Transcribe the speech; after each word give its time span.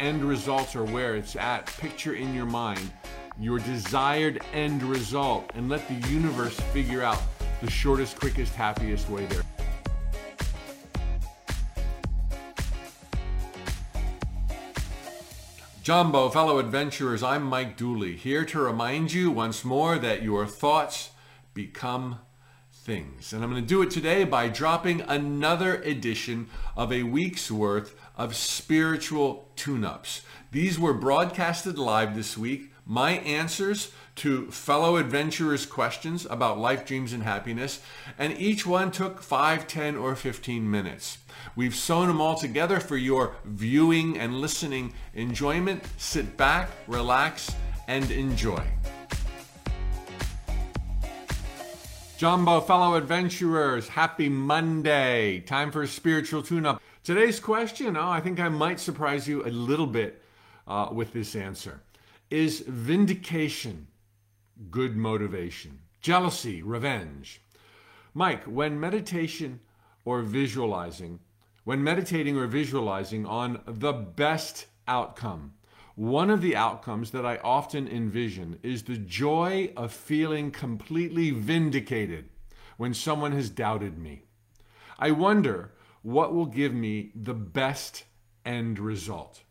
end 0.00 0.24
results 0.24 0.74
are 0.74 0.84
where 0.84 1.14
it's 1.14 1.36
at. 1.36 1.66
Picture 1.66 2.14
in 2.14 2.34
your 2.34 2.46
mind 2.46 2.90
your 3.40 3.58
desired 3.58 4.42
end 4.52 4.82
result 4.82 5.50
and 5.54 5.70
let 5.70 5.86
the 5.88 6.08
universe 6.08 6.58
figure 6.72 7.02
out 7.02 7.20
the 7.62 7.70
shortest, 7.70 8.20
quickest, 8.20 8.54
happiest 8.54 9.08
way 9.08 9.24
there. 9.26 9.42
Jumbo, 15.82 16.28
fellow 16.28 16.58
adventurers, 16.58 17.22
I'm 17.22 17.42
Mike 17.42 17.78
Dooley, 17.78 18.14
here 18.14 18.44
to 18.44 18.60
remind 18.60 19.12
you 19.12 19.30
once 19.30 19.64
more 19.64 19.98
that 19.98 20.22
your 20.22 20.46
thoughts 20.46 21.10
become 21.54 22.18
things. 22.70 23.32
And 23.32 23.42
I'm 23.42 23.50
going 23.50 23.62
to 23.62 23.66
do 23.66 23.80
it 23.80 23.90
today 23.90 24.24
by 24.24 24.48
dropping 24.48 25.00
another 25.00 25.76
edition 25.76 26.48
of 26.76 26.92
a 26.92 27.04
week's 27.04 27.50
worth 27.50 27.94
of 28.16 28.34
spiritual 28.34 29.48
tune 29.56 29.84
ups. 29.84 30.22
These 30.52 30.78
were 30.78 30.94
broadcasted 30.94 31.78
live 31.78 32.14
this 32.14 32.36
week. 32.36 32.72
My 32.84 33.12
answers 33.12 33.92
to 34.16 34.50
fellow 34.50 34.96
adventurers' 34.96 35.64
questions 35.64 36.26
about 36.28 36.58
life, 36.58 36.84
dreams, 36.84 37.12
and 37.12 37.22
happiness, 37.22 37.80
and 38.18 38.36
each 38.38 38.66
one 38.66 38.90
took 38.90 39.22
5, 39.22 39.66
10, 39.66 39.96
or 39.96 40.14
15 40.14 40.70
minutes. 40.70 41.18
We've 41.56 41.74
sewn 41.74 42.08
them 42.08 42.20
all 42.20 42.34
together 42.34 42.80
for 42.80 42.96
your 42.96 43.36
viewing 43.44 44.18
and 44.18 44.40
listening 44.40 44.92
enjoyment. 45.14 45.84
Sit 45.96 46.36
back, 46.36 46.70
relax, 46.86 47.54
and 47.88 48.10
enjoy. 48.10 48.62
Jumbo, 52.18 52.60
fellow 52.60 52.96
adventurers, 52.96 53.88
happy 53.88 54.28
Monday. 54.28 55.40
Time 55.40 55.70
for 55.70 55.80
a 55.80 55.88
spiritual 55.88 56.42
tune 56.42 56.66
up. 56.66 56.82
Today's 57.02 57.40
question, 57.40 57.96
oh, 57.96 58.10
I 58.10 58.20
think 58.20 58.38
I 58.38 58.50
might 58.50 58.78
surprise 58.78 59.26
you 59.26 59.42
a 59.42 59.48
little 59.48 59.86
bit 59.86 60.22
uh, 60.68 60.90
with 60.92 61.14
this 61.14 61.34
answer. 61.34 61.80
Is 62.28 62.60
vindication 62.60 63.86
good 64.70 64.98
motivation? 64.98 65.80
Jealousy, 66.02 66.62
revenge? 66.62 67.40
Mike, 68.12 68.44
when 68.44 68.78
meditation 68.78 69.60
or 70.04 70.20
visualizing, 70.20 71.20
when 71.64 71.82
meditating 71.82 72.36
or 72.36 72.46
visualizing 72.46 73.24
on 73.24 73.62
the 73.66 73.92
best 73.94 74.66
outcome, 74.86 75.54
one 75.94 76.28
of 76.28 76.42
the 76.42 76.54
outcomes 76.54 77.12
that 77.12 77.24
I 77.24 77.38
often 77.38 77.88
envision 77.88 78.58
is 78.62 78.82
the 78.82 78.98
joy 78.98 79.72
of 79.74 79.90
feeling 79.90 80.50
completely 80.50 81.30
vindicated 81.30 82.28
when 82.76 82.92
someone 82.92 83.32
has 83.32 83.48
doubted 83.48 83.98
me. 83.98 84.24
I 84.98 85.12
wonder 85.12 85.72
what 86.02 86.34
will 86.34 86.46
give 86.46 86.72
me 86.72 87.10
the 87.14 87.34
best 87.34 88.04
end 88.44 88.78
result. 88.78 89.42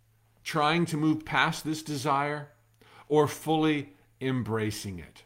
Trying 0.44 0.86
to 0.88 0.97
move 0.97 1.25
past 1.25 1.64
this 1.64 1.83
desire 1.83 2.50
or 3.08 3.28
fully 3.28 3.94
embracing 4.22 5.00
it. 5.00 5.23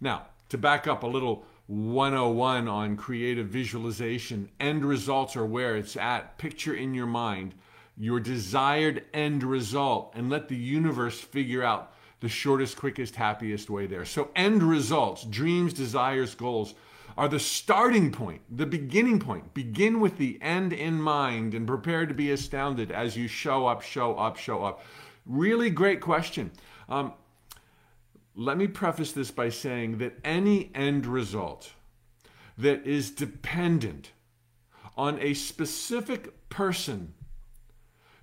Now, 0.00 0.26
to 0.50 0.58
back 0.58 0.86
up 0.86 1.02
a 1.02 1.08
little 1.08 1.44
101 1.66 2.68
on 2.68 2.96
creative 2.96 3.48
visualization, 3.48 4.50
end 4.60 4.84
results 4.84 5.34
are 5.34 5.46
where 5.46 5.76
it's 5.76 5.96
at. 5.96 6.38
Picture 6.38 6.74
in 6.74 6.94
your 6.94 7.06
mind 7.06 7.54
your 7.96 8.20
desired 8.20 9.04
end 9.14 9.44
result 9.44 10.12
and 10.16 10.28
let 10.28 10.48
the 10.48 10.56
universe 10.56 11.20
figure 11.20 11.62
out 11.62 11.92
the 12.20 12.28
shortest, 12.28 12.76
quickest, 12.76 13.16
happiest 13.16 13.70
way 13.70 13.86
there. 13.86 14.04
So, 14.04 14.30
end 14.34 14.62
results, 14.62 15.24
dreams, 15.24 15.72
desires, 15.72 16.34
goals 16.34 16.74
are 17.16 17.28
the 17.28 17.38
starting 17.38 18.10
point, 18.10 18.42
the 18.50 18.66
beginning 18.66 19.20
point. 19.20 19.54
Begin 19.54 20.00
with 20.00 20.18
the 20.18 20.38
end 20.42 20.72
in 20.72 21.00
mind 21.00 21.54
and 21.54 21.66
prepare 21.66 22.06
to 22.06 22.14
be 22.14 22.30
astounded 22.30 22.90
as 22.90 23.16
you 23.16 23.28
show 23.28 23.66
up, 23.66 23.82
show 23.82 24.16
up, 24.16 24.36
show 24.36 24.64
up. 24.64 24.82
Really 25.26 25.70
great 25.70 26.00
question. 26.00 26.50
Um, 26.88 27.12
let 28.34 28.56
me 28.56 28.66
preface 28.66 29.12
this 29.12 29.30
by 29.30 29.48
saying 29.48 29.98
that 29.98 30.18
any 30.24 30.70
end 30.74 31.06
result 31.06 31.72
that 32.58 32.86
is 32.86 33.10
dependent 33.10 34.10
on 34.96 35.18
a 35.20 35.34
specific 35.34 36.48
person 36.48 37.14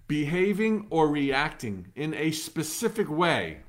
behaving 0.07 0.87
or 0.89 1.07
reacting 1.07 1.87
in 1.95 2.13
a 2.13 2.31
specific 2.31 3.09
way 3.09 3.59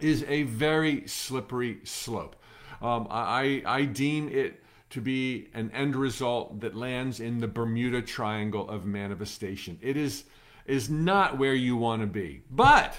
is 0.00 0.24
a 0.28 0.44
very 0.44 1.06
slippery 1.06 1.80
slope. 1.84 2.36
Um, 2.82 3.06
I, 3.10 3.62
I 3.66 3.84
deem 3.84 4.28
it 4.28 4.62
to 4.90 5.00
be 5.00 5.48
an 5.54 5.70
end 5.72 5.96
result 5.96 6.60
that 6.60 6.76
lands 6.76 7.20
in 7.20 7.40
the 7.40 7.48
Bermuda 7.48 8.02
Triangle 8.02 8.68
of 8.68 8.84
manifestation. 8.84 9.78
It 9.82 9.96
is, 9.96 10.24
is 10.66 10.88
not 10.88 11.38
where 11.38 11.54
you 11.54 11.76
want 11.76 12.02
to 12.02 12.06
be. 12.06 12.42
But 12.50 12.96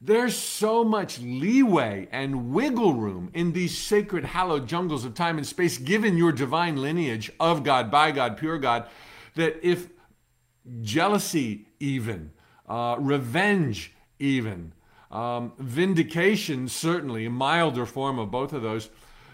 there's 0.00 0.36
so 0.36 0.84
much 0.84 1.18
leeway 1.18 2.08
and 2.12 2.52
wiggle 2.52 2.94
room 2.94 3.30
in 3.34 3.52
these 3.52 3.76
sacred, 3.76 4.26
hallowed 4.26 4.68
jungles 4.68 5.04
of 5.04 5.14
time 5.14 5.38
and 5.38 5.46
space, 5.46 5.78
given 5.78 6.16
your 6.16 6.30
divine 6.30 6.76
lineage 6.76 7.32
of 7.40 7.64
God, 7.64 7.90
by 7.90 8.12
God, 8.12 8.36
pure 8.36 8.58
God, 8.58 8.86
that 9.34 9.58
if 9.66 9.88
jealousy, 10.82 11.66
even, 11.80 12.30
uh, 12.68 12.96
revenge, 12.98 13.92
even, 14.18 14.72
um, 15.10 15.52
vindication, 15.58 16.68
certainly, 16.68 17.26
a 17.26 17.30
milder 17.30 17.86
form 17.86 18.18
of 18.18 18.30
both 18.30 18.52
of 18.52 18.62
those, 18.62 18.90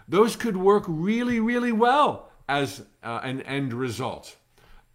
those 0.08 0.36
could 0.36 0.56
work 0.56 0.84
really, 0.86 1.40
really 1.40 1.72
well 1.72 2.30
as 2.48 2.82
uh, 3.02 3.20
an 3.22 3.42
end 3.42 3.72
result. 3.72 4.36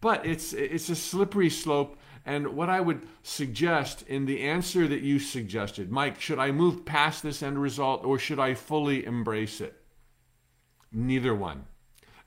But 0.01 0.25
it's, 0.25 0.53
it's 0.53 0.89
a 0.89 0.95
slippery 0.95 1.49
slope. 1.49 1.97
And 2.25 2.49
what 2.49 2.69
I 2.69 2.79
would 2.79 3.07
suggest 3.23 4.03
in 4.03 4.25
the 4.25 4.41
answer 4.41 4.87
that 4.87 5.01
you 5.01 5.19
suggested, 5.19 5.91
Mike, 5.91 6.21
should 6.21 6.39
I 6.39 6.51
move 6.51 6.85
past 6.85 7.23
this 7.23 7.41
end 7.41 7.59
result 7.59 8.05
or 8.05 8.19
should 8.19 8.39
I 8.39 8.53
fully 8.53 9.05
embrace 9.05 9.61
it? 9.61 9.75
Neither 10.91 11.33
one. 11.33 11.65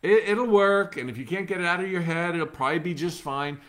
It, 0.02 0.36
will 0.36 0.46
work, 0.46 0.96
and 0.96 1.08
if 1.08 1.16
you 1.16 1.24
can't 1.24 1.46
get 1.46 1.60
it 1.60 1.66
out 1.66 1.78
of 1.78 1.88
your 1.88 2.02
head, 2.02 2.34
it'll 2.34 2.48
probably 2.48 2.80
be 2.80 2.94
just 2.94 3.22
fine. 3.22 3.60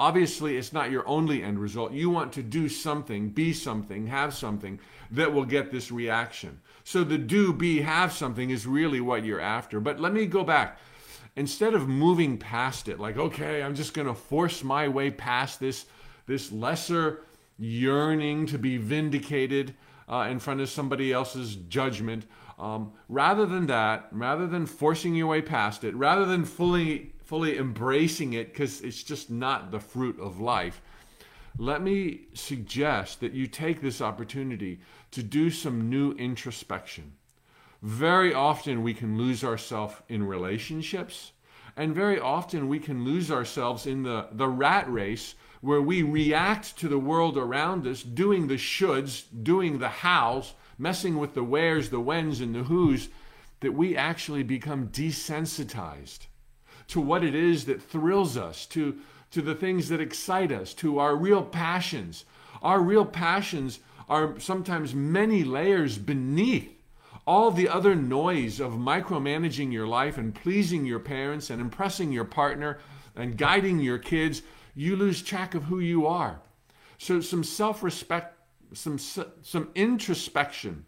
Obviously, 0.00 0.56
it's 0.56 0.72
not 0.72 0.90
your 0.90 1.06
only 1.06 1.42
end 1.42 1.58
result. 1.58 1.92
You 1.92 2.08
want 2.08 2.32
to 2.32 2.42
do 2.42 2.70
something, 2.70 3.28
be 3.28 3.52
something, 3.52 4.06
have 4.06 4.32
something 4.32 4.80
that 5.10 5.34
will 5.34 5.44
get 5.44 5.70
this 5.70 5.92
reaction. 5.92 6.62
So 6.84 7.04
the 7.04 7.18
do, 7.18 7.52
be, 7.52 7.82
have 7.82 8.10
something 8.10 8.48
is 8.48 8.66
really 8.66 9.02
what 9.02 9.26
you're 9.26 9.42
after. 9.42 9.78
But 9.78 10.00
let 10.00 10.14
me 10.14 10.24
go 10.24 10.42
back. 10.42 10.78
Instead 11.36 11.74
of 11.74 11.86
moving 11.86 12.38
past 12.38 12.88
it, 12.88 12.98
like, 12.98 13.18
okay, 13.18 13.62
I'm 13.62 13.74
just 13.74 13.92
going 13.92 14.08
to 14.08 14.14
force 14.14 14.64
my 14.64 14.88
way 14.88 15.10
past 15.10 15.60
this, 15.60 15.84
this 16.26 16.50
lesser 16.50 17.20
yearning 17.58 18.46
to 18.46 18.58
be 18.58 18.78
vindicated 18.78 19.74
uh, 20.08 20.28
in 20.30 20.38
front 20.38 20.62
of 20.62 20.70
somebody 20.70 21.12
else's 21.12 21.56
judgment, 21.56 22.24
um, 22.58 22.94
rather 23.10 23.44
than 23.44 23.66
that, 23.66 24.08
rather 24.12 24.46
than 24.46 24.64
forcing 24.64 25.14
your 25.14 25.26
way 25.26 25.42
past 25.42 25.84
it, 25.84 25.94
rather 25.94 26.24
than 26.24 26.46
fully 26.46 27.12
fully 27.30 27.56
embracing 27.58 28.32
it 28.32 28.52
because 28.52 28.80
it's 28.80 29.04
just 29.04 29.30
not 29.30 29.70
the 29.70 29.78
fruit 29.78 30.18
of 30.18 30.40
life, 30.40 30.82
let 31.56 31.80
me 31.80 32.22
suggest 32.34 33.20
that 33.20 33.32
you 33.32 33.46
take 33.46 33.80
this 33.80 34.00
opportunity 34.00 34.80
to 35.12 35.22
do 35.22 35.48
some 35.48 35.88
new 35.88 36.10
introspection. 36.14 37.12
Very 37.82 38.34
often 38.34 38.82
we 38.82 38.94
can 38.94 39.16
lose 39.16 39.44
ourselves 39.44 39.94
in 40.08 40.26
relationships, 40.26 41.30
and 41.76 41.94
very 41.94 42.18
often 42.18 42.66
we 42.66 42.80
can 42.80 43.04
lose 43.04 43.30
ourselves 43.30 43.86
in 43.86 44.02
the, 44.02 44.26
the 44.32 44.48
rat 44.48 44.92
race 44.92 45.36
where 45.60 45.80
we 45.80 46.02
react 46.02 46.76
to 46.78 46.88
the 46.88 46.98
world 46.98 47.38
around 47.38 47.86
us, 47.86 48.02
doing 48.02 48.48
the 48.48 48.54
shoulds, 48.54 49.22
doing 49.44 49.78
the 49.78 49.88
hows, 49.88 50.54
messing 50.78 51.16
with 51.16 51.34
the 51.34 51.44
wheres, 51.44 51.90
the 51.90 52.00
whens, 52.00 52.40
and 52.40 52.56
the 52.56 52.64
whos, 52.64 53.08
that 53.60 53.74
we 53.74 53.96
actually 53.96 54.42
become 54.42 54.88
desensitized 54.88 56.26
to 56.90 57.00
what 57.00 57.24
it 57.24 57.34
is 57.34 57.64
that 57.66 57.82
thrills 57.82 58.36
us, 58.36 58.66
to, 58.66 58.98
to 59.30 59.40
the 59.40 59.54
things 59.54 59.88
that 59.88 60.00
excite 60.00 60.52
us, 60.52 60.74
to 60.74 60.98
our 60.98 61.16
real 61.16 61.42
passions. 61.42 62.24
Our 62.62 62.80
real 62.80 63.04
passions 63.04 63.80
are 64.08 64.38
sometimes 64.40 64.94
many 64.94 65.44
layers 65.44 65.98
beneath 65.98 66.76
all 67.26 67.52
the 67.52 67.68
other 67.68 67.94
noise 67.94 68.58
of 68.58 68.72
micromanaging 68.72 69.72
your 69.72 69.86
life 69.86 70.18
and 70.18 70.34
pleasing 70.34 70.84
your 70.84 70.98
parents 70.98 71.48
and 71.48 71.60
impressing 71.60 72.10
your 72.10 72.24
partner 72.24 72.78
and 73.14 73.38
guiding 73.38 73.78
your 73.78 73.98
kids. 73.98 74.42
You 74.74 74.96
lose 74.96 75.22
track 75.22 75.54
of 75.54 75.64
who 75.64 75.78
you 75.78 76.06
are. 76.06 76.40
So, 76.98 77.20
some 77.20 77.44
self 77.44 77.82
respect, 77.84 78.36
some, 78.74 78.98
some 78.98 79.68
introspection, 79.74 80.86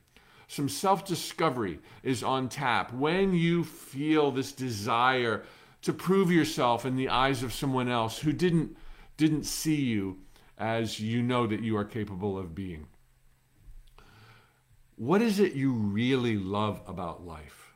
some 0.48 0.68
self 0.68 1.04
discovery 1.04 1.78
is 2.02 2.22
on 2.24 2.48
tap 2.48 2.92
when 2.92 3.34
you 3.34 3.62
feel 3.62 4.32
this 4.32 4.50
desire 4.50 5.44
to 5.82 5.92
prove 5.92 6.30
yourself 6.30 6.84
in 6.84 6.96
the 6.96 7.08
eyes 7.08 7.42
of 7.42 7.52
someone 7.52 7.88
else 7.88 8.18
who 8.20 8.32
didn't 8.32 8.76
didn't 9.16 9.44
see 9.44 9.80
you 9.80 10.18
as 10.58 10.98
you 10.98 11.22
know 11.22 11.46
that 11.46 11.60
you 11.60 11.76
are 11.76 11.84
capable 11.84 12.38
of 12.38 12.54
being. 12.54 12.86
What 14.96 15.20
is 15.20 15.38
it 15.38 15.52
you 15.52 15.72
really 15.72 16.36
love 16.36 16.80
about 16.86 17.26
life? 17.26 17.74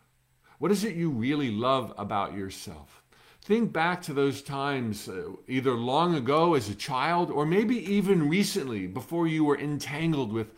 What 0.58 0.70
is 0.70 0.84
it 0.84 0.94
you 0.94 1.10
really 1.10 1.50
love 1.50 1.92
about 1.98 2.34
yourself? 2.34 3.02
think 3.46 3.72
back 3.72 4.02
to 4.02 4.12
those 4.12 4.42
times, 4.42 5.08
uh, 5.08 5.30
either 5.46 5.74
long 5.74 6.16
ago 6.16 6.54
as 6.54 6.68
a 6.68 6.74
child 6.74 7.30
or 7.30 7.46
maybe 7.46 7.76
even 7.94 8.28
recently 8.28 8.88
before 8.88 9.28
you 9.28 9.44
were 9.44 9.56
entangled 9.56 10.32
with 10.32 10.48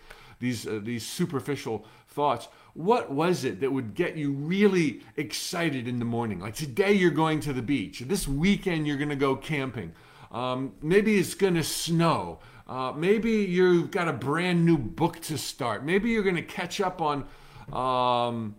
these, 0.40 0.66
uh, 0.66 0.80
these 0.82 1.06
superficial 1.06 1.84
thoughts. 2.08 2.48
What 2.78 3.10
was 3.10 3.42
it 3.42 3.58
that 3.58 3.72
would 3.72 3.96
get 3.96 4.16
you 4.16 4.30
really 4.30 5.00
excited 5.16 5.88
in 5.88 5.98
the 5.98 6.04
morning? 6.04 6.38
Like 6.38 6.54
today 6.54 6.92
you're 6.92 7.10
going 7.10 7.40
to 7.40 7.52
the 7.52 7.60
beach, 7.60 7.98
this 8.06 8.28
weekend 8.28 8.86
you're 8.86 8.96
going 8.96 9.08
to 9.08 9.16
go 9.16 9.34
camping. 9.34 9.90
Um, 10.30 10.74
maybe 10.80 11.18
it's 11.18 11.34
going 11.34 11.56
to 11.56 11.64
snow. 11.64 12.38
Uh, 12.68 12.92
maybe 12.94 13.32
you've 13.32 13.90
got 13.90 14.06
a 14.06 14.12
brand 14.12 14.64
new 14.64 14.78
book 14.78 15.18
to 15.22 15.36
start. 15.36 15.84
Maybe 15.84 16.10
you're 16.10 16.22
going 16.22 16.36
to 16.36 16.42
catch 16.42 16.80
up 16.80 17.02
on 17.02 17.24
um, 17.72 18.54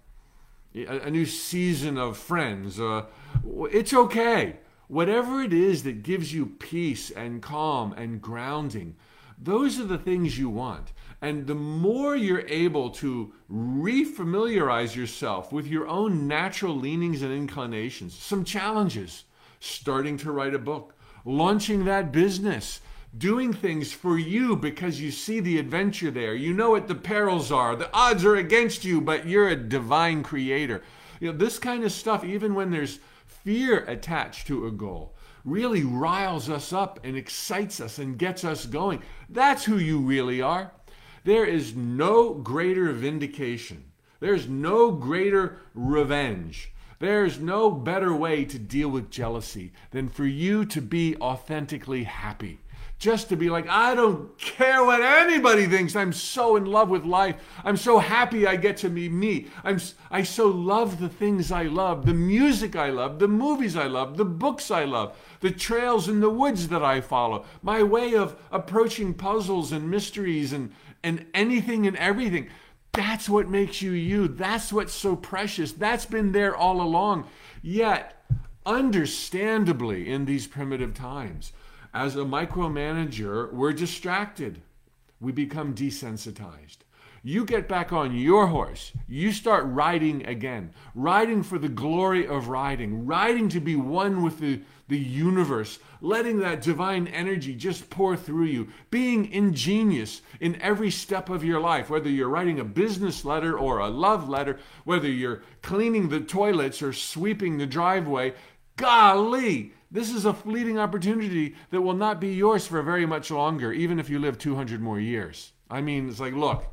a, 0.76 1.06
a, 1.06 1.10
new 1.10 1.26
season 1.26 1.98
of 1.98 2.18
Friends. 2.18 2.78
Uh, 2.78 3.06
it's 3.72 3.94
okay. 3.94 4.58
Whatever 4.90 5.42
it 5.44 5.54
is 5.54 5.84
that 5.84 6.04
gives 6.04 6.34
you 6.34 6.46
peace 6.46 7.10
and 7.10 7.42
calm 7.42 7.94
and 7.94 8.22
grounding, 8.22 8.98
those 9.42 9.80
are 9.80 9.86
the 9.86 9.98
things 9.98 10.38
you 10.38 10.50
want. 10.50 10.92
And 11.22 11.48
the 11.48 11.56
more 11.56 12.16
you're 12.16 12.48
able 12.48 12.92
to 12.92 13.34
refamiliarize 13.52 14.96
yourself 14.96 15.52
with 15.52 15.68
your 15.68 15.88
own 15.88 16.28
natural 16.28 16.76
leanings 16.76 17.22
and 17.22 17.34
inclinations, 17.34 18.18
some 18.18 18.46
challenges, 18.46 19.26
starting 19.60 20.18
to 20.18 20.32
write 20.32 20.54
a 20.54 20.60
book, 20.60 20.96
launching 21.26 21.84
that 21.86 22.14
business, 22.14 22.80
doing 23.18 23.52
things 23.52 23.92
for 23.92 24.18
you 24.18 24.56
because 24.56 25.02
you 25.02 25.12
see 25.12 25.40
the 25.40 25.58
adventure 25.58 26.12
there. 26.12 26.36
You 26.36 26.54
know 26.54 26.70
what 26.70 26.88
the 26.88 26.96
perils 26.96 27.52
are. 27.52 27.76
The 27.76 27.92
odds 27.94 28.24
are 28.24 28.36
against 28.36 28.86
you, 28.86 29.02
but 29.02 29.28
you're 29.28 29.50
a 29.50 29.56
divine 29.56 30.24
creator. 30.24 30.84
You 31.20 31.32
know, 31.32 31.38
this 31.38 31.60
kind 31.60 31.84
of 31.84 31.92
stuff, 31.92 32.24
even 32.24 32.56
when 32.56 32.72
there's 32.72 33.00
fear 33.26 33.80
attached 33.86 34.48
to 34.48 34.68
a 34.68 34.72
goal, 34.72 35.16
really 35.44 35.84
riles 35.84 36.50
us 36.50 36.72
up 36.72 37.00
and 37.04 37.18
excites 37.18 37.80
us 37.80 37.98
and 37.98 38.18
gets 38.18 38.44
us 38.44 38.66
going. 38.66 39.02
That's 39.28 39.66
who 39.66 39.78
you 39.78 40.00
really 40.00 40.42
are. 40.42 40.72
There 41.24 41.46
is 41.46 41.76
no 41.76 42.34
greater 42.34 42.92
vindication. 42.92 43.86
There's 44.20 44.48
no 44.48 44.92
greater 44.92 45.58
revenge 45.74 46.74
there's 47.00 47.40
no 47.40 47.72
better 47.72 48.14
way 48.14 48.44
to 48.44 48.60
deal 48.60 48.90
with 48.90 49.10
jealousy 49.10 49.72
than 49.92 50.10
for 50.10 50.26
you 50.26 50.66
to 50.66 50.82
be 50.82 51.16
authentically 51.18 52.04
happy. 52.04 52.60
Just 52.98 53.30
to 53.30 53.38
be 53.38 53.50
like, 53.50 53.66
I 53.70 53.96
don't 53.96 54.38
care 54.38 54.84
what 54.84 55.02
anybody 55.02 55.66
thinks. 55.66 55.96
I'm 55.96 56.12
so 56.12 56.58
in 56.58 56.66
love 56.66 56.90
with 56.90 57.06
life. 57.06 57.38
I'm 57.64 57.78
so 57.78 58.00
happy 58.00 58.46
I 58.46 58.58
get 58.58 58.76
to 58.78 58.90
be 58.90 59.08
me. 59.08 59.48
I'm, 59.64 59.80
I 60.12 60.24
so 60.24 60.48
love 60.48 61.00
the 61.00 61.08
things 61.08 61.50
I 61.50 61.64
love, 61.64 62.06
the 62.06 62.14
music 62.14 62.76
I 62.76 62.90
love, 62.90 63.20
the 63.20 63.30
movies 63.30 63.78
I 63.78 63.86
love, 63.86 64.18
the 64.18 64.26
books 64.26 64.70
I 64.70 64.84
love, 64.84 65.18
the 65.40 65.52
trails 65.52 66.10
in 66.10 66.20
the 66.20 66.30
woods 66.30 66.68
that 66.68 66.84
I 66.84 67.00
follow, 67.00 67.46
my 67.62 67.82
way 67.82 68.16
of 68.16 68.36
approaching 68.52 69.14
puzzles 69.14 69.72
and 69.72 69.90
mysteries 69.90 70.52
and, 70.52 70.74
and 71.04 71.26
anything 71.34 71.88
and 71.88 71.96
everything. 71.98 72.50
That's 72.92 73.30
what 73.30 73.50
makes 73.50 73.82
you 73.82 73.92
you. 73.92 74.28
That's 74.28 74.74
what's 74.74 74.94
so 74.94 75.16
precious. 75.16 75.72
That's 75.72 76.06
been 76.06 76.32
there 76.32 76.56
all 76.56 76.82
along. 76.82 77.28
Yet, 77.62 78.24
understandably, 78.66 80.10
in 80.10 80.26
these 80.26 80.48
primitive 80.48 80.94
times, 80.94 81.54
as 81.94 82.16
a 82.16 82.20
micromanager, 82.20 83.52
we're 83.54 83.74
distracted. 83.74 84.62
We 85.20 85.32
become 85.32 85.76
desensitized. 85.76 86.78
You 87.22 87.46
get 87.46 87.68
back 87.68 87.92
on 87.92 88.16
your 88.16 88.48
horse. 88.48 88.94
You 89.08 89.32
start 89.32 89.66
riding 89.68 90.26
again. 90.26 90.72
Riding 90.96 91.44
for 91.44 91.60
the 91.60 91.68
glory 91.68 92.26
of 92.26 92.48
riding. 92.48 93.06
Riding 93.06 93.50
to 93.50 93.60
be 93.60 93.76
one 93.76 94.24
with 94.24 94.40
the, 94.40 94.62
the 94.90 95.00
universe. 95.00 95.80
Letting 96.02 96.40
that 96.40 96.62
divine 96.62 97.08
energy 97.08 97.56
just 97.56 97.90
pour 97.90 98.18
through 98.18 98.46
you. 98.46 98.68
Being 98.92 99.32
ingenious 99.32 100.22
in 100.40 100.62
every 100.62 100.92
step 100.92 101.30
of 101.30 101.44
your 101.44 101.60
life. 101.60 101.90
Whether 101.90 102.10
you're 102.10 102.30
writing 102.30 102.60
a 102.60 102.66
business 102.66 103.24
letter 103.24 103.58
or 103.58 103.80
a 103.80 103.88
love 103.88 104.28
letter. 104.28 104.60
Whether 104.84 105.10
you're 105.10 105.42
cleaning 105.62 106.10
the 106.10 106.20
toilets 106.20 106.82
or 106.82 106.92
sweeping 106.92 107.58
the 107.58 107.66
driveway. 107.66 108.34
Golly! 108.76 109.74
This 109.90 110.12
is 110.12 110.26
a 110.26 110.34
fleeting 110.34 110.78
opportunity 110.78 111.56
that 111.72 111.82
will 111.82 111.96
not 111.96 112.20
be 112.20 112.34
yours 112.34 112.68
for 112.68 112.82
very 112.84 113.06
much 113.06 113.32
longer, 113.32 113.72
even 113.72 114.00
if 114.00 114.10
you 114.10 114.20
live 114.20 114.38
200 114.38 114.82
more 114.82 115.00
years. 115.00 115.54
I 115.70 115.82
mean, 115.82 116.08
it's 116.10 116.20
like, 116.20 116.34
look, 116.34 116.66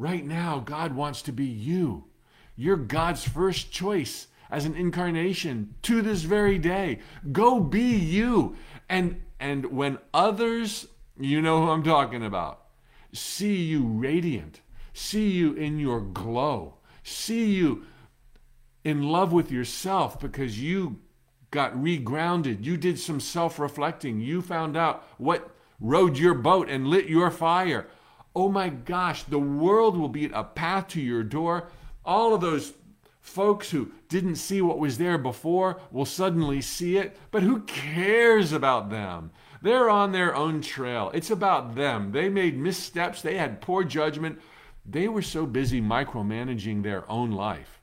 Right 0.00 0.24
now, 0.24 0.60
God 0.60 0.94
wants 0.94 1.20
to 1.20 1.30
be 1.30 1.44
you. 1.44 2.06
You're 2.56 2.78
God's 2.78 3.22
first 3.22 3.70
choice 3.70 4.28
as 4.50 4.64
an 4.64 4.74
incarnation 4.74 5.74
to 5.82 6.02
this 6.02 6.22
very 6.22 6.58
day. 6.58 6.98
Go 7.32 7.60
be 7.60 7.94
you. 7.94 8.56
And 8.88 9.22
and 9.38 9.66
when 9.66 9.98
others, 10.12 10.86
you 11.18 11.40
know 11.40 11.62
who 11.62 11.70
I'm 11.70 11.82
talking 11.82 12.24
about, 12.24 12.62
see 13.12 13.62
you 13.62 13.86
radiant, 13.86 14.60
see 14.92 15.30
you 15.30 15.54
in 15.54 15.78
your 15.78 16.00
glow, 16.00 16.74
see 17.02 17.46
you 17.46 17.84
in 18.84 19.02
love 19.02 19.32
with 19.32 19.50
yourself 19.50 20.20
because 20.20 20.60
you 20.60 21.00
got 21.50 21.74
regrounded, 21.74 22.64
you 22.64 22.76
did 22.76 22.98
some 22.98 23.18
self-reflecting, 23.18 24.20
you 24.20 24.42
found 24.42 24.76
out 24.76 25.04
what 25.16 25.54
rode 25.80 26.18
your 26.18 26.34
boat 26.34 26.68
and 26.68 26.86
lit 26.86 27.06
your 27.06 27.30
fire 27.30 27.88
oh 28.34 28.48
my 28.48 28.68
gosh, 28.68 29.24
the 29.24 29.38
world 29.38 29.96
will 29.96 30.08
be 30.08 30.26
a 30.26 30.44
path 30.44 30.88
to 30.88 31.00
your 31.00 31.22
door. 31.22 31.68
All 32.04 32.34
of 32.34 32.40
those 32.40 32.72
folks 33.30 33.70
who 33.70 33.92
didn't 34.08 34.36
see 34.36 34.60
what 34.60 34.78
was 34.78 34.98
there 34.98 35.16
before 35.16 35.80
will 35.90 36.04
suddenly 36.04 36.60
see 36.60 36.96
it, 36.96 37.16
but 37.30 37.42
who 37.42 37.60
cares 37.62 38.52
about 38.52 38.90
them? 38.90 39.30
They're 39.62 39.88
on 39.88 40.12
their 40.12 40.34
own 40.34 40.60
trail. 40.60 41.10
It's 41.14 41.30
about 41.30 41.74
them. 41.74 42.12
They 42.12 42.28
made 42.28 42.58
missteps, 42.58 43.22
they 43.22 43.36
had 43.36 43.60
poor 43.60 43.84
judgment. 43.84 44.40
They 44.84 45.06
were 45.08 45.22
so 45.22 45.46
busy 45.46 45.80
micromanaging 45.80 46.82
their 46.82 47.08
own 47.10 47.30
life 47.30 47.80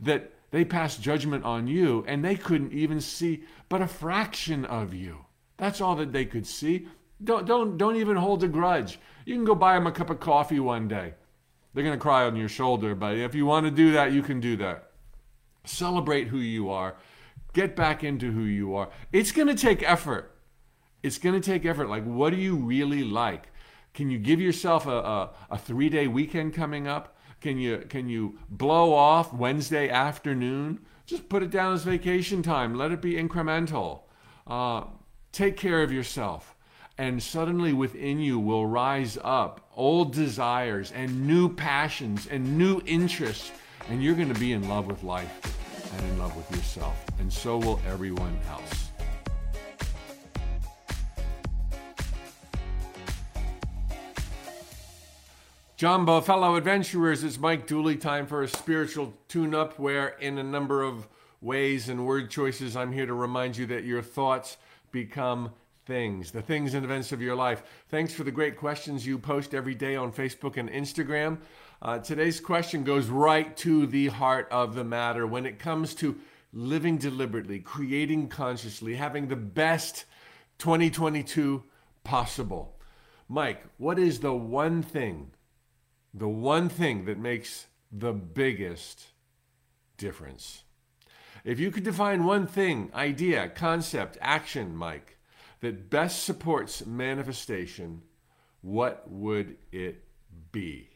that 0.00 0.32
they 0.50 0.64
passed 0.64 1.02
judgment 1.02 1.44
on 1.44 1.66
you 1.66 2.04
and 2.08 2.24
they 2.24 2.34
couldn't 2.34 2.72
even 2.72 3.00
see 3.00 3.44
but 3.68 3.82
a 3.82 3.86
fraction 3.86 4.64
of 4.64 4.92
you. 4.92 5.26
That's 5.56 5.80
all 5.80 5.94
that 5.96 6.12
they 6.12 6.24
could 6.24 6.46
see. 6.46 6.88
Don't, 7.22 7.46
don't, 7.46 7.78
don't 7.78 7.96
even 7.96 8.16
hold 8.16 8.42
a 8.42 8.48
grudge. 8.48 8.98
You 9.24 9.36
can 9.36 9.44
go 9.44 9.54
buy 9.54 9.74
them 9.74 9.86
a 9.86 9.92
cup 9.92 10.10
of 10.10 10.20
coffee 10.20 10.60
one 10.60 10.88
day. 10.88 11.14
They're 11.74 11.84
going 11.84 11.96
to 11.96 12.02
cry 12.02 12.24
on 12.24 12.36
your 12.36 12.48
shoulder, 12.48 12.94
but 12.94 13.18
if 13.18 13.34
you 13.34 13.44
want 13.44 13.66
to 13.66 13.70
do 13.70 13.92
that, 13.92 14.12
you 14.12 14.22
can 14.22 14.40
do 14.40 14.56
that. 14.58 14.92
Celebrate 15.64 16.28
who 16.28 16.38
you 16.38 16.70
are. 16.70 16.96
Get 17.52 17.74
back 17.74 18.04
into 18.04 18.32
who 18.32 18.42
you 18.44 18.74
are. 18.74 18.90
It's 19.12 19.32
going 19.32 19.48
to 19.48 19.54
take 19.54 19.82
effort. 19.82 20.36
It's 21.02 21.18
going 21.18 21.40
to 21.40 21.44
take 21.44 21.66
effort. 21.66 21.88
Like, 21.88 22.04
what 22.04 22.30
do 22.30 22.36
you 22.36 22.56
really 22.56 23.02
like? 23.02 23.48
Can 23.92 24.10
you 24.10 24.18
give 24.18 24.40
yourself 24.40 24.86
a, 24.86 24.98
a, 24.98 25.30
a 25.50 25.58
three 25.58 25.88
day 25.88 26.06
weekend 26.06 26.54
coming 26.54 26.86
up? 26.86 27.16
Can 27.40 27.58
you, 27.58 27.84
can 27.88 28.08
you 28.08 28.38
blow 28.48 28.94
off 28.94 29.32
Wednesday 29.32 29.88
afternoon? 29.88 30.80
Just 31.06 31.28
put 31.28 31.42
it 31.42 31.50
down 31.50 31.74
as 31.74 31.82
vacation 31.82 32.42
time. 32.42 32.74
Let 32.74 32.90
it 32.90 33.02
be 33.02 33.14
incremental. 33.14 34.02
Uh, 34.46 34.84
take 35.32 35.56
care 35.56 35.82
of 35.82 35.92
yourself 35.92 36.54
and 36.98 37.22
suddenly 37.22 37.72
within 37.72 38.20
you 38.20 38.38
will 38.38 38.66
rise 38.66 39.18
up 39.22 39.63
old 39.76 40.12
desires 40.12 40.92
and 40.92 41.26
new 41.26 41.52
passions 41.52 42.26
and 42.26 42.56
new 42.58 42.80
interests, 42.86 43.52
and 43.88 44.02
you're 44.02 44.14
going 44.14 44.32
to 44.32 44.40
be 44.40 44.52
in 44.52 44.68
love 44.68 44.86
with 44.86 45.02
life 45.02 45.92
and 45.96 46.06
in 46.10 46.18
love 46.18 46.36
with 46.36 46.50
yourself, 46.56 47.04
and 47.18 47.32
so 47.32 47.58
will 47.58 47.80
everyone 47.86 48.38
else. 48.50 48.90
Jumbo, 55.76 56.20
fellow 56.20 56.54
adventurers, 56.54 57.24
it's 57.24 57.38
Mike 57.38 57.66
Dooley. 57.66 57.96
Time 57.96 58.26
for 58.26 58.42
a 58.42 58.48
spiritual 58.48 59.12
tune 59.28 59.54
up 59.54 59.78
where, 59.78 60.08
in 60.20 60.38
a 60.38 60.42
number 60.42 60.82
of 60.82 61.08
ways 61.40 61.88
and 61.88 62.06
word 62.06 62.30
choices, 62.30 62.76
I'm 62.76 62.92
here 62.92 63.06
to 63.06 63.12
remind 63.12 63.56
you 63.56 63.66
that 63.66 63.84
your 63.84 64.00
thoughts 64.00 64.56
become 64.92 65.50
things, 65.84 66.30
the 66.30 66.42
things 66.42 66.74
and 66.74 66.84
events 66.84 67.12
of 67.12 67.20
your 67.20 67.36
life. 67.36 67.62
Thanks 67.88 68.12
for 68.12 68.24
the 68.24 68.30
great 68.30 68.56
questions 68.56 69.06
you 69.06 69.18
post 69.18 69.54
every 69.54 69.74
day 69.74 69.96
on 69.96 70.12
Facebook 70.12 70.56
and 70.56 70.68
Instagram. 70.70 71.38
Uh, 71.82 71.98
today's 71.98 72.40
question 72.40 72.84
goes 72.84 73.08
right 73.08 73.56
to 73.58 73.86
the 73.86 74.08
heart 74.08 74.48
of 74.50 74.74
the 74.74 74.84
matter 74.84 75.26
when 75.26 75.46
it 75.46 75.58
comes 75.58 75.94
to 75.96 76.16
living 76.52 76.96
deliberately, 76.96 77.58
creating 77.58 78.28
consciously, 78.28 78.94
having 78.94 79.28
the 79.28 79.36
best 79.36 80.04
2022 80.58 81.62
possible. 82.04 82.78
Mike, 83.28 83.64
what 83.76 83.98
is 83.98 84.20
the 84.20 84.32
one 84.32 84.82
thing, 84.82 85.32
the 86.12 86.28
one 86.28 86.68
thing 86.68 87.04
that 87.06 87.18
makes 87.18 87.66
the 87.90 88.12
biggest 88.12 89.08
difference? 89.98 90.62
If 91.44 91.60
you 91.60 91.70
could 91.70 91.84
define 91.84 92.24
one 92.24 92.46
thing, 92.46 92.90
idea, 92.94 93.48
concept, 93.48 94.16
action, 94.20 94.74
Mike, 94.74 95.13
that 95.64 95.90
best 95.90 96.24
supports 96.24 96.86
manifestation, 96.86 98.02
what 98.60 99.10
would 99.10 99.56
it 99.72 100.04
be? 100.52 100.90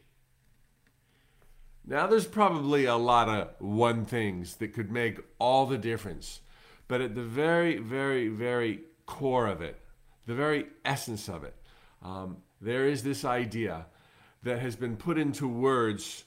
Now, 1.86 2.06
there's 2.06 2.26
probably 2.26 2.84
a 2.84 2.96
lot 2.96 3.28
of 3.28 3.48
one 3.60 4.04
things 4.04 4.56
that 4.56 4.74
could 4.74 4.90
make 4.90 5.20
all 5.38 5.64
the 5.64 5.78
difference. 5.78 6.40
But 6.86 7.00
at 7.00 7.14
the 7.14 7.22
very, 7.22 7.78
very, 7.78 8.28
very 8.28 8.80
core 9.06 9.46
of 9.46 9.62
it, 9.62 9.80
the 10.26 10.34
very 10.34 10.66
essence 10.84 11.28
of 11.28 11.44
it, 11.44 11.54
um, 12.02 12.38
there 12.60 12.86
is 12.86 13.02
this 13.02 13.24
idea 13.24 13.86
that 14.42 14.58
has 14.58 14.76
been 14.76 14.96
put 14.96 15.18
into 15.18 15.48
words 15.48 16.24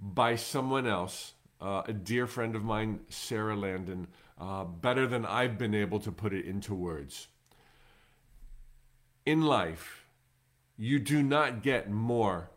by 0.00 0.36
someone 0.36 0.86
else, 0.86 1.32
uh, 1.60 1.82
a 1.86 1.92
dear 1.92 2.26
friend 2.26 2.54
of 2.54 2.64
mine, 2.64 3.00
Sara 3.08 3.56
Landon, 3.56 4.06
uh, 4.38 4.64
better 4.64 5.06
than 5.06 5.26
I've 5.26 5.58
been 5.58 5.74
able 5.74 6.00
to 6.00 6.12
put 6.12 6.32
it 6.32 6.46
into 6.46 6.74
words. 6.74 7.28
In 9.30 9.42
life, 9.42 10.06
you 10.76 10.98
do 10.98 11.22
not 11.22 11.62
get 11.62 11.88
more 11.88 12.50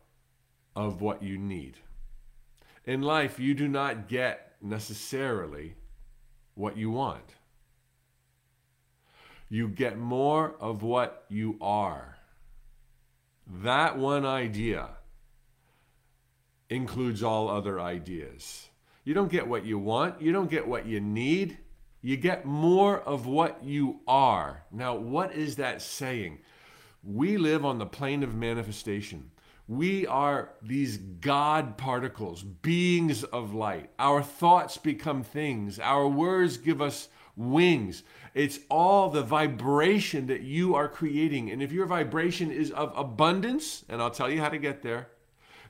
of 0.75 1.01
what 1.01 1.21
you 1.21 1.37
need. 1.37 1.77
In 2.83 3.03
life, 3.03 3.37
you 3.37 3.53
do 3.53 3.67
not 3.67 4.07
get 4.07 4.55
necessarily 4.59 5.75
what 6.55 6.75
you 6.75 6.89
want. 6.89 7.35
You 9.49 9.67
get 9.67 9.99
more 9.99 10.55
of 10.59 10.81
what 10.81 11.25
you 11.29 11.59
are. 11.61 12.17
That 13.45 13.99
one 13.99 14.25
idea 14.25 14.89
includes 16.71 17.21
all 17.21 17.49
other 17.49 17.79
ideas. 17.79 18.69
You 19.03 19.13
don't 19.13 19.31
get 19.31 19.47
what 19.47 19.63
you 19.63 19.77
want, 19.77 20.23
you 20.23 20.31
don't 20.31 20.49
get 20.49 20.67
what 20.67 20.87
you 20.87 20.99
need, 20.99 21.59
you 22.01 22.17
get 22.17 22.45
more 22.45 22.99
of 22.99 23.27
what 23.27 23.63
you 23.63 23.99
are. 24.07 24.63
Now, 24.71 24.95
what 24.95 25.35
is 25.35 25.57
that 25.57 25.79
saying? 25.83 26.39
We 27.03 27.37
live 27.37 27.65
on 27.65 27.79
the 27.79 27.85
plane 27.85 28.23
of 28.23 28.33
manifestation. 28.33 29.31
We 29.67 30.07
are 30.07 30.53
these 30.61 30.97
God 30.97 31.77
particles, 31.77 32.43
beings 32.43 33.23
of 33.23 33.53
light. 33.53 33.89
Our 33.99 34.21
thoughts 34.21 34.77
become 34.77 35.23
things. 35.23 35.79
Our 35.79 36.07
words 36.07 36.57
give 36.57 36.81
us 36.81 37.09
wings. 37.35 38.03
It's 38.33 38.59
all 38.69 39.09
the 39.09 39.21
vibration 39.21 40.27
that 40.27 40.41
you 40.41 40.75
are 40.75 40.87
creating. 40.87 41.49
And 41.49 41.61
if 41.61 41.71
your 41.71 41.85
vibration 41.85 42.51
is 42.51 42.71
of 42.71 42.93
abundance, 42.97 43.83
and 43.89 44.01
I'll 44.01 44.11
tell 44.11 44.29
you 44.29 44.39
how 44.41 44.49
to 44.49 44.57
get 44.57 44.81
there, 44.81 45.07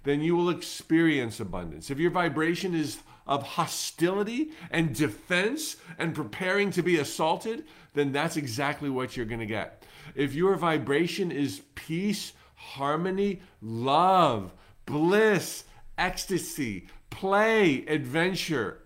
then 0.04 0.22
you 0.22 0.36
will 0.36 0.50
experience 0.50 1.40
abundance. 1.40 1.90
If 1.90 2.00
your 2.00 2.12
vibration 2.12 2.76
is 2.76 3.00
of 3.26 3.44
hostility 3.44 4.52
and 4.70 4.94
defense 4.94 5.78
and 5.98 6.14
preparing 6.14 6.72
to 6.72 6.84
be 6.84 6.98
assaulted, 6.98 7.64
then 7.94 8.12
that's 8.12 8.38
exactly 8.38 8.90
what 8.90 9.16
you're 9.16 9.26
going 9.26 9.40
to 9.40 9.46
get. 9.46 9.84
If 10.16 10.34
your 10.34 10.56
vibration 10.56 11.32
is 11.32 11.62
peace, 11.76 12.34
harmony, 12.56 13.42
love, 13.62 14.54
bliss, 14.86 15.64
ecstasy, 15.98 16.88
play, 17.10 17.86
adventure, 17.88 18.80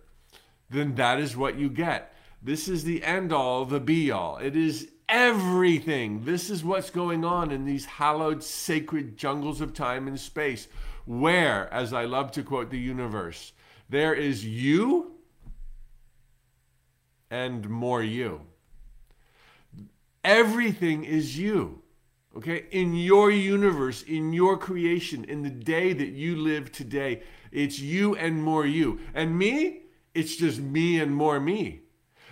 then 0.69 0.95
that 0.95 1.19
is 1.19 1.37
what 1.37 1.57
you 1.57 1.69
get. 1.69 2.13
This 2.41 2.67
is 2.67 2.83
the 2.83 3.03
end 3.03 3.33
all, 3.33 3.65
the 3.65 3.79
be 3.79 4.11
all. 4.11 4.37
It 4.37 4.55
is 4.55 4.89
everything. 5.09 6.25
This 6.25 6.49
is 6.49 6.63
what's 6.63 6.89
going 6.89 7.23
on 7.23 7.51
in 7.51 7.65
these 7.65 7.85
hallowed, 7.85 8.43
sacred 8.43 9.17
jungles 9.17 9.61
of 9.61 9.73
time 9.73 10.07
and 10.07 10.19
space, 10.19 10.67
where, 11.05 11.71
as 11.73 11.93
I 11.93 12.05
love 12.05 12.31
to 12.33 12.43
quote 12.43 12.69
the 12.69 12.79
universe, 12.79 13.53
there 13.89 14.13
is 14.13 14.45
you 14.45 15.13
and 17.29 17.69
more 17.69 18.03
you. 18.03 18.41
Everything 20.27 21.05
is 21.05 21.39
you. 21.39 21.81
Okay? 22.35 22.65
In 22.71 22.93
your 22.93 23.31
universe, 23.31 24.03
in 24.03 24.33
your 24.33 24.57
creation, 24.57 25.23
in 25.23 25.41
the 25.41 25.49
day 25.49 25.93
that 25.93 26.09
you 26.09 26.35
live 26.35 26.69
today, 26.69 27.23
it's 27.49 27.79
you 27.79 28.13
and 28.17 28.43
more 28.43 28.65
you. 28.65 28.99
And 29.13 29.39
me, 29.39 29.83
it's 30.13 30.35
just 30.35 30.59
me 30.59 30.99
and 30.99 31.15
more 31.15 31.39
me. 31.39 31.83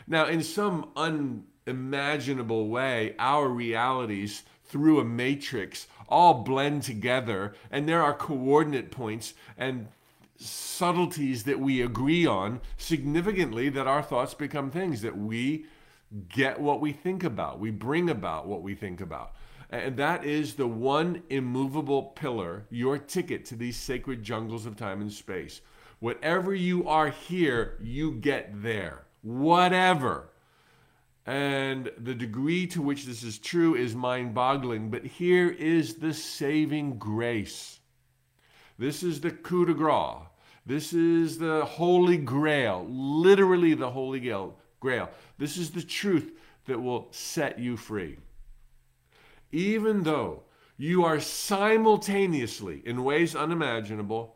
Now, 0.07 0.25
in 0.25 0.43
some 0.43 0.89
unimaginable 0.97 2.67
way, 2.67 3.15
our 3.17 3.47
realities 3.47 4.43
through 4.65 4.99
a 4.99 5.05
matrix 5.05 5.87
all 6.09 6.43
blend 6.43 6.83
together, 6.83 7.55
and 7.71 7.87
there 7.87 8.03
are 8.03 8.13
coordinate 8.13 8.91
points 8.91 9.33
and 9.57 9.87
subtleties 10.37 11.45
that 11.45 11.61
we 11.61 11.81
agree 11.81 12.25
on 12.25 12.59
significantly 12.75 13.69
that 13.69 13.87
our 13.87 14.03
thoughts 14.03 14.33
become 14.33 14.69
things 14.69 15.01
that 15.01 15.17
we 15.17 15.65
get 16.29 16.59
what 16.59 16.81
we 16.81 16.91
think 16.91 17.23
about. 17.23 17.59
We 17.59 17.71
bring 17.71 18.09
about 18.09 18.47
what 18.47 18.61
we 18.61 18.75
think 18.75 19.01
about. 19.01 19.33
And 19.69 19.97
that 19.97 20.23
is 20.23 20.53
the 20.53 20.67
one 20.67 21.23
immovable 21.29 22.03
pillar, 22.03 22.65
your 22.69 22.97
ticket 22.97 23.45
to 23.45 23.55
these 23.55 23.77
sacred 23.77 24.23
jungles 24.23 24.65
of 24.65 24.75
time 24.75 25.01
and 25.01 25.11
space. 25.11 25.61
Whatever 25.99 26.53
you 26.53 26.87
are 26.87 27.09
here, 27.09 27.77
you 27.81 28.11
get 28.11 28.61
there. 28.61 29.05
Whatever. 29.21 30.29
And 31.25 31.91
the 31.97 32.13
degree 32.13 32.67
to 32.67 32.81
which 32.81 33.05
this 33.05 33.23
is 33.23 33.39
true 33.39 33.73
is 33.73 33.95
mind 33.95 34.35
boggling, 34.35 34.91
but 34.91 35.03
here 35.03 35.49
is 35.49 35.95
the 35.95 36.13
saving 36.13 36.99
grace. 36.99 37.79
This 38.77 39.01
is 39.01 39.21
the 39.21 39.31
coup 39.31 39.65
de 39.65 39.73
grace. 39.73 40.27
This 40.67 40.93
is 40.93 41.37
the 41.39 41.65
holy 41.65 42.17
grail, 42.17 42.85
literally 42.89 43.73
the 43.73 43.89
holy 43.89 44.19
grail. 44.19 44.57
This 45.37 45.57
is 45.57 45.71
the 45.71 45.81
truth 45.81 46.31
that 46.65 46.81
will 46.81 47.07
set 47.11 47.59
you 47.59 47.77
free. 47.77 48.17
Even 49.51 50.03
though 50.03 50.43
you 50.77 51.05
are 51.05 51.19
simultaneously, 51.19 52.81
in 52.85 53.03
ways 53.03 53.35
unimaginable, 53.35 54.35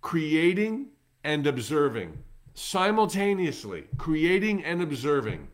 creating 0.00 0.88
and 1.22 1.46
observing, 1.46 2.18
simultaneously 2.54 3.84
creating 3.98 4.64
and 4.64 4.80
observing. 4.80 5.48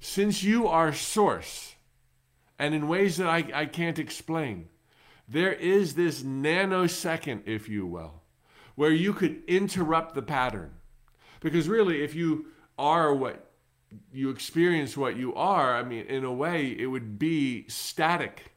Since 0.00 0.42
you 0.42 0.66
are 0.66 0.92
source, 0.92 1.76
and 2.58 2.74
in 2.74 2.88
ways 2.88 3.16
that 3.18 3.28
I, 3.28 3.44
I 3.54 3.66
can't 3.66 3.98
explain, 3.98 4.68
there 5.28 5.52
is 5.52 5.94
this 5.94 6.22
nanosecond, 6.22 7.42
if 7.46 7.68
you 7.68 7.86
will, 7.86 8.22
where 8.74 8.90
you 8.90 9.12
could 9.12 9.42
interrupt 9.46 10.14
the 10.14 10.22
pattern. 10.22 10.72
Because 11.42 11.68
really, 11.68 12.02
if 12.02 12.14
you 12.14 12.46
are 12.78 13.14
what 13.14 13.50
you 14.12 14.30
experience 14.30 14.96
what 14.96 15.16
you 15.16 15.34
are, 15.34 15.76
I 15.76 15.82
mean, 15.82 16.06
in 16.06 16.24
a 16.24 16.32
way, 16.32 16.74
it 16.78 16.86
would 16.86 17.18
be 17.18 17.68
static, 17.68 18.52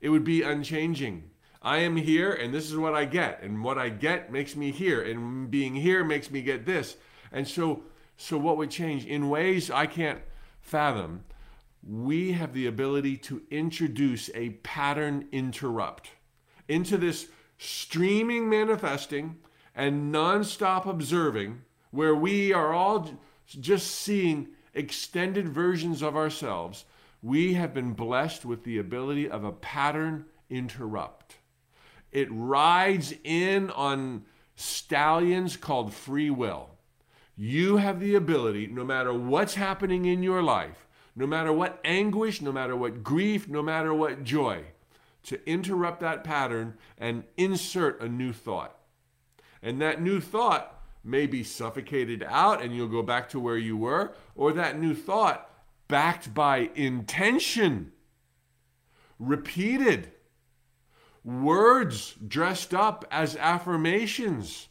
it 0.00 0.08
would 0.08 0.24
be 0.24 0.42
unchanging. 0.42 1.30
I 1.60 1.78
am 1.78 1.96
here 1.96 2.32
and 2.32 2.54
this 2.54 2.70
is 2.70 2.76
what 2.76 2.94
I 2.94 3.04
get, 3.04 3.42
and 3.42 3.62
what 3.62 3.78
I 3.78 3.88
get 3.88 4.32
makes 4.32 4.56
me 4.56 4.70
here, 4.70 5.02
and 5.02 5.50
being 5.50 5.74
here 5.74 6.04
makes 6.04 6.30
me 6.30 6.40
get 6.40 6.66
this. 6.66 6.96
And 7.30 7.46
so, 7.46 7.82
so 8.16 8.38
what 8.38 8.56
would 8.56 8.70
change? 8.70 9.04
In 9.04 9.28
ways 9.28 9.70
I 9.70 9.86
can't 9.86 10.20
fathom, 10.60 11.24
we 11.86 12.32
have 12.32 12.52
the 12.52 12.66
ability 12.66 13.16
to 13.18 13.42
introduce 13.50 14.30
a 14.34 14.50
pattern 14.62 15.28
interrupt 15.30 16.10
into 16.68 16.96
this 16.96 17.28
streaming 17.58 18.48
manifesting 18.48 19.36
and 19.74 20.12
nonstop 20.14 20.86
observing 20.86 21.62
where 21.90 22.14
we 22.14 22.52
are 22.52 22.72
all 22.72 23.10
just 23.46 23.90
seeing 23.90 24.48
extended 24.74 25.48
versions 25.48 26.02
of 26.02 26.16
ourselves. 26.16 26.84
We 27.22 27.54
have 27.54 27.74
been 27.74 27.94
blessed 27.94 28.44
with 28.44 28.64
the 28.64 28.78
ability 28.78 29.28
of 29.28 29.44
a 29.44 29.52
pattern 29.52 30.26
interrupt. 30.48 31.36
It 32.12 32.28
rides 32.30 33.14
in 33.24 33.70
on 33.70 34.24
stallions 34.54 35.56
called 35.56 35.92
free 35.92 36.30
will. 36.30 36.70
You 37.36 37.76
have 37.76 38.00
the 38.00 38.14
ability, 38.14 38.66
no 38.66 38.84
matter 38.84 39.12
what's 39.12 39.54
happening 39.54 40.04
in 40.04 40.22
your 40.22 40.42
life, 40.42 40.88
no 41.14 41.26
matter 41.26 41.52
what 41.52 41.80
anguish, 41.84 42.40
no 42.40 42.52
matter 42.52 42.76
what 42.76 43.02
grief, 43.04 43.48
no 43.48 43.62
matter 43.62 43.94
what 43.94 44.24
joy, 44.24 44.64
to 45.24 45.48
interrupt 45.48 46.00
that 46.00 46.24
pattern 46.24 46.74
and 46.96 47.24
insert 47.36 48.00
a 48.00 48.08
new 48.08 48.32
thought. 48.32 48.76
And 49.62 49.80
that 49.80 50.00
new 50.00 50.20
thought 50.20 50.77
may 51.08 51.26
be 51.26 51.42
suffocated 51.42 52.22
out 52.28 52.62
and 52.62 52.74
you'll 52.74 52.88
go 52.88 53.02
back 53.02 53.28
to 53.30 53.40
where 53.40 53.56
you 53.56 53.76
were, 53.76 54.12
or 54.34 54.52
that 54.52 54.78
new 54.78 54.94
thought 54.94 55.50
backed 55.88 56.34
by 56.34 56.70
intention, 56.74 57.92
repeated, 59.18 60.12
words 61.24 62.14
dressed 62.26 62.74
up 62.74 63.04
as 63.10 63.36
affirmations, 63.36 64.68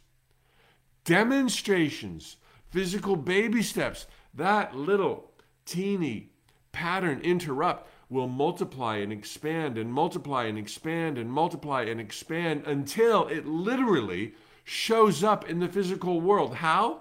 demonstrations, 1.04 2.36
physical 2.70 3.16
baby 3.16 3.62
steps. 3.62 4.06
That 4.32 4.76
little 4.76 5.32
teeny 5.66 6.30
pattern 6.72 7.20
interrupt 7.20 7.88
will 8.08 8.28
multiply 8.28 8.96
and 8.96 9.12
expand 9.12 9.76
and 9.76 9.92
multiply 9.92 10.44
and 10.44 10.56
expand 10.56 11.18
and 11.18 11.30
multiply 11.30 11.82
and 11.82 12.00
expand 12.00 12.62
until 12.66 13.26
it 13.28 13.46
literally 13.46 14.34
shows 14.68 15.24
up 15.24 15.48
in 15.48 15.60
the 15.60 15.68
physical 15.68 16.20
world. 16.20 16.56
How? 16.56 17.00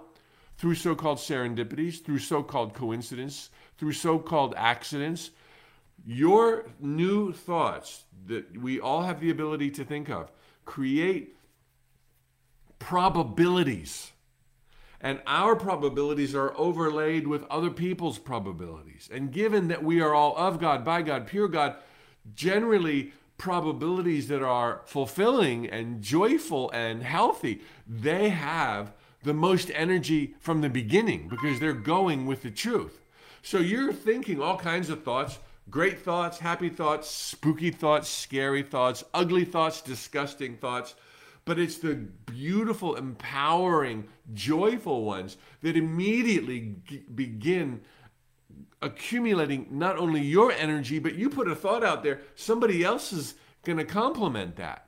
Through 0.57 0.75
so 0.75 0.95
called 0.95 1.17
serendipities, 1.17 2.03
through 2.03 2.19
so 2.19 2.41
called 2.43 2.73
coincidence, 2.73 3.49
through 3.77 3.91
so 3.93 4.19
called 4.19 4.55
accidents. 4.57 5.31
Your 6.05 6.65
new 6.79 7.33
thoughts 7.33 8.05
that 8.27 8.57
we 8.57 8.79
all 8.79 9.03
have 9.03 9.19
the 9.19 9.29
ability 9.29 9.71
to 9.71 9.83
think 9.83 10.09
of 10.09 10.31
create 10.65 11.35
probabilities 12.79 14.11
And 14.99 15.21
our 15.27 15.55
probabilities 15.55 16.33
are 16.33 16.57
overlaid 16.57 17.27
with 17.27 17.43
other 17.49 17.69
people's 17.69 18.17
probabilities. 18.17 19.09
And 19.11 19.31
given 19.31 19.67
that 19.67 19.83
we 19.83 20.01
are 20.01 20.13
all 20.13 20.35
of 20.37 20.59
God, 20.59 20.83
by 20.83 21.03
God, 21.03 21.27
pure 21.27 21.47
God, 21.47 21.75
generally 22.33 23.13
probabilities 23.37 24.27
that 24.27 24.41
are 24.41 24.81
fulfilling 24.85 25.69
and 25.69 26.01
joyful 26.01 26.71
and 26.71 27.03
healthy, 27.03 27.61
they 27.87 28.29
have 28.29 28.93
the 29.23 29.33
most 29.33 29.71
energy 29.73 30.35
from 30.39 30.61
the 30.61 30.69
beginning 30.69 31.27
because 31.27 31.59
they're 31.59 31.73
going 31.73 32.25
with 32.25 32.41
the 32.41 32.51
truth. 32.51 33.01
So 33.41 33.59
you're 33.59 33.93
thinking 33.93 34.41
all 34.41 34.57
kinds 34.57 34.89
of 34.89 35.03
thoughts 35.03 35.39
great 35.69 35.99
thoughts, 35.99 36.39
happy 36.39 36.69
thoughts, 36.69 37.09
spooky 37.09 37.71
thoughts, 37.71 38.07
scary 38.07 38.63
thoughts, 38.63 39.03
ugly 39.13 39.43
thoughts, 39.43 39.81
disgusting 39.81 40.55
thoughts. 40.55 40.95
But 41.43 41.59
it's 41.59 41.77
the 41.77 41.95
beautiful, 42.25 42.95
empowering, 42.95 44.07
joyful 44.33 45.03
ones 45.03 45.37
that 45.61 45.77
immediately 45.77 46.75
begin 47.13 47.81
accumulating 48.81 49.67
not 49.71 49.97
only 49.97 50.21
your 50.21 50.51
energy, 50.51 50.99
but 50.99 51.15
you 51.15 51.29
put 51.29 51.47
a 51.47 51.55
thought 51.55 51.83
out 51.83 52.03
there, 52.03 52.21
somebody 52.35 52.83
else 52.83 53.11
is 53.11 53.35
going 53.63 53.77
to 53.77 53.85
complement 53.85 54.55
that. 54.57 54.86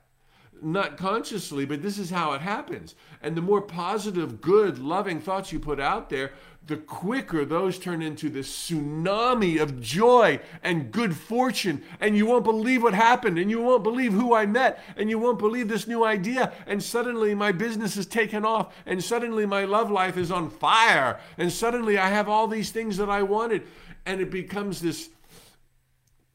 Not 0.62 0.96
consciously, 0.96 1.64
but 1.64 1.82
this 1.82 1.98
is 1.98 2.10
how 2.10 2.32
it 2.32 2.40
happens. 2.40 2.94
And 3.22 3.36
the 3.36 3.42
more 3.42 3.62
positive, 3.62 4.40
good, 4.40 4.78
loving 4.78 5.20
thoughts 5.20 5.52
you 5.52 5.58
put 5.58 5.80
out 5.80 6.10
there, 6.10 6.32
the 6.66 6.76
quicker 6.76 7.44
those 7.44 7.78
turn 7.78 8.02
into 8.02 8.28
this 8.28 8.48
tsunami 8.48 9.60
of 9.60 9.80
joy 9.80 10.38
and 10.62 10.92
good 10.92 11.16
fortune. 11.16 11.82
And 12.00 12.16
you 12.16 12.26
won't 12.26 12.44
believe 12.44 12.82
what 12.82 12.94
happened, 12.94 13.38
and 13.38 13.50
you 13.50 13.60
won't 13.60 13.82
believe 13.82 14.12
who 14.12 14.34
I 14.34 14.46
met, 14.46 14.82
and 14.96 15.08
you 15.08 15.18
won't 15.18 15.38
believe 15.38 15.68
this 15.68 15.88
new 15.88 16.04
idea. 16.04 16.52
And 16.66 16.82
suddenly 16.82 17.34
my 17.34 17.52
business 17.52 17.96
is 17.96 18.06
taken 18.06 18.44
off, 18.44 18.74
and 18.86 19.02
suddenly 19.02 19.46
my 19.46 19.64
love 19.64 19.90
life 19.90 20.16
is 20.16 20.30
on 20.30 20.50
fire, 20.50 21.18
and 21.38 21.50
suddenly 21.50 21.98
I 21.98 22.08
have 22.08 22.28
all 22.28 22.46
these 22.46 22.70
things 22.70 22.98
that 22.98 23.10
I 23.10 23.22
wanted. 23.22 23.62
And 24.06 24.20
it 24.20 24.30
becomes 24.30 24.80
this, 24.80 25.10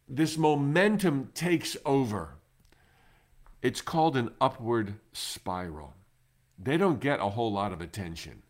this 0.09 0.37
momentum 0.37 1.29
takes 1.33 1.77
over. 1.85 2.35
It's 3.65 3.81
called 3.81 4.15
an 4.15 4.29
upward 4.39 4.93
spiral. 5.11 5.95
They 6.59 6.77
don't 6.77 6.99
get 6.99 7.19
a 7.19 7.29
whole 7.29 7.51
lot 7.51 7.73
of 7.73 7.81
attention. 7.81 8.43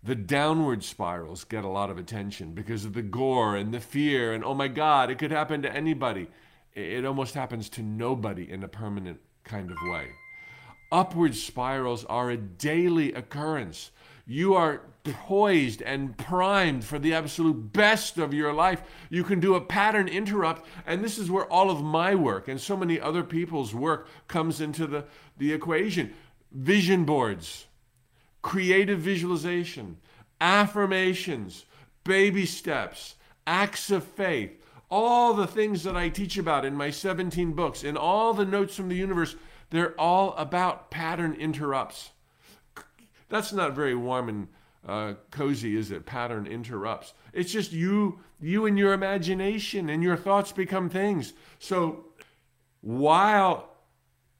The 0.00 0.14
downward 0.14 0.84
spirals 0.84 1.42
get 1.42 1.64
a 1.64 1.68
lot 1.68 1.90
of 1.90 1.98
attention 1.98 2.52
because 2.52 2.84
of 2.84 2.92
the 2.92 3.02
gore 3.02 3.56
and 3.56 3.74
the 3.74 3.80
fear, 3.80 4.32
and 4.32 4.44
oh 4.44 4.54
my 4.54 4.68
God, 4.68 5.10
it 5.10 5.18
could 5.18 5.32
happen 5.32 5.62
to 5.62 5.76
anybody. 5.76 6.28
It 6.72 7.04
almost 7.04 7.34
happens 7.34 7.68
to 7.70 7.82
nobody 7.82 8.48
in 8.48 8.62
a 8.62 8.68
permanent 8.68 9.18
kind 9.42 9.72
of 9.72 9.76
way. 9.86 10.10
Upward 10.92 11.34
spirals 11.34 12.04
are 12.04 12.30
a 12.30 12.36
daily 12.36 13.12
occurrence. 13.12 13.90
You 14.26 14.54
are 14.54 14.80
poised 15.04 15.82
and 15.82 16.16
primed 16.16 16.84
for 16.84 16.98
the 16.98 17.12
absolute 17.12 17.72
best 17.72 18.16
of 18.16 18.32
your 18.32 18.52
life. 18.52 18.82
You 19.10 19.22
can 19.22 19.38
do 19.38 19.54
a 19.54 19.60
pattern 19.60 20.08
interrupt, 20.08 20.66
and 20.86 21.04
this 21.04 21.18
is 21.18 21.30
where 21.30 21.50
all 21.52 21.70
of 21.70 21.82
my 21.82 22.14
work 22.14 22.48
and 22.48 22.60
so 22.60 22.76
many 22.76 22.98
other 22.98 23.22
people's 23.22 23.74
work 23.74 24.08
comes 24.28 24.60
into 24.60 24.86
the, 24.86 25.04
the 25.36 25.52
equation. 25.52 26.14
Vision 26.50 27.04
boards, 27.04 27.66
creative 28.40 29.00
visualization, 29.00 29.98
affirmations, 30.40 31.66
baby 32.04 32.46
steps, 32.46 33.16
acts 33.46 33.90
of 33.90 34.04
faith, 34.04 34.58
all 34.90 35.34
the 35.34 35.46
things 35.46 35.82
that 35.82 35.96
I 35.96 36.08
teach 36.08 36.38
about 36.38 36.64
in 36.64 36.74
my 36.74 36.90
17 36.90 37.52
books, 37.52 37.84
in 37.84 37.96
all 37.96 38.32
the 38.32 38.44
notes 38.44 38.76
from 38.76 38.88
the 38.88 38.96
universe, 38.96 39.36
they're 39.70 39.98
all 40.00 40.34
about 40.36 40.90
pattern 40.90 41.34
interrupts. 41.34 42.10
That's 43.28 43.52
not 43.52 43.74
very 43.74 43.94
warm 43.94 44.28
and 44.28 44.48
uh, 44.86 45.14
cozy, 45.30 45.76
is 45.76 45.90
it? 45.90 46.06
Pattern 46.06 46.46
interrupts. 46.46 47.14
It's 47.32 47.52
just 47.52 47.72
you, 47.72 48.20
you 48.40 48.66
and 48.66 48.78
your 48.78 48.92
imagination, 48.92 49.88
and 49.88 50.02
your 50.02 50.16
thoughts 50.16 50.52
become 50.52 50.88
things. 50.90 51.32
So 51.58 52.06
while 52.80 53.70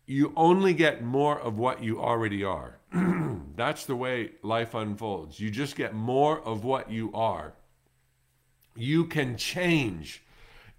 you 0.07 0.33
only 0.37 0.75
get 0.75 1.03
more 1.03 1.41
of 1.41 1.59
what 1.59 1.83
you 1.83 2.01
already 2.01 2.45
are, 2.45 2.79
that's 3.57 3.87
the 3.87 3.97
way 3.97 4.33
life 4.43 4.75
unfolds. 4.75 5.41
You 5.41 5.51
just 5.51 5.77
get 5.77 5.95
more 5.95 6.41
of 6.41 6.65
what 6.65 6.91
you 6.91 7.11
are. 7.15 7.55
You 8.77 9.07
can 9.07 9.37
change 9.37 10.23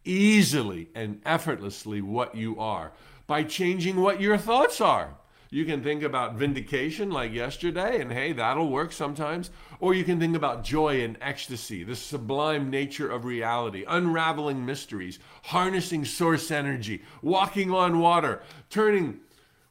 easily 0.04 0.89
and 0.94 1.22
effortlessly 1.26 2.02
what 2.02 2.36
you 2.36 2.60
are 2.60 2.91
by 3.26 3.44
changing 3.44 4.00
what 4.00 4.22
your 4.22 4.38
thoughts 4.38 4.80
are. 4.80 5.15
You 5.56 5.63
can 5.63 5.82
think 5.82 6.04
about 6.04 6.36
vindication 6.36 7.12
like 7.12 7.32
yesterday, 7.32 8.02
and 8.02 8.12
hey, 8.12 8.34
that'll 8.34 8.68
work 8.68 8.91
sometimes. 8.91 9.52
Or 9.80 9.94
you 9.94 10.04
can 10.04 10.20
think 10.20 10.36
about 10.36 10.65
joy 10.65 11.02
and 11.02 11.18
ecstasy, 11.22 11.82
the 11.82 11.96
sublime 11.96 12.70
nature 12.70 13.10
of 13.10 13.24
reality, 13.24 13.86
unraveling 13.88 14.65
mysteries, 14.65 15.18
harnessing 15.44 16.04
source 16.04 16.52
energy, 16.52 17.04
walking 17.22 17.72
on 17.72 18.00
water, 18.00 18.44
turning 18.70 19.22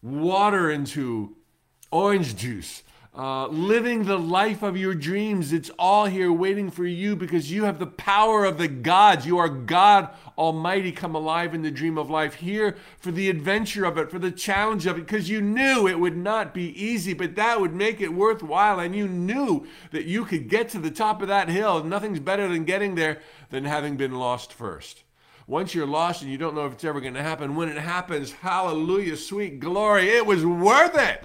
water 0.00 0.70
into 0.70 1.36
orange 1.90 2.34
juice, 2.34 2.82
uh, 3.16 3.46
living 3.46 4.04
the 4.04 4.18
life 4.18 4.62
of 4.62 4.76
your 4.76 4.94
dreams. 4.94 5.52
It's 5.52 5.70
all 5.78 6.06
here 6.06 6.32
waiting 6.32 6.68
for 6.68 6.84
you 6.84 7.14
because 7.14 7.50
you 7.50 7.64
have 7.64 7.78
the 7.78 7.86
power 7.86 8.44
of 8.44 8.58
the 8.58 8.66
gods. 8.66 9.24
You 9.24 9.38
are 9.38 9.48
God 9.48 10.08
Almighty 10.36 10.90
come 10.90 11.14
alive 11.14 11.54
in 11.54 11.62
the 11.62 11.70
dream 11.70 11.96
of 11.96 12.10
life, 12.10 12.34
here 12.34 12.76
for 12.98 13.12
the 13.12 13.30
adventure 13.30 13.84
of 13.84 13.96
it, 13.98 14.10
for 14.10 14.18
the 14.18 14.32
challenge 14.32 14.86
of 14.86 14.98
it, 14.98 15.06
because 15.06 15.30
you 15.30 15.40
knew 15.40 15.86
it 15.86 16.00
would 16.00 16.16
not 16.16 16.52
be 16.52 16.70
easy, 16.70 17.12
but 17.12 17.36
that 17.36 17.60
would 17.60 17.72
make 17.72 18.00
it 18.00 18.12
worthwhile. 18.12 18.80
And 18.80 18.96
you 18.96 19.06
knew 19.06 19.64
that 19.92 20.06
you 20.06 20.24
could 20.24 20.48
get 20.48 20.68
to 20.70 20.80
the 20.80 20.90
top 20.90 21.22
of 21.22 21.28
that 21.28 21.48
hill. 21.48 21.84
Nothing's 21.84 22.18
better 22.18 22.48
than 22.48 22.64
getting 22.64 22.96
there 22.96 23.20
than 23.50 23.64
having 23.64 23.96
been 23.96 24.18
lost 24.18 24.52
first. 24.52 25.04
Once 25.46 25.72
you're 25.72 25.86
lost 25.86 26.22
and 26.22 26.32
you 26.32 26.38
don't 26.38 26.54
know 26.54 26.66
if 26.66 26.72
it's 26.72 26.84
ever 26.84 27.00
going 27.00 27.14
to 27.14 27.22
happen, 27.22 27.54
when 27.54 27.68
it 27.68 27.76
happens, 27.76 28.32
hallelujah, 28.32 29.16
sweet 29.16 29.60
glory, 29.60 30.08
it 30.08 30.26
was 30.26 30.44
worth 30.44 30.98
it. 30.98 31.24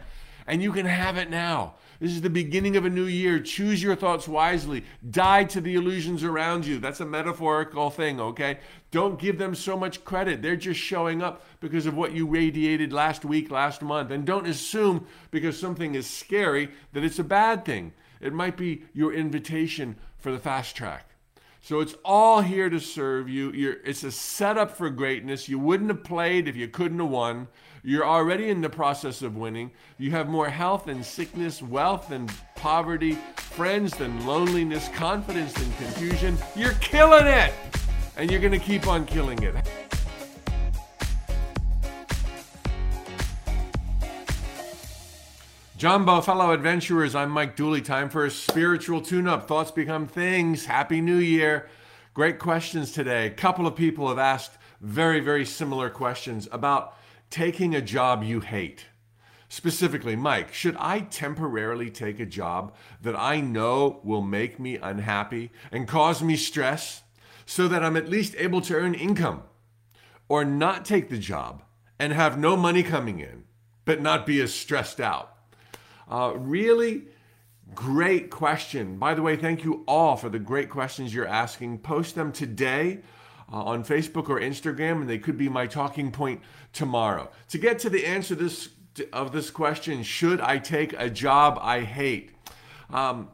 And 0.50 0.64
you 0.64 0.72
can 0.72 0.88
have 0.88 1.16
it 1.18 1.30
now. 1.30 1.76
This 2.00 2.12
is 2.12 2.22
the 2.22 2.30
beginning 2.30 2.76
of 2.76 2.84
a 2.84 2.90
new 2.90 3.06
year. 3.06 3.40
Choose 3.40 3.84
your 3.84 3.96
thoughts 3.96 4.28
wisely. 4.28 4.84
Die 5.12 5.44
to 5.44 5.62
the 5.62 5.76
illusions 5.76 6.24
around 6.24 6.66
you. 6.66 6.80
That's 6.80 7.02
a 7.02 7.06
metaphorical 7.06 7.92
thing, 7.92 8.20
okay? 8.20 8.58
Don't 8.90 9.20
give 9.20 9.38
them 9.38 9.54
so 9.54 9.78
much 9.78 10.04
credit. 10.04 10.42
They're 10.42 10.56
just 10.56 10.80
showing 10.80 11.22
up 11.22 11.46
because 11.60 11.86
of 11.86 11.96
what 11.96 12.14
you 12.14 12.26
radiated 12.26 12.92
last 12.92 13.24
week, 13.24 13.52
last 13.52 13.84
month. 13.84 14.10
And 14.10 14.26
don't 14.26 14.48
assume 14.48 15.06
because 15.30 15.60
something 15.60 15.94
is 15.94 16.10
scary 16.10 16.70
that 16.94 17.04
it's 17.04 17.20
a 17.20 17.24
bad 17.24 17.64
thing. 17.64 17.94
It 18.20 18.34
might 18.34 18.58
be 18.58 18.86
your 18.92 19.14
invitation 19.14 19.98
for 20.18 20.32
the 20.32 20.40
fast 20.40 20.76
track. 20.76 21.06
So 21.62 21.82
it's 21.82 21.96
all 22.04 22.42
here 22.42 22.70
to 22.70 22.80
serve 22.80 23.30
you. 23.30 23.52
You're, 23.52 23.78
it's 23.84 24.04
a 24.04 24.12
setup 24.12 24.76
for 24.76 24.90
greatness. 24.90 25.50
You 25.50 25.60
wouldn't 25.60 25.90
have 25.90 26.04
played 26.04 26.48
if 26.48 26.56
you 26.56 26.68
couldn't 26.68 27.00
have 27.00 27.10
won. 27.10 27.50
You're 27.84 28.06
already 28.06 28.50
in 28.50 28.60
the 28.60 28.70
process 28.70 29.22
of 29.22 29.38
winning. 29.38 29.72
You 29.98 30.12
have 30.12 30.28
more 30.28 30.50
health 30.50 30.88
and 30.88 31.04
sickness, 31.04 31.62
wealth 31.62 32.12
and 32.12 32.30
poverty, 32.56 33.13
friends 33.38 33.96
than 33.96 34.26
loneliness, 34.26 34.89
confidence 34.89 35.54
than 35.54 35.72
confusion. 35.74 36.38
You're 36.56 36.74
killing 36.74 37.26
it! 37.26 37.54
And 38.18 38.30
you're 38.30 38.42
going 38.42 38.52
to 38.52 38.60
keep 38.60 38.86
on 38.86 39.06
killing 39.06 39.42
it. 39.44 39.56
Jumbo, 45.78 46.20
fellow 46.20 46.52
adventurers, 46.52 47.15
I'm 47.15 47.30
Mike 47.30 47.56
Dooley. 47.56 47.82
Time 47.82 48.10
for 48.10 48.26
a 48.26 48.32
spiritual 48.32 49.00
tune 49.00 49.30
up. 49.30 49.48
Thoughts 49.48 49.72
become 49.72 50.06
things. 50.06 50.65
Happy 50.65 51.00
New 51.00 51.20
Year. 51.20 51.70
Great 52.13 52.39
questions 52.39 52.92
today. 52.92 53.28
A 53.28 53.30
couple 53.30 53.65
of 53.65 53.78
people 53.78 54.10
have 54.10 54.20
asked 54.20 54.58
very, 54.82 55.22
very 55.22 55.46
similar 55.46 55.89
questions 55.89 56.50
about 56.52 56.96
taking 57.30 57.76
a 57.76 57.82
job 57.82 58.24
you 58.24 58.39
hate. 58.39 58.86
Specifically, 59.48 60.15
Mike, 60.15 60.54
should 60.54 60.76
I 60.78 61.00
temporarily 61.00 61.89
take 61.89 62.20
a 62.20 62.26
job 62.26 62.76
that 63.02 63.15
I 63.15 63.42
know 63.42 64.00
will 64.04 64.22
make 64.22 64.60
me 64.60 64.78
unhappy 64.78 65.52
and 65.72 65.88
cause 65.88 66.22
me 66.22 66.36
stress 66.36 67.02
so 67.48 67.68
that 67.68 67.84
I'm 67.84 67.98
at 67.98 68.10
least 68.10 68.36
able 68.38 68.62
to 68.62 68.76
earn 68.76 68.94
income? 68.94 69.44
Or 70.28 70.46
not 70.46 70.86
take 70.86 71.10
the 71.10 71.18
job 71.18 71.63
and 71.98 72.13
have 72.13 72.38
no 72.38 72.56
money 72.56 72.84
coming 72.84 73.20
in, 73.20 73.46
but 73.86 74.02
not 74.02 74.28
be 74.28 74.39
as 74.39 74.54
stressed 74.54 75.00
out? 75.00 75.36
Uh, 76.08 76.34
really 76.36 77.08
great 77.74 78.30
question. 78.30 78.98
By 78.98 79.15
the 79.15 79.24
way, 79.24 79.36
thank 79.36 79.63
you 79.63 79.84
all 79.88 80.15
for 80.15 80.30
the 80.30 80.38
great 80.38 80.70
questions 80.70 81.13
you're 81.13 81.28
asking. 81.28 81.80
Post 81.80 82.13
them 82.13 82.32
today 82.32 83.00
uh, 83.52 83.64
on 83.64 83.84
Facebook 83.84 84.30
or 84.30 84.40
Instagram, 84.40 85.02
and 85.02 85.10
they 85.10 85.18
could 85.18 85.38
be 85.38 85.50
my 85.50 85.68
talking 85.68 86.12
point 86.12 86.42
tomorrow. 86.74 87.30
To 87.50 87.58
get 87.58 87.80
to 87.80 87.90
the 87.90 88.06
answer 88.06 88.36
this, 88.36 88.70
of 89.12 89.32
this 89.32 89.50
question, 89.50 90.04
should 90.04 90.42
I 90.42 90.58
take 90.58 90.94
a 90.98 91.10
job 91.10 91.60
I 91.62 91.82
hate? 91.82 92.32
Um, 92.90 93.30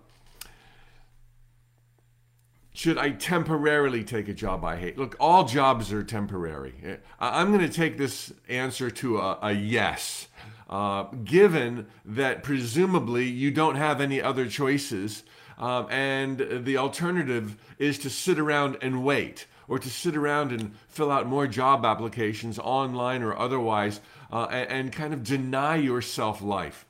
should 2.74 2.98
I 2.98 3.12
temporarily 3.12 4.04
take 4.04 4.28
a 4.28 4.34
job 4.34 4.66
I 4.66 4.76
hate? 4.76 4.98
Look, 4.98 5.16
all 5.20 5.46
jobs 5.46 5.94
are 5.94 6.04
temporary. 6.04 6.74
I'm 7.20 7.54
going 7.54 7.66
to 7.66 7.74
take 7.74 7.98
this 7.98 8.34
answer 8.50 8.92
to 8.92 9.18
a, 9.20 9.40
a 9.42 9.52
yes. 9.54 10.28
uh, 10.70 11.04
given 11.24 11.88
that 12.04 12.44
presumably 12.44 13.26
you 13.26 13.52
don't 13.52 13.76
have 13.76 14.02
any 14.02 14.22
other 14.22 14.48
choices. 14.48 15.24
Um, 15.58 15.88
and 15.90 16.66
the 16.66 16.78
alternative 16.78 17.56
is 17.80 17.98
to 18.00 18.10
sit 18.10 18.40
around 18.40 18.78
and 18.82 19.04
wait 19.06 19.48
or 19.68 19.80
to 19.80 19.90
sit 19.90 20.16
around 20.16 20.52
and 20.52 20.74
fill 20.88 21.12
out 21.12 21.28
more 21.28 21.48
job 21.48 21.86
applications 21.86 22.60
online 22.60 23.24
or 23.24 23.38
otherwise 23.38 24.00
uh, 24.32 24.48
and, 24.52 24.70
and, 24.70 24.92
kind 24.92 25.14
of 25.14 25.24
deny 25.24 25.76
yourself 25.76 26.42
life. 26.42 26.86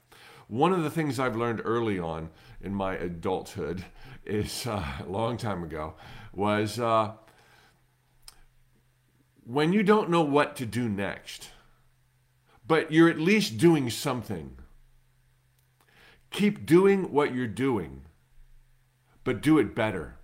One 0.48 0.74
of 0.74 0.84
the 0.84 0.90
things 0.90 1.20
I've 1.20 1.36
learned 1.36 1.62
early 1.64 2.00
on 2.00 2.30
in 2.62 2.74
my 2.74 2.96
adulthood 2.96 3.86
is 4.26 4.66
uh, 4.68 4.84
a 5.00 5.04
long 5.10 5.38
time 5.38 5.64
ago 5.64 5.96
was 6.34 6.80
uh, 6.80 7.12
when 9.46 9.72
you 9.72 9.84
don't 9.84 10.10
know 10.10 10.22
what 10.22 10.56
to 10.58 10.66
do 10.66 10.90
next, 10.90 11.50
but 12.68 12.92
you're 12.92 13.10
at 13.10 13.20
least 13.20 13.58
doing 13.58 13.90
something. 13.90 14.58
Keep 16.32 16.66
doing 16.66 17.12
what 17.12 17.34
you're 17.34 17.48
doing, 17.48 18.02
but 19.24 19.42
do 19.42 19.58
it 19.60 19.76
better. 19.76 20.15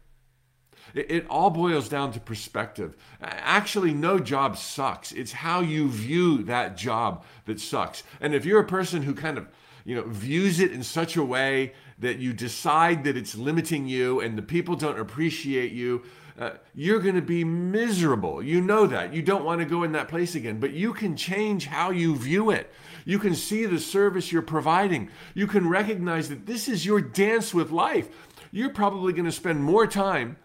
It, 0.93 1.11
it, 1.11 1.27
all 1.27 1.49
boils 1.49 1.89
down 1.89 2.11
to 2.13 2.19
perspective. 2.19 2.95
Actually, 3.21 3.93
no 3.93 4.19
job 4.19 4.57
sucks. 4.57 5.11
It's 5.11 5.31
how 5.31 5.61
you 5.61 5.89
view 5.89 6.43
that 6.43 6.77
job 6.77 7.23
that 7.45 7.59
sucks. 7.59 8.03
And 8.19 8.35
if 8.35 8.45
you're 8.45 8.59
a 8.59 8.67
person 8.67 9.03
who 9.03 9.13
kind 9.13 9.37
of 9.37 9.47
you 9.85 9.95
know 9.95 10.03
views 10.03 10.59
it 10.59 10.71
in 10.71 10.83
such 10.83 11.15
a 11.15 11.23
way 11.23 11.73
that 11.99 12.17
you 12.17 12.33
decide 12.33 13.03
that 13.03 13.17
it's 13.17 13.35
limiting 13.35 13.87
you 13.87 14.19
and 14.19 14.37
the 14.37 14.43
people 14.43 14.75
don't 14.75 14.99
appreciate 14.99 15.71
you 15.71 16.03
uh, 16.39 16.51
you're 16.73 16.99
going 16.99 17.15
to 17.15 17.21
be 17.21 17.43
miserable. 17.43 18.41
You 18.41 18.61
know 18.61 18.87
that. 18.87 19.13
You 19.13 19.21
don't 19.21 19.43
want 19.43 19.59
to 19.59 19.65
go 19.65 19.83
in 19.83 19.91
that 19.91 20.07
place 20.07 20.33
again, 20.33 20.59
but 20.59 20.71
you 20.71 20.93
can 20.93 21.15
change 21.15 21.67
how 21.67 21.91
you 21.91 22.15
view 22.15 22.49
it. 22.49 22.71
You 23.05 23.19
can 23.19 23.35
see 23.35 23.65
the 23.65 23.79
service 23.79 24.31
you're 24.31 24.41
providing. 24.41 25.09
You 25.33 25.45
can 25.45 25.67
recognize 25.67 26.29
that 26.29 26.45
this 26.45 26.67
is 26.67 26.85
your 26.85 27.01
dance 27.01 27.53
with 27.53 27.69
life. 27.69 28.09
You're 28.51 28.71
probably 28.71 29.13
going 29.13 29.25
to 29.25 29.31
spend 29.31 29.63
more 29.63 29.85
time 29.85 30.37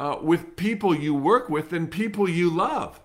uh, 0.00 0.16
with 0.22 0.56
people 0.56 0.94
you 0.94 1.14
work 1.14 1.50
with 1.50 1.74
and 1.74 1.90
people 1.90 2.26
you 2.26 2.48
love. 2.48 2.98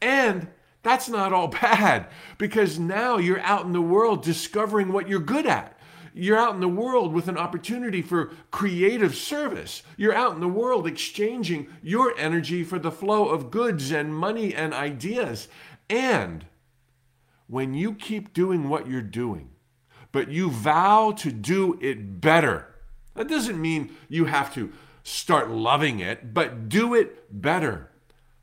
And 0.00 0.48
that's 0.82 1.08
not 1.08 1.34
all 1.34 1.48
bad 1.62 2.08
because 2.38 2.78
now 2.78 3.18
you're 3.18 3.42
out 3.42 3.66
in 3.66 3.72
the 3.72 3.82
world 3.82 4.24
discovering 4.24 4.90
what 4.90 5.06
you're 5.06 5.20
good 5.20 5.46
at. 5.46 5.76
You're 6.14 6.38
out 6.38 6.54
in 6.54 6.60
the 6.60 6.66
world 6.66 7.12
with 7.12 7.28
an 7.28 7.36
opportunity 7.36 8.00
for 8.00 8.32
creative 8.50 9.14
service. 9.14 9.82
You're 9.98 10.14
out 10.14 10.32
in 10.32 10.40
the 10.40 10.48
world 10.48 10.86
exchanging 10.86 11.68
your 11.82 12.18
energy 12.18 12.64
for 12.64 12.78
the 12.78 12.90
flow 12.90 13.28
of 13.28 13.50
goods 13.50 13.92
and 13.92 14.12
money 14.14 14.54
and 14.54 14.72
ideas. 14.72 15.46
And 15.90 16.46
when 17.46 17.74
you 17.74 17.92
keep 17.92 18.32
doing 18.32 18.68
what 18.68 18.88
you're 18.88 19.02
doing, 19.02 19.50
but 20.10 20.30
you 20.30 20.50
vow 20.50 21.12
to 21.18 21.30
do 21.30 21.78
it 21.82 22.20
better, 22.20 22.74
that 23.14 23.28
doesn't 23.28 23.60
mean 23.60 23.94
you 24.08 24.24
have 24.24 24.52
to 24.54 24.72
start 25.02 25.50
loving 25.50 26.00
it, 26.00 26.34
but 26.34 26.68
do 26.68 26.94
it 26.94 27.42
better. 27.42 27.90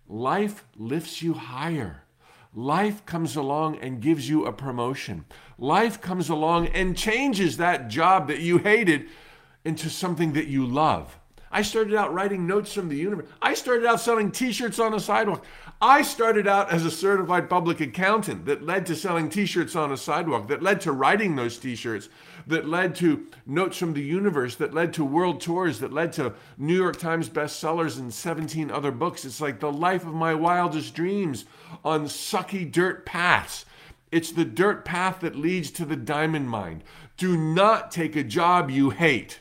Life 0.08 0.64
lifts 0.76 1.22
you 1.22 1.34
higher. 1.34 2.04
Life 2.54 3.06
comes 3.06 3.36
along 3.36 3.78
and 3.78 4.02
gives 4.02 4.28
you 4.28 4.46
a 4.46 4.54
promotion. 4.54 5.26
Life 5.60 6.02
comes 6.02 6.30
along 6.30 6.68
and 6.68 6.98
changes 6.98 7.58
that 7.58 7.88
job 7.88 8.28
that 8.30 8.40
you 8.40 8.58
hated 8.58 9.08
into 9.64 9.90
something 9.90 10.34
that 10.34 10.48
you 10.48 10.66
love. 10.66 11.20
I 11.52 11.62
started 11.62 11.96
out 11.96 12.14
writing 12.14 12.46
notes 12.46 12.74
from 12.74 12.90
the 12.90 12.96
universe. 12.96 13.28
I 13.42 13.54
started 13.54 13.86
out 13.86 14.00
selling 14.00 14.32
t 14.32 14.52
shirts 14.52 14.80
on 14.80 14.94
a 14.94 15.00
sidewalk. 15.00 15.46
I 15.82 16.02
started 16.02 16.48
out 16.48 16.72
as 16.72 16.86
a 16.86 16.92
certified 16.92 17.50
public 17.50 17.80
accountant 17.80 18.46
that 18.46 18.66
led 18.66 18.86
to 18.88 18.96
selling 18.96 19.30
t 19.30 19.46
shirts 19.46 19.76
on 19.76 19.92
a 19.92 19.98
sidewalk, 19.98 20.48
that 20.48 20.64
led 20.64 20.82
to 20.82 20.92
writing 20.92 21.36
those 21.36 21.58
t 21.58 21.76
shirts, 21.76 22.10
that 22.48 22.68
led 22.68 22.96
to 22.96 23.28
notes 23.46 23.78
from 23.78 23.94
the 23.94 24.02
universe, 24.02 24.56
that 24.56 24.74
led 24.74 24.94
to 24.94 25.04
world 25.06 25.42
tours, 25.42 25.80
that 25.80 25.94
led 25.94 26.14
to 26.14 26.34
New 26.58 26.76
York 26.76 26.98
Times 26.98 27.30
bestsellers 27.30 28.00
and 28.00 28.14
17 28.14 28.72
other 28.72 28.92
books. 28.92 29.26
It's 29.26 29.42
like 29.42 29.60
the 29.60 29.72
life 29.72 30.06
of 30.06 30.14
my 30.14 30.34
wildest 30.34 30.96
dreams 30.96 31.46
on 31.84 32.06
sucky 32.06 32.70
dirt 32.70 33.06
paths. 33.06 33.66
It's 34.12 34.32
the 34.32 34.46
dirt 34.46 34.86
path 34.86 35.20
that 35.20 35.36
leads 35.36 35.70
to 35.72 35.86
the 35.86 35.98
diamond 35.98 36.50
mine. 36.50 36.84
Do 37.18 37.38
not 37.38 37.92
take 37.92 38.16
a 38.16 38.24
job 38.24 38.70
you 38.70 38.92
hate. 38.92 39.40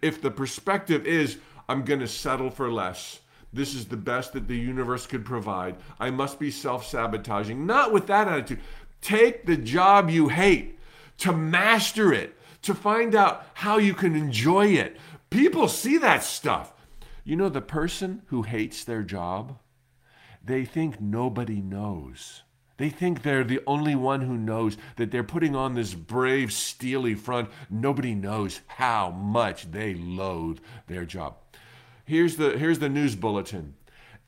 If 0.00 0.22
the 0.22 0.30
perspective 0.30 1.06
is, 1.06 1.38
I'm 1.68 1.84
going 1.84 2.00
to 2.00 2.08
settle 2.08 2.50
for 2.50 2.72
less, 2.72 3.20
this 3.52 3.74
is 3.74 3.86
the 3.86 3.96
best 3.98 4.32
that 4.32 4.48
the 4.48 4.56
universe 4.56 5.06
could 5.06 5.26
provide. 5.26 5.76
I 6.00 6.08
must 6.10 6.38
be 6.38 6.50
self 6.50 6.86
sabotaging. 6.86 7.66
Not 7.66 7.92
with 7.92 8.06
that 8.06 8.28
attitude. 8.28 8.60
Take 9.02 9.44
the 9.44 9.56
job 9.56 10.08
you 10.08 10.28
hate 10.28 10.78
to 11.22 11.32
master 11.32 12.12
it, 12.12 12.36
to 12.62 12.74
find 12.74 13.14
out 13.14 13.46
how 13.54 13.78
you 13.78 13.94
can 13.94 14.16
enjoy 14.16 14.66
it. 14.66 14.96
People 15.30 15.68
see 15.68 15.96
that 15.98 16.24
stuff. 16.24 16.72
You 17.24 17.36
know, 17.36 17.48
the 17.48 17.60
person 17.60 18.22
who 18.26 18.42
hates 18.42 18.82
their 18.82 19.04
job, 19.04 19.58
they 20.44 20.64
think 20.64 21.00
nobody 21.00 21.60
knows. 21.60 22.42
They 22.76 22.90
think 22.90 23.22
they're 23.22 23.44
the 23.44 23.60
only 23.68 23.94
one 23.94 24.22
who 24.22 24.36
knows 24.36 24.76
that 24.96 25.12
they're 25.12 25.22
putting 25.22 25.54
on 25.54 25.74
this 25.74 25.94
brave, 25.94 26.52
steely 26.52 27.14
front. 27.14 27.50
Nobody 27.70 28.16
knows 28.16 28.60
how 28.66 29.10
much 29.10 29.70
they 29.70 29.94
loathe 29.94 30.58
their 30.88 31.04
job. 31.04 31.36
Here's 32.04 32.34
the, 32.34 32.58
here's 32.58 32.80
the 32.80 32.88
news 32.88 33.14
bulletin. 33.14 33.74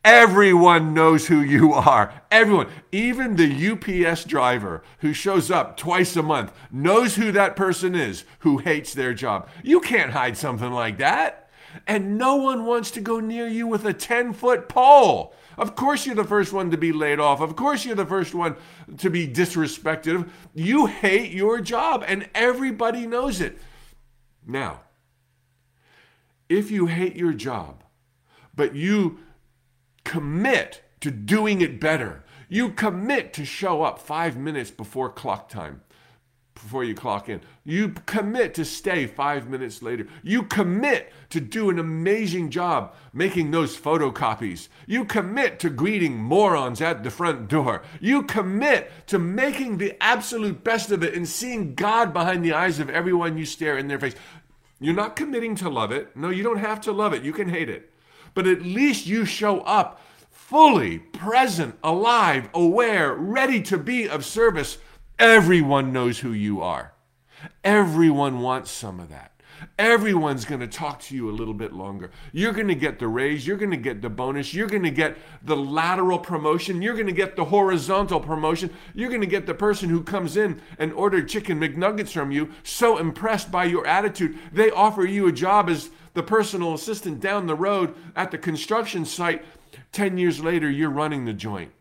Everyone 0.05 0.93
knows 0.93 1.27
who 1.27 1.41
you 1.41 1.73
are. 1.73 2.13
Everyone, 2.31 2.69
even 2.93 3.37
the 3.37 4.05
UPS 4.05 4.25
driver 4.25 4.83
who 4.99 5.15
shows 5.15 5.51
up 5.51 5.79
twice 5.79 6.15
a 6.15 6.23
month, 6.23 6.53
knows 6.71 7.17
who 7.17 7.33
that 7.33 7.57
person 7.57 7.95
is 7.95 8.25
who 8.41 8.59
hates 8.59 8.93
their 8.93 9.15
job. 9.15 9.49
You 9.63 9.81
can't 9.81 10.13
hide 10.13 10.37
something 10.37 10.71
like 10.71 10.99
that. 10.99 11.49
And 11.87 12.19
no 12.19 12.37
one 12.37 12.67
wants 12.67 12.91
to 12.93 13.01
go 13.01 13.19
near 13.19 13.49
you 13.49 13.67
with 13.67 13.87
a 13.87 13.95
10 13.95 14.35
foot 14.35 14.69
pole. 14.69 15.35
Of 15.57 15.75
course, 15.75 16.05
you're 16.05 16.15
the 16.15 16.25
first 16.25 16.53
one 16.53 16.71
to 16.71 16.77
be 16.77 16.93
laid 16.93 17.19
off. 17.19 17.41
Of 17.41 17.57
course, 17.57 17.85
you're 17.85 17.97
the 17.97 18.05
first 18.05 18.35
one 18.35 18.57
to 18.99 19.09
be 19.09 19.27
disrespected. 19.27 20.29
You 20.53 20.87
hate 20.87 21.33
your 21.33 21.61
job, 21.61 22.05
and 22.07 22.29
everybody 22.35 23.07
knows 23.07 23.41
it. 23.41 23.59
Now, 24.47 24.83
if 26.49 26.71
you 26.71 26.87
hate 26.87 27.17
your 27.17 27.33
job, 27.33 27.83
but 28.55 28.75
you 28.75 29.19
commit 30.05 30.83
to 31.01 31.11
doing 31.11 31.61
it 31.61 31.81
better, 31.81 32.25
you 32.49 32.71
commit 32.71 33.33
to 33.35 33.45
show 33.45 33.83
up 33.83 33.99
five 33.99 34.37
minutes 34.37 34.71
before 34.71 35.11
clock 35.11 35.49
time, 35.49 35.83
before 36.55 36.85
you 36.85 36.95
clock 36.95 37.29
in. 37.29 37.41
You 37.65 37.91
commit 38.07 38.55
to 38.55 38.65
stay 38.65 39.07
five 39.07 39.49
minutes 39.49 39.83
later. 39.83 40.07
You 40.23 40.45
commit 40.45 41.13
to 41.31 41.41
do 41.41 41.69
an 41.69 41.79
amazing 41.79 42.51
job 42.51 42.95
making 43.13 43.51
those 43.51 43.77
photocopies. 43.77 44.69
You 44.87 45.05
commit 45.05 45.59
to 45.61 45.71
greeting 45.71 46.17
morons 46.17 46.81
at 46.81 47.03
the 47.03 47.11
front 47.11 47.49
door. 47.49 47.83
You 48.01 48.23
commit 48.23 48.91
to 49.09 49.19
making 49.19 49.79
the 49.79 50.01
absolute 50.03 50.63
best 50.63 50.91
of 50.91 51.03
it 51.03 51.15
and 51.15 51.29
seeing 51.29 51.75
God 51.75 52.13
behind 52.13 52.45
the 52.45 52.53
eyes 52.53 52.79
of 52.79 52.91
everyone 52.91 53.37
you 53.37 53.47
stare 53.47 53.79
in 53.79 53.89
their 53.89 53.99
face. 53.99 54.15
You're 54.81 54.95
not 54.95 55.17
committing 55.17 55.55
to 55.57 55.69
love 55.69 55.93
it. 55.93 56.15
No, 56.17 56.29
you 56.31 56.43
don't 56.43 56.59
have 56.59 56.81
to 56.83 56.93
love 56.93 57.15
it. 57.15 57.23
You 57.23 57.33
can 57.33 57.49
hate 57.49 57.71
it. 57.71 57.91
But 58.35 58.47
at 58.47 58.63
least 58.63 59.07
you 59.07 59.25
show 59.25 59.61
up 59.61 60.01
fully 60.31 60.99
present, 60.99 61.77
alive, 61.83 62.51
aware, 62.53 63.15
ready 63.15 63.63
to 63.63 63.79
be 63.79 64.09
of 64.09 64.25
service. 64.25 64.79
Everyone 65.19 65.93
knows 65.93 66.19
who 66.19 66.33
you 66.33 66.61
are. 66.61 66.93
Everyone 67.63 68.41
wants 68.41 68.71
some 68.71 69.01
of 69.01 69.09
that. 69.09 69.31
Everyone's 69.79 70.45
going 70.45 70.61
to 70.61 70.67
talk 70.67 71.01
to 71.03 71.15
you 71.15 71.31
a 71.31 71.33
little 71.33 71.55
bit 71.55 71.73
longer. 71.73 72.11
You're 72.33 72.53
going 72.53 72.69
to 72.69 72.75
get 72.75 72.99
the 72.99 73.09
raise. 73.09 73.47
You're 73.47 73.57
going 73.57 73.71
to 73.71 73.77
get 73.77 74.03
the 74.03 74.11
bonus. 74.11 74.53
You're 74.53 74.67
going 74.67 74.83
to 74.83 74.91
get 74.91 75.17
the 75.43 75.57
lateral 75.57 76.19
promotion. 76.19 76.83
You're 76.83 76.95
going 76.95 77.07
to 77.07 77.13
get 77.13 77.37
the 77.37 77.45
horizontal 77.47 78.21
promotion. 78.21 78.71
You're 78.95 79.09
going 79.09 79.21
to 79.21 79.27
get 79.27 79.47
the 79.47 79.55
person 79.55 79.89
who 79.89 80.03
comes 80.03 80.37
in 80.37 80.61
and 80.79 80.93
ordered 80.93 81.29
chicken 81.29 81.61
McNuggets 81.61 82.11
from 82.11 82.31
you, 82.31 82.51
so 82.63 82.99
impressed 82.99 83.51
by 83.51 83.65
your 83.65 83.87
attitude, 83.87 84.39
they 84.53 84.71
offer 84.71 85.05
you 85.05 85.27
a 85.27 85.33
job 85.33 85.69
as 85.69 85.91
the 86.15 86.23
personal 86.23 86.75
assistant 86.75 87.21
down 87.21 87.47
the 87.47 87.55
road 87.55 87.95
at 88.17 88.31
the 88.31 88.39
construction 88.39 89.05
site. 89.05 89.45
10 89.93 90.19
years 90.19 90.41
later, 90.41 90.71
you're 90.71 90.91
running 90.91 91.25
the 91.25 91.33
joint. 91.33 91.73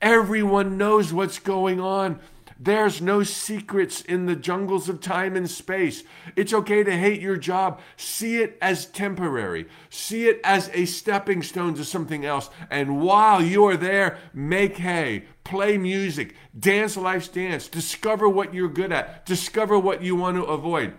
Everyone 0.00 0.78
knows 0.78 1.12
what's 1.12 1.38
going 1.38 1.78
on. 1.80 2.18
There's 2.62 3.00
no 3.00 3.22
secrets 3.22 4.02
in 4.02 4.26
the 4.26 4.36
jungles 4.36 4.90
of 4.90 5.00
time 5.00 5.34
and 5.34 5.48
space. 5.48 6.02
It's 6.36 6.52
okay 6.52 6.84
to 6.84 6.94
hate 6.94 7.22
your 7.22 7.38
job. 7.38 7.80
See 7.96 8.36
it 8.36 8.58
as 8.60 8.84
temporary. 8.84 9.66
See 9.88 10.26
it 10.26 10.42
as 10.44 10.70
a 10.74 10.84
stepping 10.84 11.42
stone 11.42 11.72
to 11.74 11.86
something 11.86 12.26
else. 12.26 12.50
And 12.68 13.00
while 13.00 13.42
you're 13.42 13.78
there, 13.78 14.18
make 14.34 14.76
hay, 14.76 15.24
play 15.42 15.78
music, 15.78 16.34
dance 16.58 16.98
life's 16.98 17.28
dance, 17.28 17.66
discover 17.66 18.28
what 18.28 18.52
you're 18.52 18.68
good 18.68 18.92
at, 18.92 19.24
discover 19.24 19.78
what 19.78 20.02
you 20.02 20.14
want 20.14 20.36
to 20.36 20.44
avoid. 20.44 20.92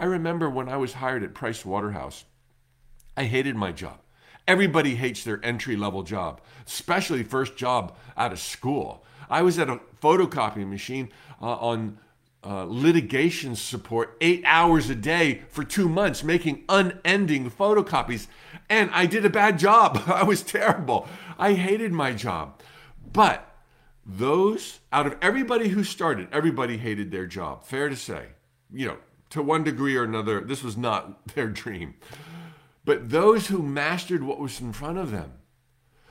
I 0.00 0.04
remember 0.04 0.48
when 0.48 0.70
I 0.70 0.78
was 0.78 0.94
hired 0.94 1.22
at 1.22 1.34
Price 1.34 1.62
Waterhouse, 1.62 2.24
I 3.18 3.24
hated 3.24 3.54
my 3.54 3.70
job. 3.70 3.98
Everybody 4.48 4.94
hates 4.94 5.24
their 5.24 5.44
entry 5.44 5.76
level 5.76 6.02
job, 6.02 6.40
especially 6.66 7.22
first 7.22 7.54
job 7.54 7.94
out 8.16 8.32
of 8.32 8.40
school. 8.40 9.04
I 9.28 9.42
was 9.42 9.58
at 9.58 9.68
a 9.68 9.78
photocopying 10.00 10.70
machine 10.70 11.10
uh, 11.42 11.52
on 11.52 11.98
uh, 12.42 12.64
litigation 12.66 13.54
support 13.54 14.16
eight 14.22 14.42
hours 14.46 14.88
a 14.88 14.94
day 14.94 15.42
for 15.50 15.64
two 15.64 15.86
months, 15.86 16.24
making 16.24 16.64
unending 16.70 17.50
photocopies. 17.50 18.26
And 18.70 18.88
I 18.94 19.04
did 19.04 19.26
a 19.26 19.30
bad 19.30 19.58
job. 19.58 20.02
I 20.06 20.22
was 20.22 20.42
terrible. 20.42 21.08
I 21.38 21.52
hated 21.52 21.92
my 21.92 22.14
job. 22.14 22.62
But 23.12 23.54
those, 24.06 24.80
out 24.94 25.06
of 25.06 25.18
everybody 25.20 25.68
who 25.68 25.84
started, 25.84 26.28
everybody 26.32 26.78
hated 26.78 27.10
their 27.10 27.26
job. 27.26 27.64
Fair 27.64 27.90
to 27.90 27.96
say. 27.96 28.28
You 28.72 28.86
know, 28.86 28.96
to 29.30 29.42
one 29.42 29.64
degree 29.64 29.96
or 29.96 30.04
another, 30.04 30.40
this 30.40 30.62
was 30.62 30.76
not 30.76 31.26
their 31.34 31.48
dream. 31.48 31.94
But 32.84 33.10
those 33.10 33.48
who 33.48 33.62
mastered 33.62 34.22
what 34.22 34.40
was 34.40 34.60
in 34.60 34.72
front 34.72 34.98
of 34.98 35.10
them, 35.10 35.32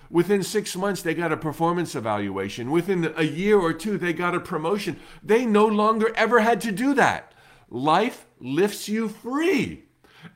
within 0.10 0.44
six 0.44 0.76
months, 0.76 1.02
they 1.02 1.14
got 1.14 1.32
a 1.32 1.38
performance 1.38 1.96
evaluation. 1.96 2.72
Within 2.72 3.14
a 3.16 3.24
year 3.24 3.60
or 3.60 3.74
two, 3.74 3.98
they 3.98 4.14
got 4.14 4.36
a 4.36 4.40
promotion. 4.40 5.00
They 5.24 5.46
no 5.46 5.66
longer 5.66 6.12
ever 6.16 6.40
had 6.40 6.62
to 6.62 6.72
do 6.72 6.94
that. 6.96 7.34
Life 7.70 8.26
lifts 8.40 8.88
you 8.90 9.10
free. 9.10 9.86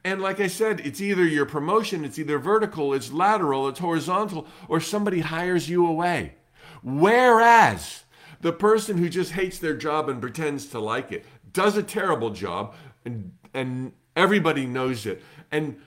And 0.03 0.21
like 0.21 0.39
I 0.39 0.47
said, 0.47 0.79
it's 0.81 1.01
either 1.01 1.25
your 1.25 1.45
promotion, 1.45 2.05
it's 2.05 2.19
either 2.19 2.39
vertical, 2.39 2.93
it's 2.93 3.11
lateral, 3.11 3.67
it's 3.67 3.79
horizontal, 3.79 4.47
or 4.67 4.79
somebody 4.79 5.21
hires 5.21 5.69
you 5.69 5.85
away. 5.85 6.35
Whereas 6.81 8.03
the 8.41 8.53
person 8.53 8.97
who 8.97 9.09
just 9.09 9.31
hates 9.31 9.59
their 9.59 9.75
job 9.75 10.09
and 10.09 10.21
pretends 10.21 10.67
to 10.67 10.79
like 10.79 11.11
it 11.11 11.25
does 11.53 11.77
a 11.77 11.83
terrible 11.83 12.31
job, 12.31 12.75
and, 13.05 13.31
and 13.53 13.93
everybody 14.15 14.65
knows 14.65 15.05
it. 15.05 15.21
And 15.51 15.77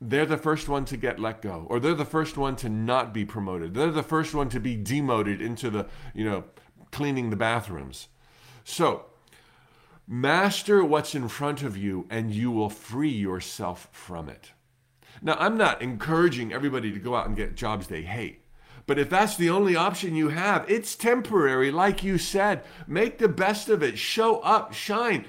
they're 0.00 0.26
the 0.26 0.36
first 0.36 0.68
one 0.68 0.84
to 0.86 0.96
get 0.96 1.20
let 1.20 1.40
go, 1.42 1.66
or 1.70 1.78
they're 1.78 1.94
the 1.94 2.04
first 2.04 2.36
one 2.36 2.56
to 2.56 2.68
not 2.68 3.14
be 3.14 3.24
promoted. 3.24 3.74
They're 3.74 3.90
the 3.90 4.02
first 4.02 4.34
one 4.34 4.48
to 4.50 4.60
be 4.60 4.76
demoted 4.76 5.40
into 5.40 5.70
the, 5.70 5.86
you 6.12 6.24
know, 6.24 6.44
cleaning 6.90 7.30
the 7.30 7.36
bathrooms. 7.36 8.08
So, 8.64 9.06
master 10.08 10.84
what's 10.84 11.14
in 11.14 11.28
front 11.28 11.62
of 11.62 11.76
you, 11.76 12.06
and 12.10 12.32
you 12.32 12.50
will 12.50 12.68
free 12.68 13.10
yourself 13.10 13.88
from 13.92 14.28
it. 14.28 14.50
Now, 15.20 15.36
I'm 15.38 15.56
not 15.56 15.82
encouraging 15.82 16.52
everybody 16.52 16.90
to 16.92 16.98
go 16.98 17.14
out 17.14 17.26
and 17.26 17.36
get 17.36 17.54
jobs 17.54 17.86
they 17.86 18.02
hate. 18.02 18.40
But 18.86 18.98
if 18.98 19.08
that's 19.08 19.36
the 19.36 19.50
only 19.50 19.76
option 19.76 20.16
you 20.16 20.30
have, 20.30 20.68
it's 20.68 20.96
temporary, 20.96 21.70
like 21.70 22.02
you 22.02 22.18
said. 22.18 22.64
Make 22.86 23.18
the 23.18 23.28
best 23.28 23.68
of 23.68 23.82
it. 23.82 23.98
Show 23.98 24.40
up, 24.40 24.72
shine. 24.72 25.24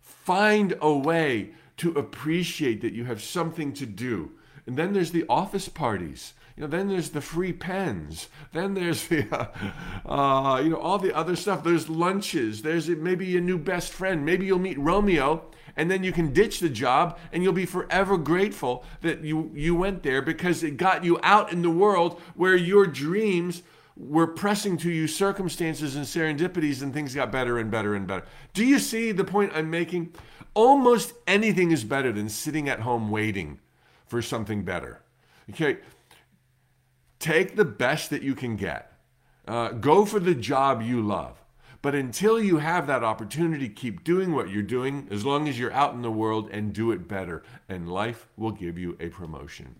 Find 0.00 0.76
a 0.80 0.92
way 0.92 1.50
to 1.78 1.92
appreciate 1.92 2.80
that 2.82 2.92
you 2.92 3.04
have 3.04 3.22
something 3.22 3.72
to 3.74 3.86
do. 3.86 4.32
And 4.66 4.76
then 4.76 4.92
there's 4.92 5.12
the 5.12 5.24
office 5.28 5.68
parties. 5.68 6.34
You 6.56 6.62
know, 6.62 6.68
then 6.68 6.88
there's 6.88 7.10
the 7.10 7.20
free 7.20 7.52
pens. 7.52 8.28
Then 8.52 8.74
there's 8.74 9.06
the, 9.06 9.26
uh, 10.06 10.08
uh, 10.08 10.60
you 10.60 10.70
know, 10.70 10.78
all 10.78 10.98
the 10.98 11.16
other 11.16 11.36
stuff. 11.36 11.64
There's 11.64 11.88
lunches. 11.88 12.62
There's 12.62 12.88
maybe 12.88 13.36
a 13.36 13.40
new 13.40 13.58
best 13.58 13.92
friend. 13.92 14.24
Maybe 14.24 14.46
you'll 14.46 14.58
meet 14.58 14.78
Romeo 14.78 15.44
and 15.78 15.88
then 15.88 16.02
you 16.02 16.12
can 16.12 16.32
ditch 16.32 16.58
the 16.58 16.68
job 16.68 17.18
and 17.32 17.42
you'll 17.42 17.52
be 17.52 17.64
forever 17.64 18.18
grateful 18.18 18.84
that 19.00 19.24
you, 19.24 19.50
you 19.54 19.76
went 19.76 20.02
there 20.02 20.20
because 20.20 20.64
it 20.64 20.76
got 20.76 21.04
you 21.04 21.18
out 21.22 21.52
in 21.52 21.62
the 21.62 21.70
world 21.70 22.20
where 22.34 22.56
your 22.56 22.84
dreams 22.84 23.62
were 23.96 24.26
pressing 24.26 24.76
to 24.76 24.90
you 24.90 25.06
circumstances 25.06 25.94
and 25.94 26.04
serendipities 26.04 26.82
and 26.82 26.92
things 26.92 27.14
got 27.14 27.30
better 27.30 27.58
and 27.58 27.70
better 27.70 27.94
and 27.94 28.08
better. 28.08 28.24
Do 28.54 28.64
you 28.64 28.80
see 28.80 29.12
the 29.12 29.24
point 29.24 29.52
I'm 29.54 29.70
making? 29.70 30.14
Almost 30.52 31.14
anything 31.28 31.70
is 31.70 31.84
better 31.84 32.10
than 32.10 32.28
sitting 32.28 32.68
at 32.68 32.80
home 32.80 33.10
waiting 33.10 33.60
for 34.06 34.20
something 34.20 34.64
better. 34.64 35.02
Okay, 35.50 35.78
take 37.20 37.54
the 37.54 37.64
best 37.64 38.10
that 38.10 38.22
you 38.22 38.34
can 38.34 38.56
get. 38.56 38.92
Uh, 39.46 39.70
go 39.70 40.04
for 40.04 40.18
the 40.18 40.34
job 40.34 40.82
you 40.82 41.00
love. 41.00 41.40
But 41.88 41.94
until 41.94 42.38
you 42.38 42.58
have 42.58 42.86
that 42.88 43.02
opportunity, 43.02 43.66
keep 43.66 44.04
doing 44.04 44.34
what 44.34 44.50
you're 44.50 44.62
doing 44.62 45.08
as 45.10 45.24
long 45.24 45.48
as 45.48 45.58
you're 45.58 45.72
out 45.72 45.94
in 45.94 46.02
the 46.02 46.10
world 46.10 46.50
and 46.52 46.70
do 46.70 46.92
it 46.92 47.08
better. 47.08 47.42
And 47.66 47.90
life 47.90 48.28
will 48.36 48.50
give 48.50 48.76
you 48.76 48.98
a 49.00 49.08
promotion. 49.08 49.74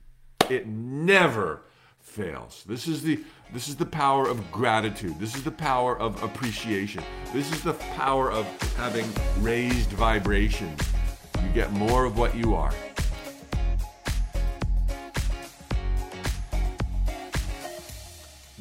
It 0.49 0.67
never 0.67 1.65
fails. 2.01 2.65
This 2.67 2.89
is 2.89 3.03
the 3.03 3.21
this 3.53 3.69
is 3.69 3.77
the 3.77 3.85
power 3.85 4.27
of 4.27 4.51
gratitude. 4.51 5.21
This 5.21 5.37
is 5.37 5.45
the 5.45 5.51
power 5.51 5.99
of 5.99 6.23
appreciation. 6.23 7.05
This 7.35 7.53
is 7.53 7.63
the 7.63 7.75
power 7.75 8.33
of 8.33 8.47
having 8.79 9.05
raised 9.41 9.91
vibrations. 9.91 10.81
You 11.43 11.51
get 11.51 11.73
more 11.73 12.07
of 12.07 12.17
what 12.17 12.35
you 12.35 12.55
are. 12.55 12.73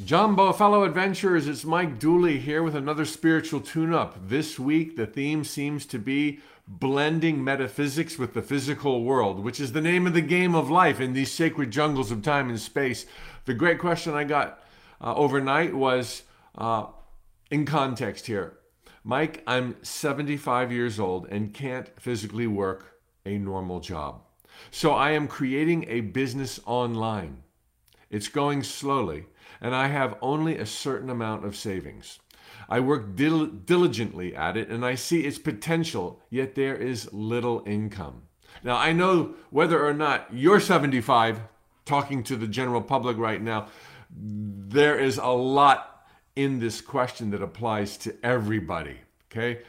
Jumbo, 0.07 0.53
fellow 0.53 0.85
adventurers, 0.85 1.49
it's 1.49 1.65
Mike 1.65 1.99
Dooley 1.99 2.39
here 2.39 2.63
with 2.63 2.75
another 2.75 3.03
spiritual 3.03 3.59
tune 3.59 3.93
up. 3.93 4.29
This 4.29 4.57
week, 4.57 4.95
the 4.95 5.05
theme 5.05 5.43
seems 5.43 5.85
to 5.87 5.99
be 5.99 6.39
blending 6.65 7.43
metaphysics 7.43 8.17
with 8.17 8.33
the 8.33 8.41
physical 8.41 9.03
world, 9.03 9.43
which 9.43 9.59
is 9.59 9.73
the 9.73 9.81
name 9.81 10.07
of 10.07 10.13
the 10.13 10.21
game 10.21 10.55
of 10.55 10.69
life 10.69 11.01
in 11.01 11.11
these 11.11 11.33
sacred 11.33 11.71
jungles 11.71 12.09
of 12.09 12.21
time 12.21 12.47
and 12.47 12.57
space. 12.57 13.05
The 13.43 13.53
great 13.53 13.79
question 13.79 14.13
I 14.13 14.23
got 14.23 14.63
uh, 15.01 15.13
overnight 15.13 15.75
was 15.75 16.23
uh, 16.57 16.85
in 17.51 17.65
context 17.65 18.27
here 18.27 18.53
Mike, 19.03 19.43
I'm 19.45 19.75
75 19.83 20.71
years 20.71 21.01
old 21.01 21.27
and 21.27 21.53
can't 21.53 21.89
physically 21.99 22.47
work 22.47 23.01
a 23.25 23.37
normal 23.37 23.81
job. 23.81 24.21
So 24.71 24.93
I 24.93 25.11
am 25.11 25.27
creating 25.27 25.83
a 25.89 25.99
business 25.99 26.61
online. 26.65 27.43
It's 28.09 28.29
going 28.29 28.63
slowly 28.63 29.25
and 29.61 29.75
I 29.75 29.87
have 29.87 30.17
only 30.21 30.57
a 30.57 30.65
certain 30.65 31.09
amount 31.09 31.45
of 31.45 31.55
savings. 31.55 32.19
I 32.69 32.79
work 32.79 33.15
dil- 33.15 33.47
diligently 33.47 34.35
at 34.35 34.57
it 34.57 34.69
and 34.69 34.85
I 34.85 34.95
see 34.95 35.21
its 35.21 35.37
potential, 35.37 36.21
yet 36.29 36.55
there 36.55 36.75
is 36.75 37.11
little 37.13 37.63
income. 37.65 38.23
Now, 38.63 38.77
I 38.77 38.91
know 38.91 39.35
whether 39.49 39.85
or 39.85 39.93
not 39.93 40.27
you're 40.33 40.59
75, 40.59 41.39
talking 41.85 42.23
to 42.23 42.35
the 42.35 42.47
general 42.47 42.81
public 42.81 43.17
right 43.17 43.41
now, 43.41 43.67
there 44.09 44.99
is 44.99 45.17
a 45.17 45.27
lot 45.27 46.05
in 46.35 46.59
this 46.59 46.81
question 46.81 47.31
that 47.31 47.41
applies 47.41 47.97
to 47.97 48.15
everybody. 48.23 48.97
Okay? 49.31 49.61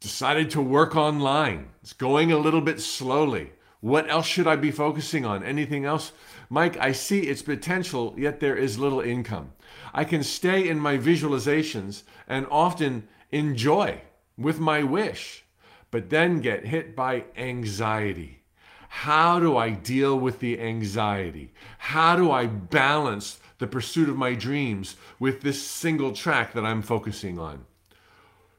Decided 0.00 0.50
to 0.50 0.60
work 0.60 0.96
online. 0.96 1.68
It's 1.82 1.92
going 1.92 2.32
a 2.32 2.38
little 2.38 2.60
bit 2.60 2.80
slowly. 2.80 3.52
What 3.80 4.08
else 4.08 4.26
should 4.26 4.46
I 4.46 4.56
be 4.56 4.70
focusing 4.70 5.24
on? 5.24 5.42
Anything 5.42 5.84
else? 5.84 6.12
Mike, 6.52 6.76
I 6.76 6.92
see 6.92 7.20
its 7.20 7.40
potential, 7.40 8.14
yet 8.18 8.38
there 8.38 8.54
is 8.54 8.78
little 8.78 9.00
income. 9.00 9.54
I 9.94 10.04
can 10.04 10.22
stay 10.22 10.68
in 10.68 10.78
my 10.78 10.98
visualizations 10.98 12.02
and 12.28 12.46
often 12.50 13.08
enjoy 13.30 14.02
with 14.36 14.60
my 14.60 14.82
wish, 14.82 15.44
but 15.90 16.10
then 16.10 16.42
get 16.42 16.66
hit 16.66 16.94
by 16.94 17.24
anxiety. 17.38 18.42
How 18.90 19.40
do 19.40 19.56
I 19.56 19.70
deal 19.70 20.18
with 20.18 20.40
the 20.40 20.60
anxiety? 20.60 21.54
How 21.78 22.16
do 22.16 22.30
I 22.30 22.48
balance 22.48 23.40
the 23.56 23.66
pursuit 23.66 24.10
of 24.10 24.18
my 24.18 24.34
dreams 24.34 24.96
with 25.18 25.40
this 25.40 25.62
single 25.62 26.12
track 26.12 26.52
that 26.52 26.66
I'm 26.66 26.82
focusing 26.82 27.38
on? 27.38 27.64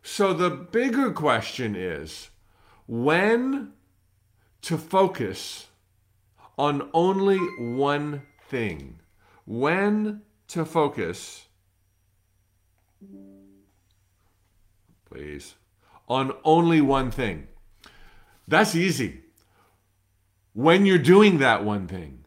So 0.02 0.34
the 0.34 0.50
bigger 0.50 1.12
question 1.12 1.76
is 1.76 2.32
when 2.88 3.74
to 4.64 4.80
focus 4.80 5.68
on 6.58 6.90
only 6.94 7.38
one 7.58 8.24
thing. 8.50 9.00
When 9.46 10.22
to 10.50 10.66
focus, 10.66 11.48
please, 15.10 15.56
on 16.08 16.32
only 16.44 16.82
one 16.82 17.12
thing. 17.12 17.48
That's 18.48 18.76
easy. 18.76 19.22
When 20.54 20.86
you're 20.86 21.00
doing 21.00 21.40
that 21.40 21.64
one 21.64 21.88
thing, 21.88 22.26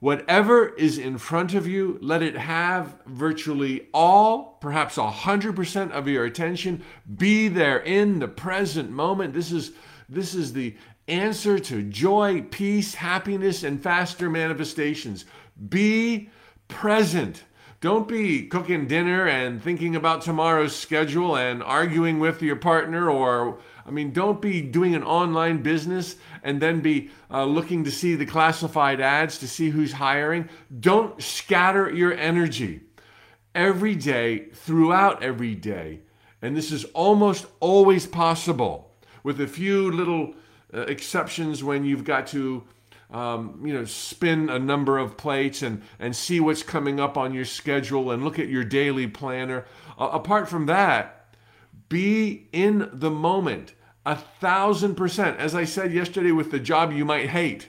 whatever 0.00 0.68
is 0.74 0.98
in 0.98 1.18
front 1.18 1.54
of 1.54 1.66
you, 1.66 1.98
let 2.02 2.22
it 2.22 2.36
have 2.36 2.96
virtually 3.06 3.88
all, 3.94 4.58
perhaps 4.60 4.96
100% 4.96 5.92
of 5.92 6.08
your 6.08 6.24
attention. 6.24 6.82
Be 7.16 7.48
there 7.48 7.78
in 7.78 8.18
the 8.18 8.28
present 8.28 8.90
moment. 8.90 9.32
This 9.32 9.52
is 9.52 9.72
this 10.10 10.34
is 10.34 10.52
the 10.52 10.76
answer 11.10 11.58
to 11.58 11.82
joy, 11.82 12.42
peace, 12.50 12.94
happiness, 12.94 13.62
and 13.64 13.82
faster 13.82 14.30
manifestations. 14.30 15.24
Be 15.68 16.30
present. 16.68 17.44
Don't 17.80 18.06
be 18.06 18.46
cooking 18.46 18.86
dinner 18.86 19.26
and 19.26 19.62
thinking 19.62 19.96
about 19.96 20.20
tomorrow's 20.20 20.76
schedule 20.76 21.36
and 21.36 21.62
arguing 21.62 22.18
with 22.20 22.42
your 22.42 22.56
partner, 22.56 23.10
or, 23.10 23.58
I 23.86 23.90
mean, 23.90 24.12
don't 24.12 24.40
be 24.40 24.60
doing 24.60 24.94
an 24.94 25.02
online 25.02 25.62
business 25.62 26.16
and 26.42 26.60
then 26.60 26.80
be 26.80 27.10
uh, 27.30 27.44
looking 27.44 27.84
to 27.84 27.90
see 27.90 28.14
the 28.14 28.26
classified 28.26 29.00
ads 29.00 29.38
to 29.38 29.48
see 29.48 29.70
who's 29.70 29.92
hiring. 29.92 30.48
Don't 30.78 31.22
scatter 31.22 31.90
your 31.90 32.12
energy 32.12 32.82
every 33.54 33.94
day, 33.94 34.50
throughout 34.52 35.22
every 35.22 35.54
day. 35.54 36.00
And 36.42 36.56
this 36.56 36.70
is 36.70 36.84
almost 36.84 37.46
always 37.60 38.06
possible 38.06 38.92
with 39.22 39.40
a 39.40 39.46
few 39.46 39.90
little 39.90 40.34
uh, 40.72 40.80
exceptions 40.82 41.62
when 41.64 41.84
you've 41.84 42.04
got 42.04 42.26
to 42.28 42.64
um, 43.12 43.60
you 43.64 43.72
know, 43.72 43.84
spin 43.84 44.48
a 44.48 44.58
number 44.58 44.98
of 44.98 45.16
plates 45.16 45.62
and, 45.62 45.82
and 45.98 46.14
see 46.14 46.40
what's 46.40 46.62
coming 46.62 47.00
up 47.00 47.18
on 47.18 47.34
your 47.34 47.44
schedule 47.44 48.10
and 48.10 48.24
look 48.24 48.38
at 48.38 48.48
your 48.48 48.64
daily 48.64 49.06
planner. 49.06 49.66
Uh, 49.98 50.10
apart 50.12 50.48
from 50.48 50.66
that, 50.66 51.34
be 51.88 52.48
in 52.52 52.88
the 52.92 53.10
moment 53.10 53.74
a 54.06 54.16
thousand 54.16 54.94
percent. 54.94 55.38
As 55.38 55.54
I 55.54 55.64
said 55.64 55.92
yesterday 55.92 56.32
with 56.32 56.50
the 56.50 56.60
job 56.60 56.92
you 56.92 57.04
might 57.04 57.28
hate, 57.28 57.68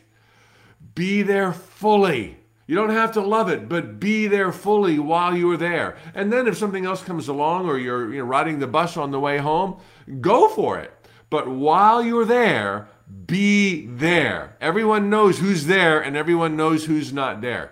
be 0.96 1.24
there 1.24 1.52
fully. 1.52 2.38
You 2.68 2.76
don't 2.76 2.92
have 2.92 3.14
to 3.14 3.22
love 3.22 3.50
it, 3.50 3.68
but 3.68 4.00
be 4.00 4.28
there 4.28 4.52
fully 4.52 4.98
while 4.98 5.36
you're 5.36 5.58
there. 5.58 5.98
And 6.14 6.32
then 6.32 6.48
if 6.48 6.56
something 6.56 6.86
else 6.86 7.04
comes 7.04 7.28
along 7.28 7.68
or 7.68 7.78
you're 7.78 8.14
you 8.14 8.20
know, 8.20 8.26
riding 8.26 8.60
the 8.60 8.68
bus 8.68 8.96
on 8.96 9.12
the 9.12 9.20
way 9.20 9.40
home, 9.40 9.82
go 10.22 10.48
for 10.48 10.80
it. 10.80 10.94
But 11.32 11.48
while 11.48 12.04
you're 12.04 12.26
there, 12.26 12.90
be 13.26 13.88
there. 13.88 14.58
Everyone 14.62 15.10
knows 15.10 15.40
who's 15.40 15.66
there 15.66 16.00
and 16.00 16.16
everyone 16.16 16.58
knows 16.58 16.86
who's 16.86 17.12
not 17.12 17.40
there. 17.42 17.72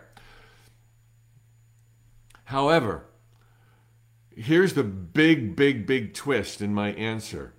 However, 2.46 3.04
here's 4.34 4.74
the 4.74 4.84
big, 4.84 5.58
big, 5.58 5.86
big 5.86 6.14
twist 6.14 6.62
in 6.62 6.74
my 6.74 6.94
answer. 6.94 7.54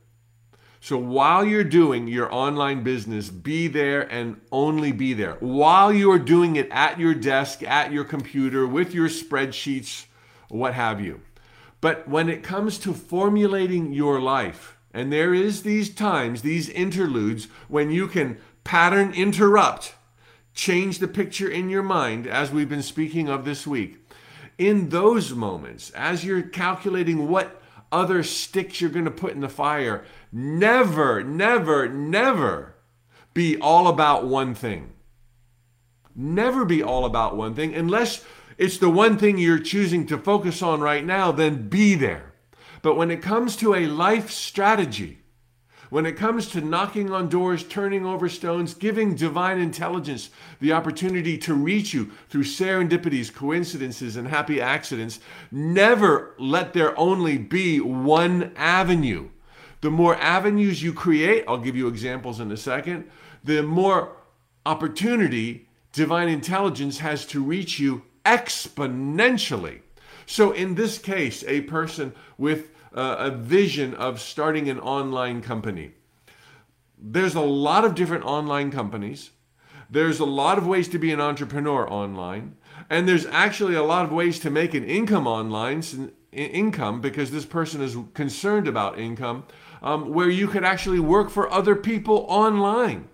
So 0.80 0.96
while 0.96 1.44
you're 1.44 1.64
doing 1.64 2.08
your 2.08 2.32
online 2.34 2.82
business, 2.82 3.28
be 3.28 3.68
there 3.68 4.00
and 4.10 4.40
only 4.50 4.92
be 4.92 5.12
there. 5.12 5.36
While 5.40 5.92
you're 5.92 6.18
doing 6.18 6.56
it 6.56 6.68
at 6.70 6.98
your 6.98 7.14
desk, 7.14 7.62
at 7.62 7.92
your 7.92 8.04
computer, 8.04 8.66
with 8.66 8.94
your 8.94 9.08
spreadsheets, 9.10 10.06
what 10.48 10.72
have 10.72 10.98
you. 10.98 11.20
But 11.82 12.08
when 12.08 12.30
it 12.30 12.42
comes 12.42 12.78
to 12.78 12.94
formulating 12.94 13.92
your 13.92 14.18
life, 14.18 14.78
and 14.92 15.12
there 15.12 15.32
is 15.32 15.62
these 15.62 15.94
times, 15.94 16.42
these 16.42 16.68
interludes, 16.68 17.46
when 17.68 17.90
you 17.90 18.08
can 18.08 18.38
pattern 18.64 19.12
interrupt, 19.12 19.94
change 20.52 20.98
the 20.98 21.08
picture 21.08 21.48
in 21.48 21.70
your 21.70 21.82
mind, 21.82 22.26
as 22.26 22.50
we've 22.50 22.68
been 22.68 22.82
speaking 22.82 23.28
of 23.28 23.44
this 23.44 23.66
week. 23.66 23.98
In 24.58 24.88
those 24.88 25.32
moments, 25.32 25.90
as 25.90 26.24
you're 26.24 26.42
calculating 26.42 27.28
what 27.28 27.62
other 27.92 28.22
sticks 28.22 28.80
you're 28.80 28.90
going 28.90 29.04
to 29.04 29.10
put 29.10 29.32
in 29.32 29.40
the 29.40 29.48
fire, 29.48 30.04
never, 30.32 31.22
never, 31.22 31.88
never 31.88 32.74
be 33.32 33.58
all 33.58 33.88
about 33.88 34.26
one 34.26 34.54
thing. 34.54 34.92
Never 36.14 36.64
be 36.64 36.82
all 36.82 37.04
about 37.04 37.36
one 37.36 37.54
thing 37.54 37.74
unless 37.74 38.24
it's 38.58 38.78
the 38.78 38.90
one 38.90 39.16
thing 39.16 39.38
you're 39.38 39.58
choosing 39.58 40.06
to 40.08 40.18
focus 40.18 40.60
on 40.60 40.80
right 40.80 41.04
now, 41.04 41.32
then 41.32 41.68
be 41.68 41.94
there. 41.94 42.29
But 42.82 42.96
when 42.96 43.10
it 43.10 43.22
comes 43.22 43.56
to 43.56 43.74
a 43.74 43.86
life 43.86 44.30
strategy, 44.30 45.18
when 45.90 46.06
it 46.06 46.16
comes 46.16 46.48
to 46.50 46.60
knocking 46.60 47.10
on 47.10 47.28
doors, 47.28 47.64
turning 47.64 48.06
over 48.06 48.28
stones, 48.28 48.74
giving 48.74 49.16
divine 49.16 49.58
intelligence 49.58 50.30
the 50.60 50.72
opportunity 50.72 51.36
to 51.38 51.52
reach 51.52 51.92
you 51.92 52.12
through 52.28 52.44
serendipities, 52.44 53.34
coincidences, 53.34 54.16
and 54.16 54.28
happy 54.28 54.60
accidents, 54.60 55.18
never 55.50 56.34
let 56.38 56.72
there 56.72 56.98
only 56.98 57.38
be 57.38 57.80
one 57.80 58.52
avenue. 58.56 59.28
The 59.80 59.90
more 59.90 60.14
avenues 60.16 60.80
you 60.82 60.92
create, 60.92 61.44
I'll 61.48 61.58
give 61.58 61.76
you 61.76 61.88
examples 61.88 62.38
in 62.38 62.52
a 62.52 62.56
second, 62.56 63.10
the 63.42 63.62
more 63.62 64.16
opportunity 64.64 65.66
divine 65.92 66.28
intelligence 66.28 67.00
has 67.00 67.26
to 67.26 67.42
reach 67.42 67.80
you 67.80 68.02
exponentially. 68.24 69.80
So, 70.26 70.52
in 70.52 70.74
this 70.74 70.98
case, 70.98 71.44
a 71.46 71.62
person 71.62 72.12
with 72.38 72.70
uh, 72.94 73.16
a 73.18 73.30
vision 73.30 73.94
of 73.94 74.20
starting 74.20 74.68
an 74.68 74.80
online 74.80 75.42
company. 75.42 75.92
There's 76.98 77.34
a 77.34 77.40
lot 77.40 77.84
of 77.84 77.94
different 77.94 78.24
online 78.24 78.70
companies. 78.70 79.30
There's 79.88 80.20
a 80.20 80.24
lot 80.24 80.58
of 80.58 80.66
ways 80.66 80.88
to 80.88 80.98
be 80.98 81.12
an 81.12 81.20
entrepreneur 81.20 81.90
online. 81.90 82.56
And 82.88 83.08
there's 83.08 83.26
actually 83.26 83.74
a 83.74 83.82
lot 83.82 84.04
of 84.04 84.12
ways 84.12 84.38
to 84.40 84.50
make 84.50 84.74
an 84.74 84.84
income 84.84 85.26
online, 85.26 85.82
income, 86.32 87.00
because 87.00 87.30
this 87.30 87.44
person 87.44 87.80
is 87.80 87.96
concerned 88.14 88.68
about 88.68 88.98
income, 88.98 89.44
um, 89.82 90.12
where 90.12 90.28
you 90.28 90.48
could 90.48 90.64
actually 90.64 91.00
work 91.00 91.30
for 91.30 91.52
other 91.52 91.74
people 91.74 92.26
online. 92.28 93.08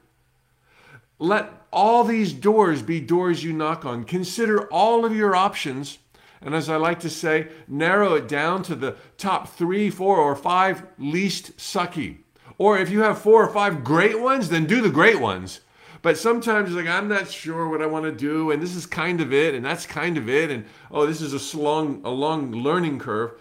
Let 1.18 1.50
all 1.72 2.04
these 2.04 2.32
doors 2.32 2.82
be 2.82 3.00
doors 3.00 3.44
you 3.44 3.52
knock 3.52 3.84
on. 3.84 4.04
Consider 4.04 4.66
all 4.68 5.04
of 5.04 5.14
your 5.14 5.34
options 5.34 5.98
and 6.40 6.54
as 6.54 6.68
I 6.68 6.76
like 6.76 7.00
to 7.00 7.10
say, 7.10 7.48
narrow 7.66 8.14
it 8.14 8.28
down 8.28 8.62
to 8.64 8.74
the 8.74 8.96
top 9.16 9.48
three, 9.48 9.90
four, 9.90 10.18
or 10.18 10.36
five 10.36 10.84
least 10.98 11.56
sucky. 11.56 12.18
Or 12.58 12.78
if 12.78 12.90
you 12.90 13.02
have 13.02 13.18
four 13.18 13.44
or 13.44 13.52
five 13.52 13.84
great 13.84 14.20
ones, 14.20 14.48
then 14.48 14.66
do 14.66 14.80
the 14.80 14.90
great 14.90 15.20
ones. 15.20 15.60
But 16.02 16.16
sometimes 16.16 16.72
like 16.72 16.86
I'm 16.86 17.08
not 17.08 17.30
sure 17.30 17.68
what 17.68 17.82
I 17.82 17.86
want 17.86 18.04
to 18.04 18.12
do, 18.12 18.50
and 18.50 18.62
this 18.62 18.76
is 18.76 18.86
kind 18.86 19.20
of 19.20 19.32
it, 19.32 19.54
and 19.54 19.64
that's 19.64 19.86
kind 19.86 20.16
of 20.16 20.28
it, 20.28 20.50
and 20.50 20.64
oh, 20.90 21.06
this 21.06 21.20
is 21.20 21.32
a 21.32 21.58
long, 21.58 22.00
a 22.04 22.10
long 22.10 22.52
learning 22.52 22.98
curve. 22.98 23.32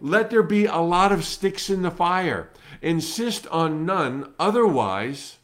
Let 0.00 0.30
there 0.30 0.42
be 0.42 0.66
a 0.66 0.78
lot 0.78 1.12
of 1.12 1.24
sticks 1.24 1.70
in 1.70 1.82
the 1.82 1.90
fire. 1.90 2.50
Insist 2.82 3.46
on 3.48 3.86
none, 3.86 4.32
otherwise, 4.38 5.38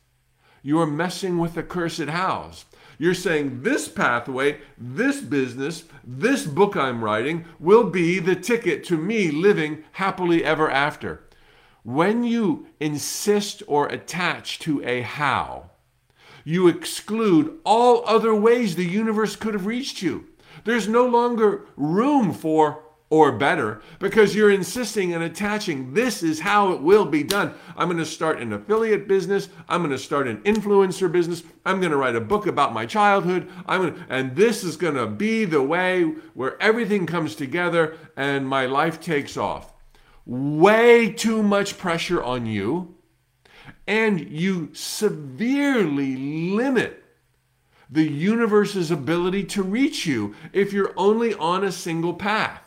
you 0.63 0.81
are 0.81 0.87
messing 0.87 1.39
with 1.39 1.55
the 1.55 1.63
cursed 1.63 2.09
hows. 2.09 2.65
You're 3.05 3.13
saying 3.13 3.61
this 3.61 3.87
pathway, 3.87 4.61
this 4.79 5.21
business, 5.21 5.85
this 6.03 6.47
book 6.47 6.75
I'm 6.75 7.05
writing 7.05 7.45
will 7.61 7.85
be 7.91 8.19
the 8.19 8.35
ticket 8.35 8.83
to 8.85 8.97
me 8.97 9.31
living 9.31 9.85
happily 9.93 10.43
ever 10.43 10.71
after. 10.71 11.23
When 11.83 12.25
you 12.25 12.67
insist 12.81 13.63
or 13.67 13.89
attach 13.89 14.59
to 14.61 14.83
a 14.87 15.03
how, 15.03 15.69
you 16.45 16.67
exclude 16.67 17.61
all 17.63 18.03
other 18.07 18.35
ways 18.35 18.75
the 18.75 18.87
universe 18.87 19.37
could 19.37 19.53
have 19.53 19.67
reached 19.67 20.01
you. 20.01 20.25
There's 20.65 20.89
no 20.89 21.05
longer 21.05 21.67
room 21.77 22.33
for 22.33 22.84
or 23.11 23.31
better 23.31 23.81
because 23.99 24.35
you're 24.35 24.51
insisting 24.51 25.13
and 25.13 25.23
attaching 25.23 25.95
this 25.95 26.23
is 26.23 26.41
how 26.41 26.73
it 26.73 26.81
will 26.81 27.05
be 27.05 27.23
done. 27.23 27.55
I'm 27.77 27.89
going 27.89 27.99
to 27.99 28.07
start 28.07 28.41
an 28.41 28.53
affiliate 28.53 29.07
business. 29.07 29.49
I'm 29.69 29.83
going 29.83 29.93
to 29.93 29.99
start 29.99 30.27
an 30.27 30.39
influencer 30.39 31.13
business. 31.13 31.43
I'm 31.65 31.81
going 31.81 31.93
to 31.93 31.97
write 31.97 32.17
a 32.17 32.21
book 32.21 32.47
about 32.47 32.73
my 32.73 32.87
childhood. 32.87 33.49
I'm 33.67 33.83
going 33.83 33.95
to, 33.95 34.01
and 34.09 34.35
this 34.35 34.65
is 34.65 34.77
going 34.77 34.95
to 34.95 35.07
be 35.07 35.45
the 35.45 35.63
way 35.63 36.03
where 36.35 36.61
everything 36.61 37.07
comes 37.07 37.37
together 37.37 37.97
and 38.17 38.49
my 38.49 38.67
life 38.67 39.01
takes 39.01 39.37
off. 39.37 39.73
Way 40.27 41.13
too 41.13 41.43
much 41.43 41.79
pressure 41.79 42.23
on 42.23 42.47
you 42.47 42.97
and 43.87 44.29
you 44.31 44.71
severely 44.73 46.17
limit 46.17 47.05
the 47.91 48.03
universe's 48.03 48.91
ability 48.91 49.45
to 49.45 49.63
reach 49.63 50.07
you 50.07 50.35
if 50.53 50.73
you're 50.73 50.95
only 50.97 51.35
on 51.35 51.63
a 51.63 51.71
single 51.71 52.15
path. 52.15 52.64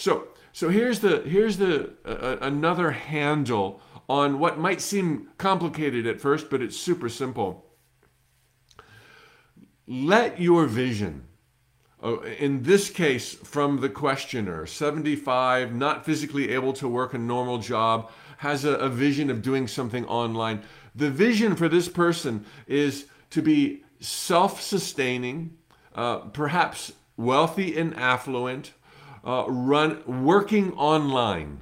So, 0.00 0.28
so 0.52 0.70
here's 0.70 1.00
the 1.00 1.20
here's 1.20 1.58
the 1.58 1.92
uh, 2.06 2.38
another 2.40 2.90
handle 2.90 3.82
on 4.08 4.38
what 4.38 4.58
might 4.58 4.80
seem 4.80 5.28
complicated 5.36 6.06
at 6.06 6.22
first, 6.22 6.48
but 6.48 6.62
it's 6.62 6.78
super 6.78 7.10
simple. 7.10 7.66
Let 9.86 10.40
your 10.40 10.64
vision, 10.64 11.26
uh, 12.02 12.20
in 12.22 12.62
this 12.62 12.88
case 12.88 13.34
from 13.34 13.82
the 13.82 13.90
questioner, 13.90 14.64
75, 14.64 15.74
not 15.74 16.06
physically 16.06 16.48
able 16.48 16.72
to 16.74 16.88
work 16.88 17.12
a 17.12 17.18
normal 17.18 17.58
job, 17.58 18.10
has 18.38 18.64
a, 18.64 18.76
a 18.76 18.88
vision 18.88 19.28
of 19.28 19.42
doing 19.42 19.68
something 19.68 20.06
online. 20.06 20.62
The 20.94 21.10
vision 21.10 21.56
for 21.56 21.68
this 21.68 21.90
person 21.90 22.46
is 22.66 23.04
to 23.28 23.42
be 23.42 23.84
self 24.00 24.62
sustaining, 24.62 25.58
uh, 25.94 26.20
perhaps 26.20 26.92
wealthy 27.18 27.76
and 27.76 27.94
affluent, 27.96 28.72
uh, 29.24 29.44
run 29.48 30.24
working 30.24 30.72
online. 30.74 31.60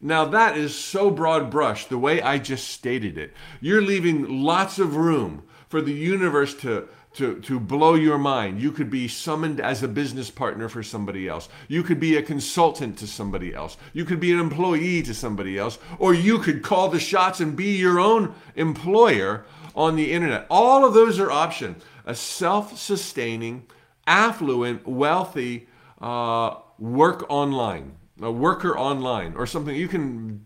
Now 0.00 0.26
that 0.26 0.56
is 0.56 0.74
so 0.74 1.10
broad 1.10 1.50
brush 1.50 1.86
the 1.86 1.98
way 1.98 2.20
I 2.20 2.38
just 2.38 2.68
stated 2.68 3.16
it. 3.16 3.32
You're 3.60 3.82
leaving 3.82 4.42
lots 4.42 4.78
of 4.78 4.96
room 4.96 5.44
for 5.68 5.80
the 5.80 5.94
universe 5.94 6.54
to 6.56 6.88
to, 7.14 7.40
to 7.42 7.60
blow 7.60 7.94
your 7.94 8.18
mind. 8.18 8.60
You 8.60 8.72
could 8.72 8.90
be 8.90 9.08
summoned 9.08 9.60
as 9.60 9.82
a 9.82 9.88
business 9.88 10.30
partner 10.30 10.68
for 10.68 10.82
somebody 10.82 11.28
else. 11.28 11.48
You 11.68 11.82
could 11.82 12.00
be 12.00 12.16
a 12.16 12.22
consultant 12.22 12.98
to 12.98 13.06
somebody 13.06 13.54
else. 13.54 13.76
You 13.92 14.04
could 14.04 14.20
be 14.20 14.32
an 14.32 14.40
employee 14.40 15.02
to 15.02 15.14
somebody 15.14 15.56
else. 15.56 15.78
Or 15.98 16.12
you 16.12 16.40
could 16.40 16.62
call 16.62 16.88
the 16.88 16.98
shots 16.98 17.40
and 17.40 17.56
be 17.56 17.76
your 17.76 18.00
own 18.00 18.34
employer 18.56 19.44
on 19.76 19.96
the 19.96 20.12
internet. 20.12 20.46
All 20.50 20.84
of 20.84 20.94
those 20.94 21.18
are 21.20 21.30
options. 21.30 21.82
A 22.04 22.14
self 22.14 22.76
sustaining, 22.78 23.66
affluent, 24.06 24.86
wealthy, 24.86 25.68
uh, 26.04 26.58
work 26.78 27.24
online, 27.30 27.96
a 28.20 28.30
worker 28.30 28.78
online, 28.78 29.34
or 29.36 29.46
something. 29.46 29.74
You 29.74 29.88
can 29.88 30.44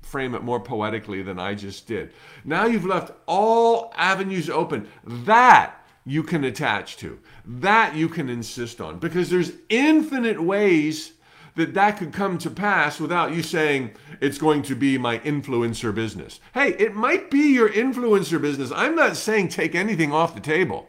frame 0.00 0.34
it 0.34 0.44
more 0.44 0.60
poetically 0.60 1.22
than 1.22 1.40
I 1.40 1.54
just 1.54 1.88
did. 1.88 2.12
Now 2.44 2.66
you've 2.66 2.86
left 2.86 3.10
all 3.26 3.92
avenues 3.96 4.48
open. 4.48 4.88
That 5.02 5.74
you 6.04 6.22
can 6.22 6.44
attach 6.44 6.98
to, 6.98 7.18
that 7.44 7.96
you 7.96 8.08
can 8.08 8.28
insist 8.28 8.80
on, 8.80 8.98
because 8.98 9.28
there's 9.28 9.52
infinite 9.68 10.40
ways 10.40 11.14
that 11.56 11.74
that 11.74 11.98
could 11.98 12.12
come 12.12 12.38
to 12.38 12.50
pass 12.50 13.00
without 13.00 13.34
you 13.34 13.42
saying 13.42 13.90
it's 14.20 14.38
going 14.38 14.62
to 14.62 14.74
be 14.74 14.98
my 14.98 15.18
influencer 15.18 15.94
business. 15.94 16.40
Hey, 16.54 16.70
it 16.78 16.94
might 16.94 17.30
be 17.30 17.52
your 17.52 17.68
influencer 17.68 18.40
business. 18.40 18.72
I'm 18.74 18.94
not 18.94 19.16
saying 19.16 19.48
take 19.48 19.74
anything 19.74 20.12
off 20.12 20.34
the 20.34 20.40
table. 20.40 20.88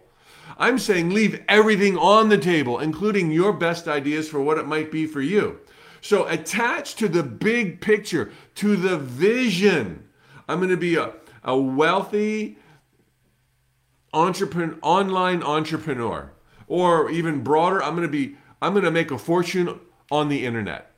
I'm 0.58 0.80
saying 0.80 1.10
leave 1.10 1.42
everything 1.48 1.98
on 1.98 2.30
the 2.30 2.38
table, 2.38 2.80
including 2.80 3.32
your 3.32 3.54
best 3.54 3.88
ideas 3.88 4.30
for 4.30 4.42
what 4.42 4.58
it 4.58 4.68
might 4.68 4.92
be 4.92 5.06
for 5.06 5.22
you. 5.22 5.60
So 6.02 6.28
attach 6.28 6.96
to 6.96 7.08
the 7.08 7.24
big 7.24 7.80
picture, 7.82 8.32
to 8.56 8.76
the 8.76 8.98
vision. 8.98 10.08
I'm 10.48 10.60
going 10.60 10.70
to 10.70 10.78
be 10.78 10.96
a, 10.96 11.14
a 11.44 11.58
wealthy 11.58 12.58
entrepreneur, 14.14 14.78
online 14.82 15.42
entrepreneur, 15.44 16.32
or 16.68 17.10
even 17.10 17.44
broader, 17.44 17.82
I'm 17.82 17.96
going 17.96 18.08
to 18.08 18.12
be, 18.12 18.36
I'm 18.62 18.74
going 18.74 18.86
to 18.86 18.92
make 18.92 19.12
a 19.12 19.18
fortune 19.18 19.80
on 20.12 20.30
the 20.30 20.46
internet. 20.46 20.92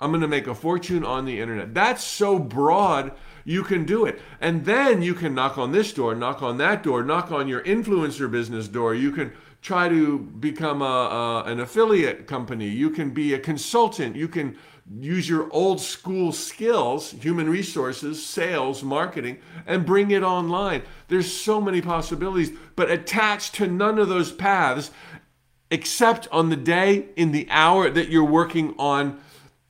I'm 0.00 0.10
going 0.10 0.22
to 0.22 0.28
make 0.28 0.46
a 0.46 0.54
fortune 0.54 1.04
on 1.04 1.26
the 1.26 1.40
internet. 1.40 1.74
That's 1.74 2.02
so 2.02 2.38
broad, 2.38 3.12
you 3.44 3.62
can 3.62 3.84
do 3.84 4.04
it. 4.04 4.20
And 4.40 4.64
then 4.64 5.02
you 5.02 5.14
can 5.14 5.34
knock 5.34 5.58
on 5.58 5.72
this 5.72 5.92
door, 5.92 6.14
knock 6.14 6.42
on 6.42 6.58
that 6.58 6.82
door, 6.82 7.02
knock 7.02 7.30
on 7.30 7.48
your 7.48 7.62
influencer 7.62 8.30
business 8.30 8.68
door. 8.68 8.94
You 8.94 9.12
can 9.12 9.32
try 9.62 9.88
to 9.88 10.18
become 10.18 10.82
a, 10.82 10.84
a, 10.84 11.44
an 11.44 11.60
affiliate 11.60 12.26
company. 12.26 12.68
You 12.68 12.90
can 12.90 13.10
be 13.10 13.34
a 13.34 13.38
consultant. 13.38 14.16
You 14.16 14.28
can 14.28 14.56
use 14.98 15.28
your 15.28 15.48
old 15.52 15.80
school 15.80 16.32
skills, 16.32 17.12
human 17.12 17.48
resources, 17.48 18.24
sales, 18.24 18.82
marketing, 18.82 19.38
and 19.66 19.86
bring 19.86 20.10
it 20.10 20.22
online. 20.22 20.82
There's 21.08 21.30
so 21.30 21.60
many 21.60 21.80
possibilities, 21.80 22.50
but 22.74 22.90
attached 22.90 23.54
to 23.56 23.66
none 23.66 23.98
of 23.98 24.08
those 24.08 24.32
paths 24.32 24.90
except 25.70 26.26
on 26.32 26.48
the 26.48 26.56
day, 26.56 27.06
in 27.16 27.30
the 27.30 27.46
hour 27.50 27.88
that 27.90 28.08
you're 28.08 28.24
working 28.24 28.74
on 28.78 29.20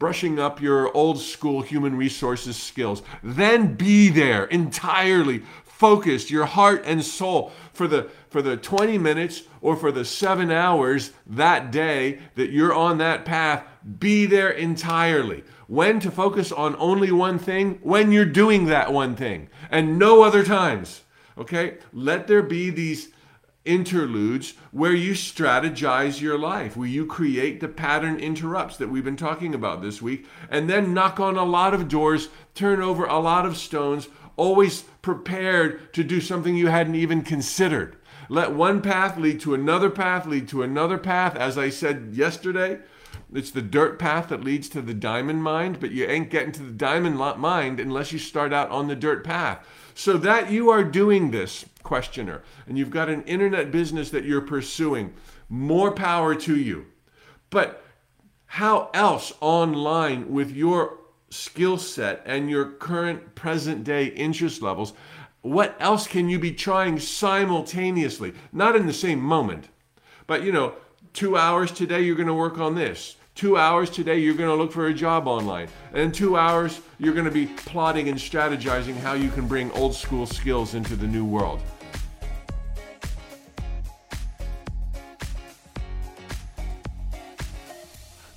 brushing 0.00 0.40
up 0.40 0.62
your 0.62 0.96
old 0.96 1.20
school 1.20 1.60
human 1.60 1.94
resources 1.94 2.56
skills. 2.56 3.02
Then 3.22 3.74
be 3.74 4.08
there 4.08 4.46
entirely 4.46 5.42
focused, 5.62 6.30
your 6.30 6.46
heart 6.46 6.82
and 6.84 7.04
soul 7.04 7.52
for 7.72 7.86
the 7.86 8.10
for 8.30 8.42
the 8.42 8.56
20 8.56 8.96
minutes 8.98 9.42
or 9.60 9.76
for 9.76 9.92
the 9.92 10.04
7 10.04 10.50
hours 10.50 11.12
that 11.26 11.70
day 11.70 12.18
that 12.34 12.50
you're 12.50 12.74
on 12.74 12.98
that 12.98 13.24
path, 13.24 13.64
be 13.98 14.24
there 14.26 14.50
entirely. 14.50 15.44
When 15.66 16.00
to 16.00 16.10
focus 16.10 16.50
on 16.50 16.76
only 16.78 17.12
one 17.12 17.38
thing? 17.38 17.78
When 17.82 18.10
you're 18.10 18.24
doing 18.24 18.66
that 18.66 18.92
one 18.92 19.14
thing 19.14 19.48
and 19.70 19.98
no 19.98 20.22
other 20.22 20.44
times. 20.44 21.02
Okay? 21.36 21.78
Let 21.92 22.26
there 22.26 22.42
be 22.42 22.70
these 22.70 23.10
interludes 23.64 24.54
where 24.70 24.94
you 24.94 25.12
strategize 25.12 26.20
your 26.20 26.38
life, 26.38 26.76
where 26.76 26.88
you 26.88 27.04
create 27.04 27.60
the 27.60 27.68
pattern 27.68 28.18
interrupts 28.18 28.76
that 28.76 28.88
we've 28.88 29.04
been 29.04 29.16
talking 29.16 29.54
about 29.54 29.82
this 29.82 30.00
week, 30.00 30.26
and 30.48 30.68
then 30.68 30.94
knock 30.94 31.20
on 31.20 31.36
a 31.36 31.44
lot 31.44 31.74
of 31.74 31.88
doors, 31.88 32.28
turn 32.54 32.80
over 32.80 33.04
a 33.04 33.18
lot 33.18 33.44
of 33.44 33.56
stones, 33.56 34.08
always 34.36 34.82
prepared 35.02 35.92
to 35.92 36.02
do 36.02 36.20
something 36.20 36.56
you 36.56 36.68
hadn't 36.68 36.94
even 36.94 37.22
considered. 37.22 37.96
Let 38.28 38.52
one 38.52 38.80
path 38.80 39.18
lead 39.18 39.40
to 39.40 39.54
another 39.54 39.90
path, 39.90 40.24
lead 40.24 40.48
to 40.48 40.62
another 40.62 40.98
path. 40.98 41.36
As 41.36 41.58
I 41.58 41.68
said 41.68 42.10
yesterday, 42.12 42.78
it's 43.32 43.50
the 43.50 43.62
dirt 43.62 43.98
path 43.98 44.28
that 44.28 44.44
leads 44.44 44.68
to 44.70 44.80
the 44.80 44.94
diamond 44.94 45.42
mind, 45.42 45.80
but 45.80 45.90
you 45.90 46.06
ain't 46.06 46.30
getting 46.30 46.52
to 46.52 46.62
the 46.62 46.72
diamond 46.72 47.16
mind 47.16 47.80
unless 47.80 48.12
you 48.12 48.18
start 48.18 48.52
out 48.52 48.70
on 48.70 48.88
the 48.88 48.96
dirt 48.96 49.24
path. 49.24 49.66
So 50.00 50.16
that 50.16 50.50
you 50.50 50.70
are 50.70 50.82
doing 50.82 51.30
this, 51.30 51.66
questioner, 51.82 52.42
and 52.66 52.78
you've 52.78 52.88
got 52.88 53.10
an 53.10 53.22
internet 53.24 53.70
business 53.70 54.08
that 54.12 54.24
you're 54.24 54.40
pursuing, 54.40 55.12
more 55.50 55.92
power 55.92 56.34
to 56.36 56.56
you. 56.56 56.86
But 57.50 57.84
how 58.46 58.88
else 58.94 59.34
online 59.42 60.32
with 60.32 60.52
your 60.52 60.96
skill 61.28 61.76
set 61.76 62.22
and 62.24 62.48
your 62.48 62.64
current 62.64 63.34
present 63.34 63.84
day 63.84 64.06
interest 64.06 64.62
levels, 64.62 64.94
what 65.42 65.76
else 65.78 66.06
can 66.06 66.30
you 66.30 66.38
be 66.38 66.52
trying 66.52 66.98
simultaneously? 66.98 68.32
Not 68.54 68.76
in 68.76 68.86
the 68.86 68.94
same 68.94 69.20
moment, 69.20 69.68
but 70.26 70.42
you 70.42 70.50
know, 70.50 70.76
two 71.12 71.36
hours 71.36 71.72
today 71.72 72.00
you're 72.00 72.16
going 72.16 72.26
to 72.26 72.32
work 72.32 72.56
on 72.56 72.74
this. 72.74 73.16
Two 73.40 73.56
hours 73.56 73.88
today, 73.88 74.18
you're 74.18 74.34
going 74.34 74.50
to 74.50 74.54
look 74.54 74.70
for 74.70 74.88
a 74.88 74.92
job 74.92 75.26
online. 75.26 75.66
And 75.94 76.02
in 76.02 76.12
two 76.12 76.36
hours, 76.36 76.82
you're 76.98 77.14
going 77.14 77.24
to 77.24 77.30
be 77.30 77.46
plotting 77.46 78.10
and 78.10 78.18
strategizing 78.18 78.94
how 78.98 79.14
you 79.14 79.30
can 79.30 79.48
bring 79.48 79.70
old 79.70 79.94
school 79.94 80.26
skills 80.26 80.74
into 80.74 80.94
the 80.94 81.06
new 81.06 81.24
world. 81.24 81.58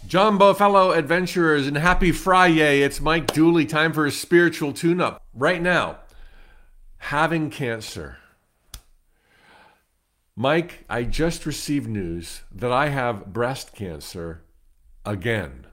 Jambo, 0.07 0.53
fellow 0.53 0.93
adventurers, 0.93 1.67
and 1.67 1.75
happy 1.75 2.13
Friday. 2.13 2.81
It's 2.81 3.01
Mike 3.01 3.27
Dooley. 3.27 3.65
Time 3.65 3.91
for 3.91 4.05
a 4.05 4.11
spiritual 4.11 4.71
tune 4.71 5.01
up. 5.01 5.21
Right 5.33 5.61
now, 5.61 5.97
having 6.99 7.49
cancer. 7.49 8.19
Mike, 10.37 10.85
I 10.89 11.03
just 11.03 11.45
received 11.45 11.89
news 11.89 12.43
that 12.49 12.71
I 12.71 12.87
have 12.87 13.33
breast 13.33 13.75
cancer 13.75 14.43
again. 15.05 15.67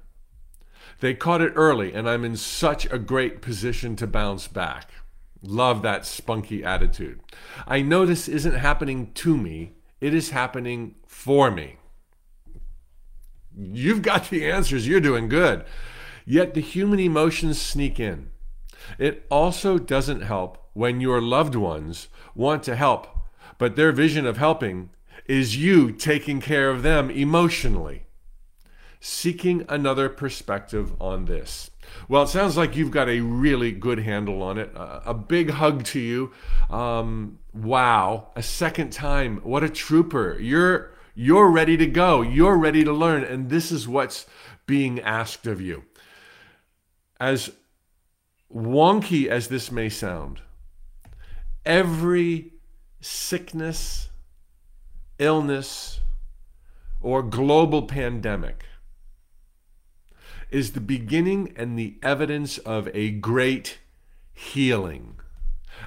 They 1.01 1.15
caught 1.15 1.41
it 1.41 1.53
early, 1.57 1.95
and 1.95 2.09
I'm 2.09 2.25
in 2.25 2.37
such 2.37 2.91
a 2.93 2.99
great 2.99 3.41
position 3.41 3.97
to 3.97 4.07
bounce 4.07 4.49
back. 4.49 4.91
Love 5.43 5.81
that 5.83 6.05
spunky 6.05 6.63
attitude. 6.63 7.21
I 7.67 7.81
know 7.81 8.05
this 8.05 8.29
isn't 8.29 8.55
happening 8.55 9.13
to 9.15 9.37
me, 9.37 9.73
it 10.01 10.13
is 10.13 10.31
happening 10.31 10.97
for 11.07 11.51
me. 11.51 11.77
You've 13.57 14.03
got 14.03 14.29
the 14.29 14.51
answers, 14.51 14.87
you're 14.87 15.01
doing 15.01 15.29
good. 15.29 15.65
Yet 16.27 16.55
the 16.55 16.61
human 16.61 17.01
emotions 17.01 17.61
sneak 17.61 17.99
in. 17.99 18.31
It 18.99 19.27
also 19.31 19.79
doesn't 19.79 20.23
help 20.23 20.59
when 20.75 21.01
your 21.01 21.21
loved 21.21 21.55
ones 21.55 22.09
want 22.35 22.63
to 22.65 22.77
help, 22.77 23.09
but 23.59 23.77
their 23.77 23.93
vision 23.93 24.27
of 24.27 24.37
helping 24.37 24.91
is 25.27 25.57
you 25.57 25.93
taking 25.93 26.41
care 26.41 26.71
of 26.71 26.83
them 26.83 27.11
emotionally 27.11 28.05
seeking 29.01 29.65
another 29.69 30.11
perspective 30.11 30.93
on 31.01 31.25
this. 31.25 31.71
Well, 32.09 32.25
it 32.25 32.29
sounds 32.29 32.57
like 32.57 32.77
you've 32.77 32.91
got 32.91 33.09
a 33.09 33.21
really 33.21 33.73
good 33.73 34.01
handle 34.01 34.43
on 34.43 34.59
it. 34.59 34.71
Uh, 34.77 35.01
a 35.05 35.15
big 35.15 35.51
hug 35.51 35.85
to 35.85 35.99
you. 35.99 36.33
Um, 36.69 37.39
wow, 37.53 38.29
a 38.37 38.43
second 38.43 38.93
time. 38.93 39.39
What 39.39 39.65
a 39.65 39.69
trooper. 39.69 40.39
You're 40.39 40.93
you're 41.15 41.51
ready 41.51 41.77
to 41.79 41.87
go. 41.87 42.23
You're 42.23 42.57
ready 42.57 42.85
to 42.85 42.93
learn 42.93 43.25
and 43.25 43.51
this 43.51 43.73
is 43.73 43.89
what's 43.89 44.27
being 44.67 45.01
asked 45.01 45.47
of 45.47 45.61
you. 45.61 45.85
As 47.19 47.51
wonky 48.55 49.27
as 49.27 49.49
this 49.49 49.73
may 49.73 49.89
sound, 49.89 50.41
every 51.67 52.53
sickness, 53.01 54.09
illness, 55.19 56.01
or 57.01 57.23
global 57.23 57.83
pandemic 57.83 58.65
is 60.51 60.73
the 60.73 60.81
beginning 60.81 61.53
and 61.57 61.79
the 61.79 61.97
evidence 62.03 62.59
of 62.59 62.89
a 62.95 63.11
great 63.11 63.79
healing. 64.33 65.17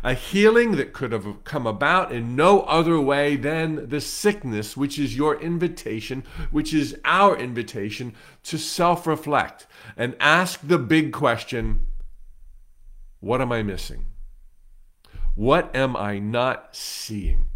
A 0.03 0.13
healing 0.13 0.75
that 0.77 0.93
could 0.93 1.11
have 1.11 1.43
come 1.43 1.67
about 1.67 2.11
in 2.11 2.35
no 2.35 2.61
other 2.61 2.99
way 2.99 3.35
than 3.35 3.89
the 3.89 4.01
sickness, 4.01 4.75
which 4.75 4.97
is 4.97 5.15
your 5.15 5.39
invitation, 5.39 6.23
which 6.51 6.73
is 6.73 6.97
our 7.05 7.37
invitation 7.37 8.13
to 8.43 8.57
self 8.57 9.05
reflect 9.05 9.67
and 9.95 10.15
ask 10.19 10.59
the 10.63 10.79
big 10.79 11.11
question 11.13 11.85
what 13.19 13.39
am 13.39 13.53
I 13.53 13.63
missing? 13.63 14.07
What 15.35 15.73
am 15.73 15.95
I 15.95 16.19
not 16.19 16.75
seeing? 16.75 17.47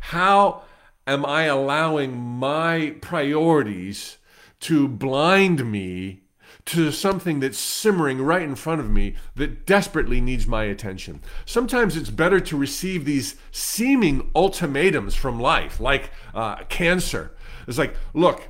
How 0.00 0.62
am 1.06 1.26
I 1.26 1.44
allowing 1.44 2.16
my 2.16 2.94
priorities 3.00 4.18
to 4.60 4.86
blind 4.86 5.70
me 5.70 6.21
to 6.64 6.92
something 6.92 7.40
that's 7.40 7.58
simmering 7.58 8.22
right 8.22 8.42
in 8.42 8.54
front 8.54 8.80
of 8.80 8.88
me 8.88 9.14
that 9.34 9.66
desperately 9.66 10.20
needs 10.20 10.46
my 10.46 10.64
attention. 10.64 11.20
Sometimes 11.44 11.96
it's 11.96 12.10
better 12.10 12.40
to 12.40 12.56
receive 12.56 13.04
these 13.04 13.36
seeming 13.50 14.30
ultimatums 14.34 15.14
from 15.14 15.40
life, 15.40 15.80
like 15.80 16.10
uh, 16.34 16.56
cancer. 16.68 17.32
It's 17.66 17.78
like, 17.78 17.96
look, 18.14 18.48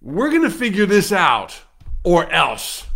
we're 0.00 0.30
going 0.30 0.42
to 0.42 0.50
figure 0.50 0.86
this 0.86 1.12
out 1.12 1.62
or 2.02 2.30
else. 2.30 2.86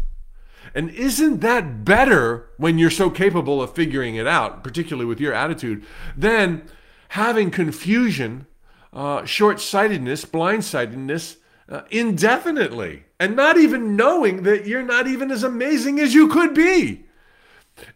And 0.74 0.90
isn't 0.90 1.40
that 1.40 1.84
better 1.84 2.51
when 2.57 2.78
you're 2.78 2.90
so 2.90 3.11
capable 3.11 3.62
of 3.62 3.74
figuring 3.74 4.16
it 4.16 4.26
out, 4.26 4.62
particularly 4.62 5.07
with 5.07 5.20
your 5.20 5.32
attitude, 5.34 5.84
than 6.16 6.62
having 7.11 7.51
confusion, 7.51 8.46
uh, 8.92 9.24
short 9.24 9.61
sightedness, 9.61 10.24
blindsidedness 10.24 11.36
uh, 11.69 11.83
indefinitely? 11.91 13.05
and 13.21 13.35
not 13.35 13.59
even 13.59 13.97
knowing 13.97 14.43
that 14.45 14.66
you're 14.66 14.83
not 14.83 15.07
even 15.07 15.31
as 15.31 15.43
amazing 15.43 15.99
as 15.99 16.14
you 16.14 16.29
could 16.29 16.55
be. 16.55 17.05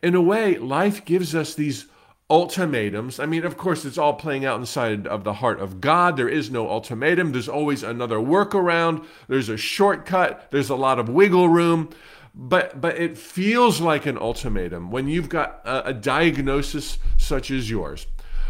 In 0.03 0.14
a 0.14 0.20
way, 0.20 0.59
life 0.59 1.05
gives 1.05 1.35
us 1.35 1.55
these 1.55 1.87
ultimatums. 2.29 3.20
I 3.20 3.27
mean, 3.27 3.45
of 3.45 3.57
course, 3.57 3.85
it's 3.85 3.99
all 3.99 4.14
playing 4.14 4.45
out 4.45 4.59
inside 4.59 5.07
of 5.07 5.23
the 5.25 5.35
heart 5.35 5.61
of 5.61 5.81
God. 5.81 6.16
There 6.16 6.29
is 6.29 6.51
no 6.51 6.68
ultimatum. 6.68 7.33
There's 7.33 7.49
always 7.49 7.83
another 7.83 8.16
workaround. 8.16 9.05
There's 9.29 9.49
a 9.49 9.57
shortcut. 9.57 10.51
There's 10.51 10.70
a 10.70 10.77
lot 10.77 10.99
of 10.99 11.09
wiggle 11.09 11.49
room. 11.49 11.91
But, 12.35 12.81
but 12.81 12.97
it 12.97 13.18
feels 13.18 13.81
like 13.81 14.07
an 14.07 14.16
ultimatum 14.16 14.91
when 14.91 15.07
you've 15.07 15.29
got 15.29 15.61
a, 15.64 15.89
a 15.89 15.93
diagnosis 15.93 16.99
such 17.18 17.51
as 17.51 17.68
yours 17.68 18.07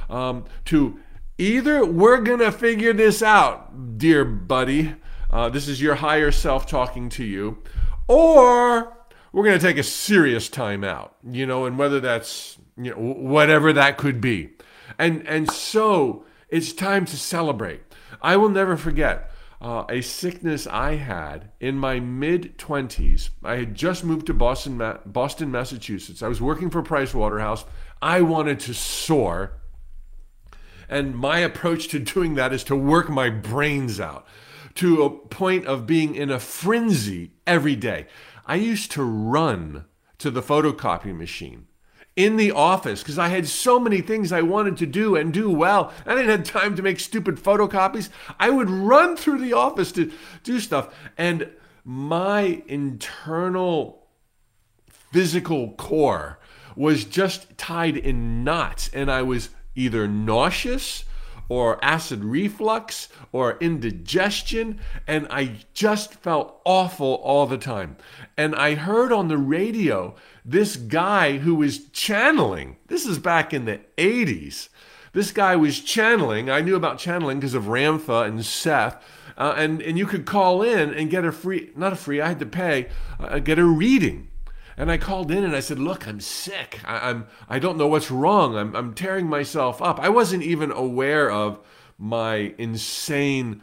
um, 0.08 0.44
to 0.66 1.00
either 1.36 1.84
we're 1.84 2.22
to 2.22 2.52
figure 2.52 2.92
this 2.92 3.22
out, 3.22 3.98
dear 3.98 4.24
buddy. 4.24 4.94
Uh, 5.32 5.48
this 5.48 5.66
is 5.66 5.80
your 5.80 5.94
higher 5.94 6.30
self 6.30 6.66
talking 6.66 7.08
to 7.08 7.24
you. 7.24 7.58
Or 8.06 8.96
we're 9.32 9.44
going 9.44 9.58
to 9.58 9.66
take 9.66 9.78
a 9.78 9.82
serious 9.82 10.48
time 10.48 10.84
out, 10.84 11.16
you 11.28 11.46
know, 11.46 11.64
and 11.64 11.78
whether 11.78 12.00
that's, 12.00 12.58
you 12.76 12.90
know, 12.90 12.96
whatever 12.96 13.72
that 13.72 13.96
could 13.96 14.20
be. 14.20 14.50
And, 14.98 15.26
and 15.26 15.50
so 15.50 16.26
it's 16.48 16.72
time 16.72 17.06
to 17.06 17.16
celebrate. 17.16 17.80
I 18.20 18.36
will 18.36 18.50
never 18.50 18.76
forget 18.76 19.30
uh, 19.62 19.84
a 19.88 20.02
sickness 20.02 20.66
I 20.66 20.96
had 20.96 21.50
in 21.60 21.78
my 21.78 21.98
mid 21.98 22.58
20s. 22.58 23.30
I 23.42 23.56
had 23.56 23.74
just 23.74 24.04
moved 24.04 24.26
to 24.26 24.34
Boston, 24.34 24.76
Ma- 24.76 24.98
Boston, 25.06 25.50
Massachusetts. 25.50 26.22
I 26.22 26.28
was 26.28 26.42
working 26.42 26.68
for 26.68 26.82
Price 26.82 27.14
Waterhouse. 27.14 27.64
I 28.02 28.20
wanted 28.20 28.60
to 28.60 28.74
soar. 28.74 29.52
And 30.88 31.16
my 31.16 31.38
approach 31.38 31.88
to 31.88 31.98
doing 31.98 32.34
that 32.34 32.52
is 32.52 32.64
to 32.64 32.76
work 32.76 33.08
my 33.08 33.30
brains 33.30 33.98
out 33.98 34.26
to 34.76 35.02
a 35.02 35.10
point 35.10 35.66
of 35.66 35.86
being 35.86 36.14
in 36.14 36.30
a 36.30 36.38
frenzy 36.38 37.32
every 37.46 37.76
day. 37.76 38.06
I 38.46 38.56
used 38.56 38.90
to 38.92 39.02
run 39.02 39.84
to 40.18 40.30
the 40.30 40.42
photocopy 40.42 41.16
machine 41.16 41.66
in 42.14 42.36
the 42.36 42.52
office 42.52 43.02
because 43.02 43.18
I 43.18 43.28
had 43.28 43.46
so 43.46 43.78
many 43.78 44.00
things 44.00 44.32
I 44.32 44.42
wanted 44.42 44.76
to 44.78 44.86
do 44.86 45.16
and 45.16 45.32
do 45.32 45.50
well. 45.50 45.92
I 46.06 46.14
didn't 46.14 46.30
have 46.30 46.44
time 46.44 46.76
to 46.76 46.82
make 46.82 47.00
stupid 47.00 47.36
photocopies. 47.36 48.10
I 48.38 48.50
would 48.50 48.68
run 48.68 49.16
through 49.16 49.38
the 49.38 49.54
office 49.54 49.92
to 49.92 50.12
do 50.42 50.60
stuff. 50.60 50.94
And 51.16 51.50
my 51.84 52.62
internal 52.66 54.06
physical 54.88 55.72
core 55.72 56.38
was 56.76 57.04
just 57.04 57.56
tied 57.56 57.96
in 57.96 58.44
knots. 58.44 58.90
And 58.92 59.10
I 59.10 59.22
was 59.22 59.50
either 59.74 60.06
nauseous 60.06 61.04
or 61.52 61.78
acid 61.84 62.24
reflux 62.24 63.10
or 63.30 63.58
indigestion, 63.58 64.80
and 65.06 65.26
I 65.28 65.56
just 65.74 66.14
felt 66.14 66.62
awful 66.64 67.16
all 67.16 67.46
the 67.46 67.58
time. 67.58 67.98
And 68.38 68.54
I 68.54 68.74
heard 68.74 69.12
on 69.12 69.28
the 69.28 69.36
radio 69.36 70.14
this 70.46 70.76
guy 70.76 71.36
who 71.36 71.54
was 71.54 71.90
channeling, 71.90 72.78
this 72.86 73.04
is 73.04 73.18
back 73.18 73.52
in 73.52 73.66
the 73.66 73.80
80s. 73.98 74.70
This 75.12 75.30
guy 75.30 75.56
was 75.56 75.80
channeling. 75.80 76.48
I 76.48 76.62
knew 76.62 76.74
about 76.74 76.98
channeling 76.98 77.38
because 77.38 77.52
of 77.52 77.64
Ramtha 77.64 78.26
and 78.26 78.42
Seth. 78.42 79.04
Uh, 79.36 79.52
and, 79.54 79.82
and 79.82 79.98
you 79.98 80.06
could 80.06 80.24
call 80.24 80.62
in 80.62 80.94
and 80.94 81.10
get 81.10 81.26
a 81.26 81.32
free, 81.32 81.70
not 81.76 81.92
a 81.92 81.96
free, 81.96 82.22
I 82.22 82.28
had 82.28 82.38
to 82.38 82.46
pay, 82.46 82.88
uh, 83.20 83.40
get 83.40 83.58
a 83.58 83.66
reading. 83.66 84.30
And 84.76 84.90
I 84.90 84.96
called 84.96 85.30
in 85.30 85.44
and 85.44 85.54
I 85.54 85.60
said, 85.60 85.78
"Look, 85.78 86.06
I'm 86.06 86.20
sick. 86.20 86.80
I, 86.84 87.10
I'm 87.10 87.26
I 87.48 87.58
don't 87.58 87.76
know 87.76 87.86
what's 87.86 88.10
wrong. 88.10 88.56
I'm 88.56 88.74
I'm 88.74 88.94
tearing 88.94 89.28
myself 89.28 89.82
up. 89.82 90.00
I 90.00 90.08
wasn't 90.08 90.42
even 90.42 90.70
aware 90.70 91.30
of 91.30 91.58
my 91.98 92.54
insane 92.58 93.62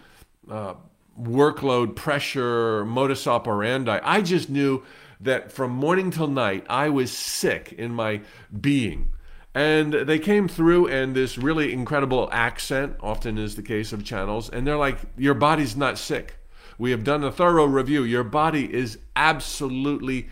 uh, 0.49 0.75
workload, 1.19 1.95
pressure, 1.95 2.85
modus 2.85 3.27
operandi. 3.27 3.99
I 4.03 4.21
just 4.21 4.49
knew 4.49 4.83
that 5.21 5.51
from 5.51 5.71
morning 5.71 6.11
till 6.11 6.27
night 6.27 6.65
I 6.69 6.89
was 6.89 7.11
sick 7.11 7.73
in 7.73 7.93
my 7.93 8.21
being." 8.59 9.11
And 9.55 9.93
they 9.93 10.19
came 10.19 10.47
through 10.47 10.87
and 10.87 11.15
this 11.15 11.37
really 11.37 11.73
incredible 11.73 12.29
accent, 12.31 12.95
often 13.01 13.37
is 13.39 13.55
the 13.55 13.63
case 13.63 13.91
of 13.91 14.03
channels, 14.03 14.47
and 14.47 14.65
they're 14.65 14.77
like, 14.77 14.99
Your 15.17 15.33
body's 15.33 15.75
not 15.75 15.97
sick. 15.97 16.35
We 16.77 16.91
have 16.91 17.03
done 17.03 17.23
a 17.23 17.31
thorough 17.31 17.65
review. 17.65 18.03
Your 18.03 18.23
body 18.23 18.73
is 18.73 18.99
absolutely 19.15 20.29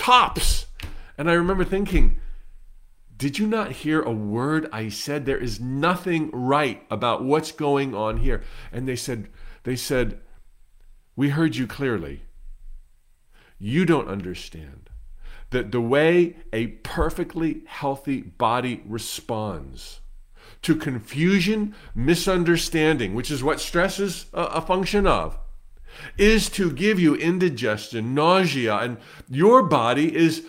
tops. 0.00 0.66
And 1.18 1.30
I 1.30 1.34
remember 1.34 1.62
thinking, 1.62 2.18
did 3.18 3.38
you 3.38 3.46
not 3.46 3.72
hear 3.72 4.00
a 4.00 4.10
word 4.10 4.66
I 4.72 4.88
said? 4.88 5.26
There 5.26 5.36
is 5.36 5.60
nothing 5.60 6.30
right 6.32 6.82
about 6.90 7.22
what's 7.22 7.52
going 7.52 7.94
on 7.94 8.16
here. 8.16 8.42
And 8.72 8.88
they 8.88 8.96
said, 8.96 9.28
they 9.64 9.76
said, 9.76 10.18
we 11.16 11.28
heard 11.28 11.54
you 11.54 11.66
clearly. 11.66 12.22
You 13.58 13.84
don't 13.84 14.08
understand 14.08 14.88
that 15.50 15.70
the 15.70 15.82
way 15.82 16.36
a 16.50 16.68
perfectly 16.68 17.60
healthy 17.66 18.22
body 18.22 18.82
responds 18.86 20.00
to 20.62 20.76
confusion, 20.76 21.74
misunderstanding, 21.94 23.14
which 23.14 23.30
is 23.30 23.44
what 23.44 23.60
stress 23.60 24.00
is 24.00 24.26
a, 24.32 24.62
function 24.62 25.06
of, 25.06 25.38
is 26.18 26.48
to 26.50 26.70
give 26.70 26.98
you 26.98 27.14
indigestion, 27.14 28.14
nausea, 28.14 28.76
and 28.76 28.98
your 29.28 29.62
body 29.62 30.14
is 30.14 30.44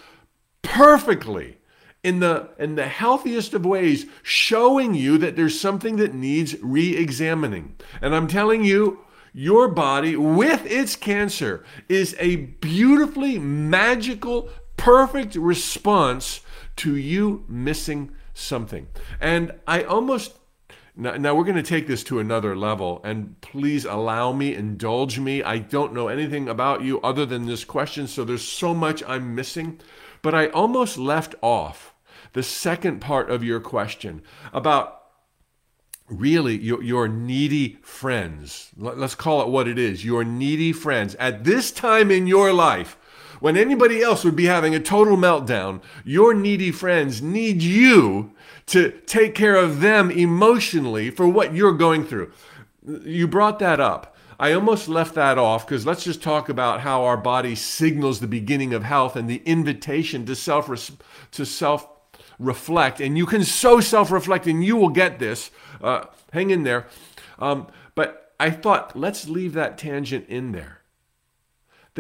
perfectly 0.62 1.58
in 2.04 2.20
the 2.20 2.50
in 2.58 2.76
the 2.76 2.88
healthiest 2.88 3.54
of 3.54 3.66
ways 3.66 4.06
showing 4.24 4.94
you 4.96 5.18
that 5.20 5.36
there's 5.36 5.60
something 5.60 5.98
that 5.98 6.14
needs 6.14 6.56
re-examining. 6.62 7.76
And 8.02 8.16
I'm 8.16 8.28
telling 8.28 8.64
you, 8.64 9.00
your 9.34 9.68
body 9.68 10.16
with 10.16 10.66
its 10.66 10.96
cancer 10.96 11.64
is 11.88 12.16
a 12.20 12.36
beautifully 12.36 13.38
magical 13.38 14.50
perfect 14.78 15.36
response 15.36 16.42
to 16.78 16.96
you 16.96 17.46
missing 17.48 18.12
something. 18.34 18.88
And 19.20 19.54
I 19.68 19.84
almost 19.84 20.34
now, 20.96 21.16
now 21.16 21.36
we're 21.36 21.46
going 21.46 21.56
to 21.56 21.64
take 21.64 21.88
this 21.88 22.04
to 22.06 22.20
another 22.20 22.56
level, 22.56 23.02
and 23.04 23.40
please 23.42 23.86
allow 23.86 24.34
me, 24.34 24.54
indulge 24.54 25.20
me. 25.20 25.42
I 25.42 25.58
don't 25.58 25.94
know 25.94 26.08
anything 26.08 26.50
about 26.50 26.82
you 26.82 27.00
other 27.02 27.26
than 27.26 27.46
this 27.46 27.64
question, 27.64 28.08
so 28.08 28.24
there's 28.24 28.44
so 28.44 28.74
much 28.74 29.04
I'm 29.08 29.34
missing. 29.34 29.80
But 30.22 30.36
I 30.36 30.48
almost 30.48 30.98
left 30.98 31.36
off 31.42 31.94
the 32.34 32.44
second 32.44 33.00
part 33.00 33.30
of 33.30 33.44
your 33.44 33.60
question 33.60 34.22
about 34.54 35.02
really 36.08 36.58
your, 36.58 36.84
your 36.84 37.08
needy 37.08 37.80
friends. 37.82 38.70
Let's 38.76 39.16
call 39.16 39.42
it 39.42 39.48
what 39.48 39.68
it 39.68 39.80
is 39.80 40.06
your 40.06 40.24
needy 40.24 40.74
friends. 40.74 41.16
At 41.16 41.44
this 41.44 41.72
time 41.72 42.12
in 42.12 42.28
your 42.28 42.54
life, 42.54 42.98
when 43.42 43.58
anybody 43.58 44.02
else 44.02 44.24
would 44.24 44.36
be 44.36 44.46
having 44.46 44.74
a 44.74 44.80
total 44.80 45.18
meltdown, 45.18 45.82
your 46.06 46.34
needy 46.34 46.72
friends 46.72 47.22
need 47.22 47.62
you 47.62 48.32
to 48.68 48.92
take 49.08 49.36
care 49.36 49.56
of 49.56 49.82
them 49.82 50.10
emotionally 50.10 51.10
for 51.10 51.28
what 51.28 51.54
you're 51.54 51.74
going 51.74 52.06
through. 52.06 52.32
You 53.04 53.28
brought 53.28 53.60
that 53.60 53.80
up. 53.80 54.16
I 54.40 54.54
almost 54.54 54.88
left 54.88 55.16
that 55.16 55.38
off 55.38 55.68
because 55.68 55.86
let's 55.86 56.04
just 56.04 56.24
talk 56.24 56.50
about 56.50 56.82
how 56.82 57.04
our 57.04 57.18
body 57.18 57.54
signals 57.54 58.20
the 58.20 58.28
beginning 58.28 58.74
of 58.74 58.84
health 58.84 59.16
and 59.16 59.30
the 59.30 59.42
invitation 59.46 60.26
to 60.28 60.36
self 60.36 60.70
to 61.32 61.46
self 61.46 61.88
reflect. 62.40 63.00
And 63.00 63.18
you 63.18 63.26
can 63.26 63.44
so 63.44 63.80
self 63.80 64.12
reflect, 64.12 64.48
and 64.48 64.64
you 64.64 64.78
will 64.78 64.90
get 64.90 65.20
this. 65.20 65.52
Uh, 65.82 66.06
hang 66.32 66.50
in 66.50 66.64
there. 66.64 66.88
Um, 67.38 67.68
but 67.94 68.34
I 68.40 68.50
thought 68.50 68.98
let's 68.98 69.28
leave 69.28 69.54
that 69.54 69.78
tangent 69.78 70.28
in 70.28 70.52
there. 70.52 70.81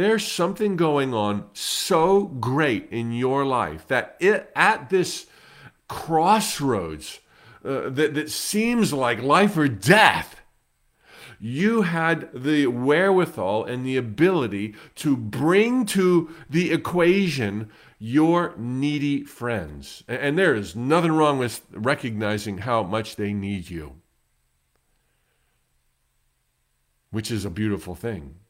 There's 0.01 0.25
something 0.25 0.77
going 0.77 1.13
on 1.13 1.45
so 1.53 2.23
great 2.23 2.89
in 2.89 3.11
your 3.11 3.45
life 3.45 3.87
that 3.87 4.17
it, 4.19 4.51
at 4.55 4.89
this 4.89 5.27
crossroads 5.87 7.19
uh, 7.63 7.89
that, 7.89 8.15
that 8.15 8.31
seems 8.31 8.91
like 8.91 9.21
life 9.21 9.55
or 9.55 9.67
death, 9.67 10.41
you 11.39 11.83
had 11.83 12.29
the 12.33 12.65
wherewithal 12.65 13.65
and 13.65 13.85
the 13.85 13.95
ability 13.95 14.73
to 14.95 15.15
bring 15.15 15.85
to 15.85 16.31
the 16.49 16.71
equation 16.71 17.69
your 17.99 18.55
needy 18.57 19.23
friends. 19.23 20.03
And 20.07 20.35
there 20.35 20.55
is 20.55 20.75
nothing 20.75 21.11
wrong 21.11 21.37
with 21.37 21.61
recognizing 21.71 22.59
how 22.59 22.81
much 22.81 23.17
they 23.17 23.33
need 23.33 23.69
you, 23.69 24.01
which 27.11 27.29
is 27.29 27.45
a 27.45 27.51
beautiful 27.51 27.93
thing. 27.93 28.40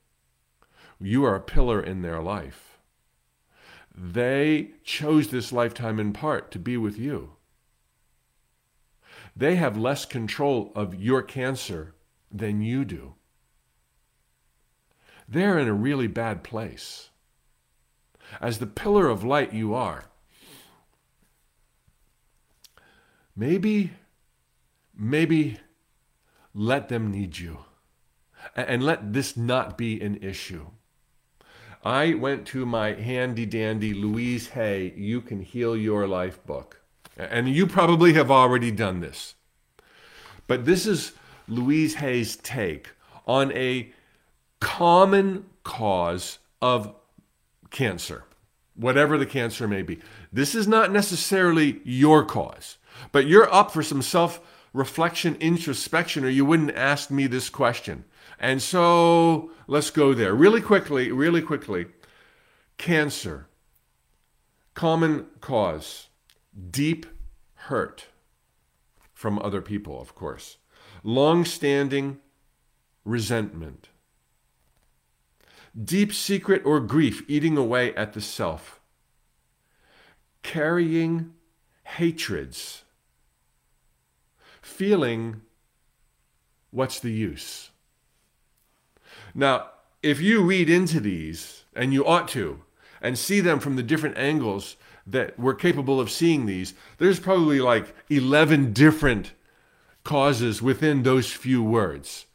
You 1.03 1.25
are 1.25 1.35
a 1.35 1.41
pillar 1.41 1.81
in 1.81 2.03
their 2.03 2.21
life. 2.21 2.77
They 3.95 4.71
chose 4.83 5.29
this 5.29 5.51
lifetime 5.51 5.99
in 5.99 6.13
part 6.13 6.51
to 6.51 6.59
be 6.59 6.77
with 6.77 6.97
you. 6.97 7.31
They 9.35 9.55
have 9.55 9.77
less 9.77 10.05
control 10.05 10.71
of 10.75 10.93
your 10.95 11.23
cancer 11.23 11.95
than 12.31 12.61
you 12.61 12.85
do. 12.85 13.15
They're 15.27 15.57
in 15.57 15.67
a 15.67 15.73
really 15.73 16.07
bad 16.07 16.43
place. 16.43 17.09
As 18.39 18.59
the 18.59 18.67
pillar 18.67 19.09
of 19.09 19.23
light 19.23 19.53
you 19.53 19.73
are, 19.73 20.05
maybe, 23.35 23.91
maybe 24.95 25.57
let 26.53 26.89
them 26.89 27.09
need 27.09 27.39
you. 27.39 27.59
And 28.55 28.83
let 28.83 29.13
this 29.13 29.35
not 29.35 29.77
be 29.77 29.99
an 29.99 30.17
issue. 30.17 30.67
I 31.83 32.13
went 32.13 32.45
to 32.47 32.65
my 32.65 32.93
handy 32.93 33.45
dandy 33.45 33.93
Louise 33.93 34.49
Hay 34.49 34.93
You 34.95 35.19
Can 35.19 35.41
Heal 35.41 35.75
Your 35.75 36.07
Life 36.07 36.45
book. 36.45 36.81
And 37.17 37.49
you 37.49 37.65
probably 37.65 38.13
have 38.13 38.29
already 38.29 38.69
done 38.69 38.99
this. 38.99 39.33
But 40.45 40.65
this 40.65 40.85
is 40.85 41.13
Louise 41.47 41.95
Hay's 41.95 42.35
take 42.35 42.91
on 43.25 43.51
a 43.53 43.91
common 44.59 45.45
cause 45.63 46.37
of 46.61 46.93
cancer, 47.71 48.25
whatever 48.75 49.17
the 49.17 49.25
cancer 49.25 49.67
may 49.67 49.81
be. 49.81 49.99
This 50.31 50.53
is 50.53 50.67
not 50.67 50.91
necessarily 50.91 51.81
your 51.83 52.23
cause, 52.23 52.77
but 53.11 53.25
you're 53.25 53.51
up 53.51 53.71
for 53.71 53.81
some 53.81 54.03
self 54.03 54.39
reflection, 54.71 55.35
introspection, 55.39 56.23
or 56.23 56.29
you 56.29 56.45
wouldn't 56.45 56.75
ask 56.75 57.09
me 57.09 57.27
this 57.27 57.49
question. 57.49 58.05
And 58.41 58.59
so 58.59 59.51
let's 59.67 59.91
go 59.91 60.15
there. 60.15 60.33
Really 60.33 60.61
quickly, 60.61 61.11
really 61.11 61.43
quickly. 61.43 61.85
Cancer, 62.79 63.47
common 64.73 65.27
cause, 65.41 66.07
deep 66.71 67.05
hurt 67.53 68.07
from 69.13 69.37
other 69.37 69.61
people, 69.61 70.01
of 70.01 70.15
course, 70.15 70.57
long 71.03 71.45
standing 71.45 72.17
resentment, 73.05 73.89
deep 75.79 76.11
secret 76.11 76.63
or 76.65 76.79
grief 76.79 77.23
eating 77.27 77.57
away 77.57 77.93
at 77.93 78.13
the 78.13 78.21
self, 78.21 78.79
carrying 80.41 81.33
hatreds, 81.83 82.85
feeling 84.63 85.41
what's 86.71 86.99
the 86.99 87.11
use. 87.11 87.70
Now, 89.33 89.67
if 90.03 90.19
you 90.19 90.43
read 90.43 90.69
into 90.69 90.99
these, 90.99 91.61
and 91.75 91.93
you 91.93 92.05
ought 92.05 92.27
to, 92.29 92.61
and 93.01 93.17
see 93.17 93.39
them 93.39 93.59
from 93.59 93.75
the 93.75 93.83
different 93.83 94.17
angles 94.17 94.75
that 95.07 95.37
we're 95.39 95.55
capable 95.55 95.99
of 95.99 96.11
seeing 96.11 96.45
these, 96.45 96.73
there's 96.97 97.19
probably 97.19 97.59
like 97.59 97.95
11 98.09 98.73
different 98.73 99.33
causes 100.03 100.61
within 100.61 101.03
those 101.03 101.31
few 101.31 101.63
words. 101.63 102.25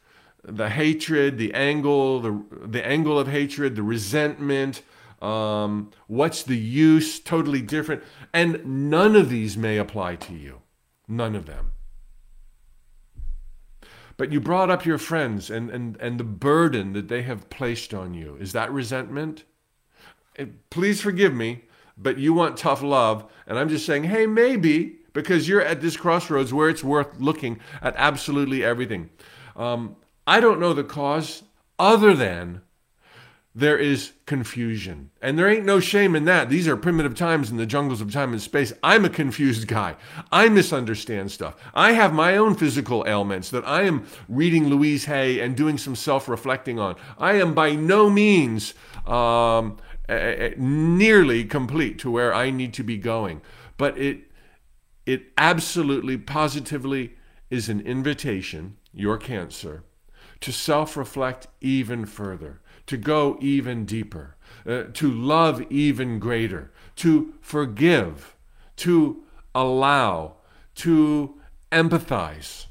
The 0.43 0.69
hatred, 0.69 1.37
the 1.37 1.53
angle, 1.53 2.21
the, 2.21 2.43
the 2.51 2.85
angle 2.85 3.19
of 3.19 3.27
hatred, 3.27 3.75
the 3.75 3.83
resentment, 3.83 4.81
um, 5.21 5.91
what's 6.07 6.43
the 6.43 6.57
use, 6.57 7.19
totally 7.19 7.61
different. 7.61 8.03
And 8.33 8.89
none 8.89 9.15
of 9.15 9.29
these 9.29 9.57
may 9.57 9.77
apply 9.77 10.15
to 10.17 10.33
you. 10.33 10.61
None 11.07 11.35
of 11.35 11.45
them. 11.45 11.71
But 14.17 14.31
you 14.31 14.41
brought 14.41 14.71
up 14.71 14.85
your 14.85 14.97
friends 14.97 15.49
and, 15.49 15.69
and, 15.69 15.95
and 16.01 16.19
the 16.19 16.23
burden 16.23 16.93
that 16.93 17.07
they 17.07 17.21
have 17.21 17.49
placed 17.49 17.93
on 17.93 18.13
you. 18.13 18.35
Is 18.39 18.51
that 18.53 18.71
resentment? 18.71 19.43
Eh, 20.37 20.47
please 20.71 21.01
forgive 21.01 21.33
me, 21.33 21.65
but 21.97 22.17
you 22.17 22.33
want 22.33 22.57
tough 22.57 22.81
love. 22.81 23.31
And 23.45 23.59
I'm 23.59 23.69
just 23.69 23.85
saying, 23.85 24.05
hey, 24.05 24.25
maybe, 24.25 24.97
because 25.13 25.47
you're 25.47 25.61
at 25.61 25.81
this 25.81 25.97
crossroads 25.97 26.51
where 26.51 26.69
it's 26.69 26.83
worth 26.83 27.19
looking 27.19 27.59
at 27.81 27.93
absolutely 27.95 28.63
everything. 28.63 29.09
Um, 29.55 29.95
I 30.25 30.39
don't 30.39 30.59
know 30.59 30.73
the 30.73 30.83
cause 30.83 31.43
other 31.79 32.13
than 32.13 32.61
there 33.57 33.79
is 33.79 34.11
confusion. 34.27 35.09
And 35.19 35.37
there 35.37 35.49
ain't 35.49 35.65
no 35.65 35.79
shame 35.79 36.15
in 36.15 36.25
that. 36.25 36.47
These 36.47 36.67
are 36.67 36.77
primitive 36.77 37.15
times 37.15 37.49
in 37.49 37.57
the 37.57 37.65
jungles 37.65 38.01
of 38.01 38.13
time 38.13 38.31
and 38.31 38.39
space. 38.39 38.71
I'm 38.83 39.03
a 39.03 39.09
confused 39.09 39.67
guy. 39.67 39.95
I 40.31 40.47
misunderstand 40.47 41.31
stuff. 41.31 41.55
I 41.73 41.93
have 41.93 42.13
my 42.13 42.37
own 42.37 42.53
physical 42.53 43.03
ailments 43.07 43.49
that 43.49 43.67
I 43.67 43.81
am 43.81 44.05
reading 44.29 44.67
Louise 44.67 45.05
Hay 45.05 45.39
and 45.39 45.57
doing 45.57 45.79
some 45.79 45.95
self 45.95 46.29
reflecting 46.29 46.77
on. 46.77 46.97
I 47.17 47.33
am 47.39 47.55
by 47.55 47.73
no 47.73 48.11
means 48.11 48.75
um, 49.07 49.77
nearly 50.07 51.43
complete 51.43 51.97
to 51.99 52.11
where 52.11 52.35
I 52.35 52.51
need 52.51 52.75
to 52.75 52.83
be 52.83 52.99
going. 52.99 53.41
But 53.75 53.97
it, 53.97 54.19
it 55.07 55.31
absolutely, 55.35 56.19
positively 56.19 57.15
is 57.49 57.69
an 57.69 57.81
invitation, 57.81 58.77
your 58.93 59.17
cancer, 59.17 59.83
to 60.41 60.51
self 60.51 60.95
reflect 60.95 61.47
even 61.59 62.05
further 62.05 62.61
to 62.87 62.97
go 62.97 63.37
even 63.39 63.85
deeper, 63.85 64.35
uh, 64.65 64.83
to 64.93 65.11
love 65.11 65.61
even 65.71 66.19
greater, 66.19 66.71
to 66.95 67.33
forgive, 67.41 68.35
to 68.77 69.23
allow, 69.53 70.35
to 70.75 71.39
empathize. 71.71 72.65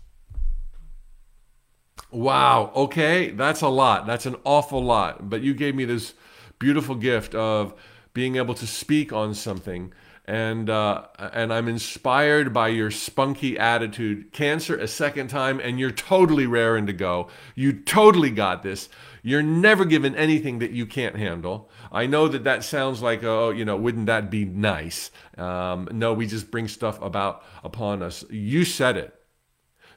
Wow, 2.11 2.73
okay, 2.75 3.31
that's 3.31 3.61
a 3.61 3.69
lot. 3.69 4.07
That's 4.07 4.27
an 4.27 4.37
awful 4.45 4.83
lot. 4.83 5.29
But 5.29 5.43
you 5.43 5.55
gave 5.55 5.75
me 5.75 5.85
this 5.85 6.14
beautiful 6.59 6.95
gift 6.95 7.35
of 7.35 7.75
being 8.14 8.37
able 8.37 8.55
to 8.55 8.67
speak 8.67 9.12
on 9.12 9.35
something 9.35 9.93
and 10.27 10.69
uh, 10.69 11.07
and 11.19 11.53
I'm 11.53 11.69
inspired 11.69 12.53
by 12.53 12.69
your 12.69 12.91
spunky 12.91 13.59
attitude. 13.59 14.33
Cancer 14.33 14.77
a 14.77 14.89
second 14.89 15.29
time, 15.29 15.61
and 15.61 15.79
you're 15.79 15.93
totally 15.93 16.47
raring 16.47 16.87
to 16.87 16.93
go. 16.93 17.29
You 17.55 17.73
totally 17.73 18.31
got 18.31 18.62
this. 18.62 18.89
You're 19.27 19.43
never 19.43 19.85
given 19.85 20.14
anything 20.14 20.61
that 20.61 20.70
you 20.70 20.87
can't 20.87 21.16
handle. 21.16 21.68
I 21.91 22.07
know 22.07 22.29
that 22.29 22.45
that 22.45 22.62
sounds 22.62 23.03
like, 23.03 23.24
oh, 23.24 23.51
you 23.51 23.64
know, 23.64 23.77
wouldn't 23.77 24.07
that 24.07 24.31
be 24.31 24.45
nice? 24.45 25.11
Um, 25.37 25.89
no, 25.91 26.12
we 26.12 26.29
just 26.29 26.53
bring 26.53 26.68
stuff 26.68 27.03
about 27.03 27.43
upon 27.64 28.05
us. 28.05 28.24
You 28.31 28.64
said 28.64 28.97
it. 28.97 29.12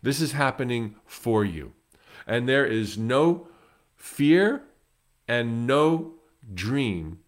This 0.01 0.19
is 0.19 0.31
happening 0.31 0.95
for 1.05 1.45
you, 1.45 1.73
and 2.25 2.49
there 2.49 2.65
is 2.65 2.97
no 2.97 3.47
fear 3.95 4.63
and 5.27 5.67
no 5.67 6.15
dream 6.51 7.19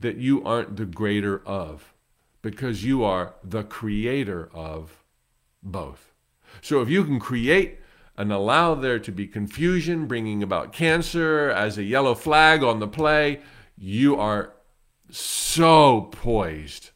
that 0.00 0.16
you 0.16 0.42
aren't 0.44 0.78
the 0.78 0.86
greater 0.86 1.46
of 1.46 1.92
because 2.40 2.84
you 2.84 3.04
are 3.04 3.34
the 3.44 3.64
creator 3.64 4.48
of 4.54 5.04
both. 5.62 6.14
So 6.62 6.80
if 6.80 6.88
you 6.88 7.04
can 7.04 7.20
create 7.20 7.80
and 8.16 8.32
allow 8.32 8.74
there 8.74 8.98
to 8.98 9.12
be 9.12 9.26
confusion, 9.26 10.06
bringing 10.06 10.42
about 10.42 10.72
cancer 10.72 11.50
as 11.50 11.76
a 11.76 11.82
yellow 11.82 12.14
flag 12.14 12.62
on 12.62 12.78
the 12.78 12.88
play, 12.88 13.40
you 13.76 14.16
are 14.16 14.54
so 15.10 16.02
poised 16.12 16.90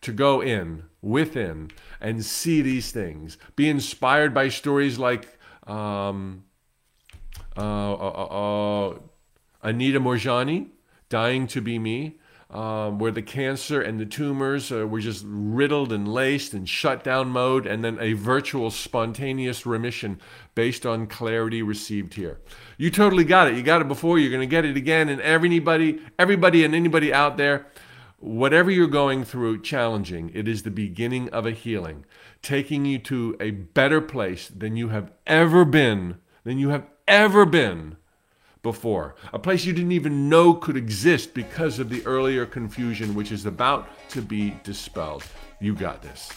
to 0.00 0.12
go 0.12 0.40
in 0.40 0.84
within 1.00 1.70
and 2.00 2.24
see 2.24 2.60
these 2.60 2.90
things. 2.90 3.38
Be 3.56 3.68
inspired 3.68 4.34
by 4.34 4.48
stories 4.48 4.98
like 4.98 5.38
um, 5.66 6.44
uh, 7.56 7.92
uh, 7.94 7.96
uh, 7.96 8.90
uh 8.90 8.98
Anita 9.62 9.98
Moorjani, 10.00 10.68
Dying 11.08 11.46
to 11.46 11.60
Be 11.60 11.78
Me 11.78 12.18
um, 12.50 12.98
where 12.98 13.10
the 13.10 13.22
cancer 13.22 13.80
and 13.80 13.98
the 13.98 14.06
tumors 14.06 14.70
uh, 14.70 14.86
were 14.86 15.00
just 15.00 15.24
riddled 15.26 15.92
and 15.92 16.06
laced 16.06 16.52
and 16.52 16.68
shut 16.68 17.02
down 17.02 17.28
mode, 17.28 17.66
and 17.66 17.84
then 17.84 17.98
a 18.00 18.12
virtual 18.12 18.70
spontaneous 18.70 19.66
remission 19.66 20.20
based 20.54 20.86
on 20.86 21.06
clarity 21.06 21.62
received 21.62 22.14
here. 22.14 22.38
You 22.76 22.90
totally 22.90 23.24
got 23.24 23.48
it. 23.48 23.56
You 23.56 23.62
got 23.62 23.80
it 23.80 23.88
before. 23.88 24.18
You're 24.18 24.30
going 24.30 24.40
to 24.40 24.46
get 24.46 24.64
it 24.64 24.76
again. 24.76 25.08
And 25.08 25.20
everybody, 25.20 26.00
everybody, 26.18 26.64
and 26.64 26.74
anybody 26.74 27.12
out 27.12 27.36
there, 27.36 27.66
whatever 28.18 28.70
you're 28.70 28.86
going 28.86 29.24
through, 29.24 29.62
challenging, 29.62 30.30
it 30.34 30.46
is 30.46 30.62
the 30.62 30.70
beginning 30.70 31.28
of 31.30 31.46
a 31.46 31.50
healing, 31.50 32.04
taking 32.42 32.84
you 32.84 32.98
to 32.98 33.36
a 33.40 33.50
better 33.50 34.00
place 34.00 34.48
than 34.48 34.76
you 34.76 34.88
have 34.88 35.12
ever 35.26 35.64
been, 35.64 36.18
than 36.44 36.58
you 36.58 36.68
have 36.68 36.86
ever 37.08 37.44
been 37.44 37.96
before, 38.64 39.14
a 39.32 39.38
place 39.38 39.64
you 39.64 39.72
didn't 39.72 39.92
even 39.92 40.28
know 40.28 40.54
could 40.54 40.76
exist 40.76 41.34
because 41.34 41.78
of 41.78 41.88
the 41.88 42.04
earlier 42.04 42.44
confusion, 42.44 43.14
which 43.14 43.30
is 43.30 43.46
about 43.46 43.88
to 44.08 44.20
be 44.20 44.56
dispelled. 44.64 45.24
You 45.60 45.76
got 45.76 46.02
this. 46.02 46.28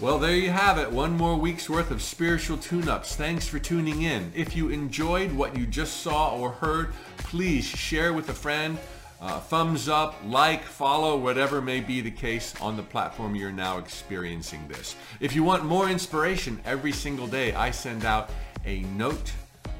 Well, 0.00 0.18
there 0.18 0.34
you 0.34 0.50
have 0.50 0.78
it. 0.78 0.90
One 0.90 1.16
more 1.16 1.36
week's 1.36 1.70
worth 1.70 1.90
of 1.90 2.02
spiritual 2.02 2.56
tune 2.56 2.88
ups. 2.88 3.14
Thanks 3.14 3.46
for 3.46 3.58
tuning 3.58 4.02
in. 4.02 4.32
If 4.34 4.56
you 4.56 4.70
enjoyed 4.70 5.30
what 5.32 5.56
you 5.56 5.66
just 5.66 5.98
saw 5.98 6.36
or 6.36 6.50
heard, 6.50 6.92
please 7.18 7.64
share 7.64 8.12
with 8.12 8.28
a 8.28 8.34
friend. 8.34 8.78
Uh, 9.20 9.38
thumbs 9.38 9.88
up, 9.88 10.16
like, 10.24 10.64
follow, 10.64 11.16
whatever 11.16 11.62
may 11.62 11.78
be 11.78 12.00
the 12.00 12.10
case 12.10 12.52
on 12.60 12.76
the 12.76 12.82
platform 12.82 13.36
you're 13.36 13.52
now 13.52 13.78
experiencing 13.78 14.66
this. 14.66 14.96
If 15.20 15.36
you 15.36 15.44
want 15.44 15.64
more 15.64 15.88
inspiration 15.88 16.60
every 16.64 16.90
single 16.90 17.28
day, 17.28 17.54
I 17.54 17.70
send 17.70 18.04
out 18.04 18.30
a 18.64 18.80
note 18.96 19.32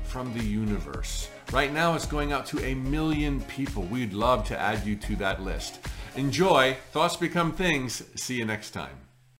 from 0.04 0.32
the 0.34 0.44
universe. 0.44 1.28
Right 1.52 1.72
now, 1.72 1.94
it's 1.94 2.06
going 2.06 2.32
out 2.32 2.46
to 2.46 2.64
a 2.64 2.74
million 2.74 3.40
people. 3.42 3.82
We'd 3.84 4.12
love 4.12 4.46
to 4.48 4.58
add 4.58 4.86
you 4.86 4.96
to 4.96 5.16
that 5.16 5.42
list. 5.42 5.80
Enjoy. 6.16 6.76
Thoughts 6.92 7.16
become 7.16 7.52
things. 7.52 8.02
See 8.16 8.36
you 8.36 8.44
next 8.44 8.70
time. 8.70 9.01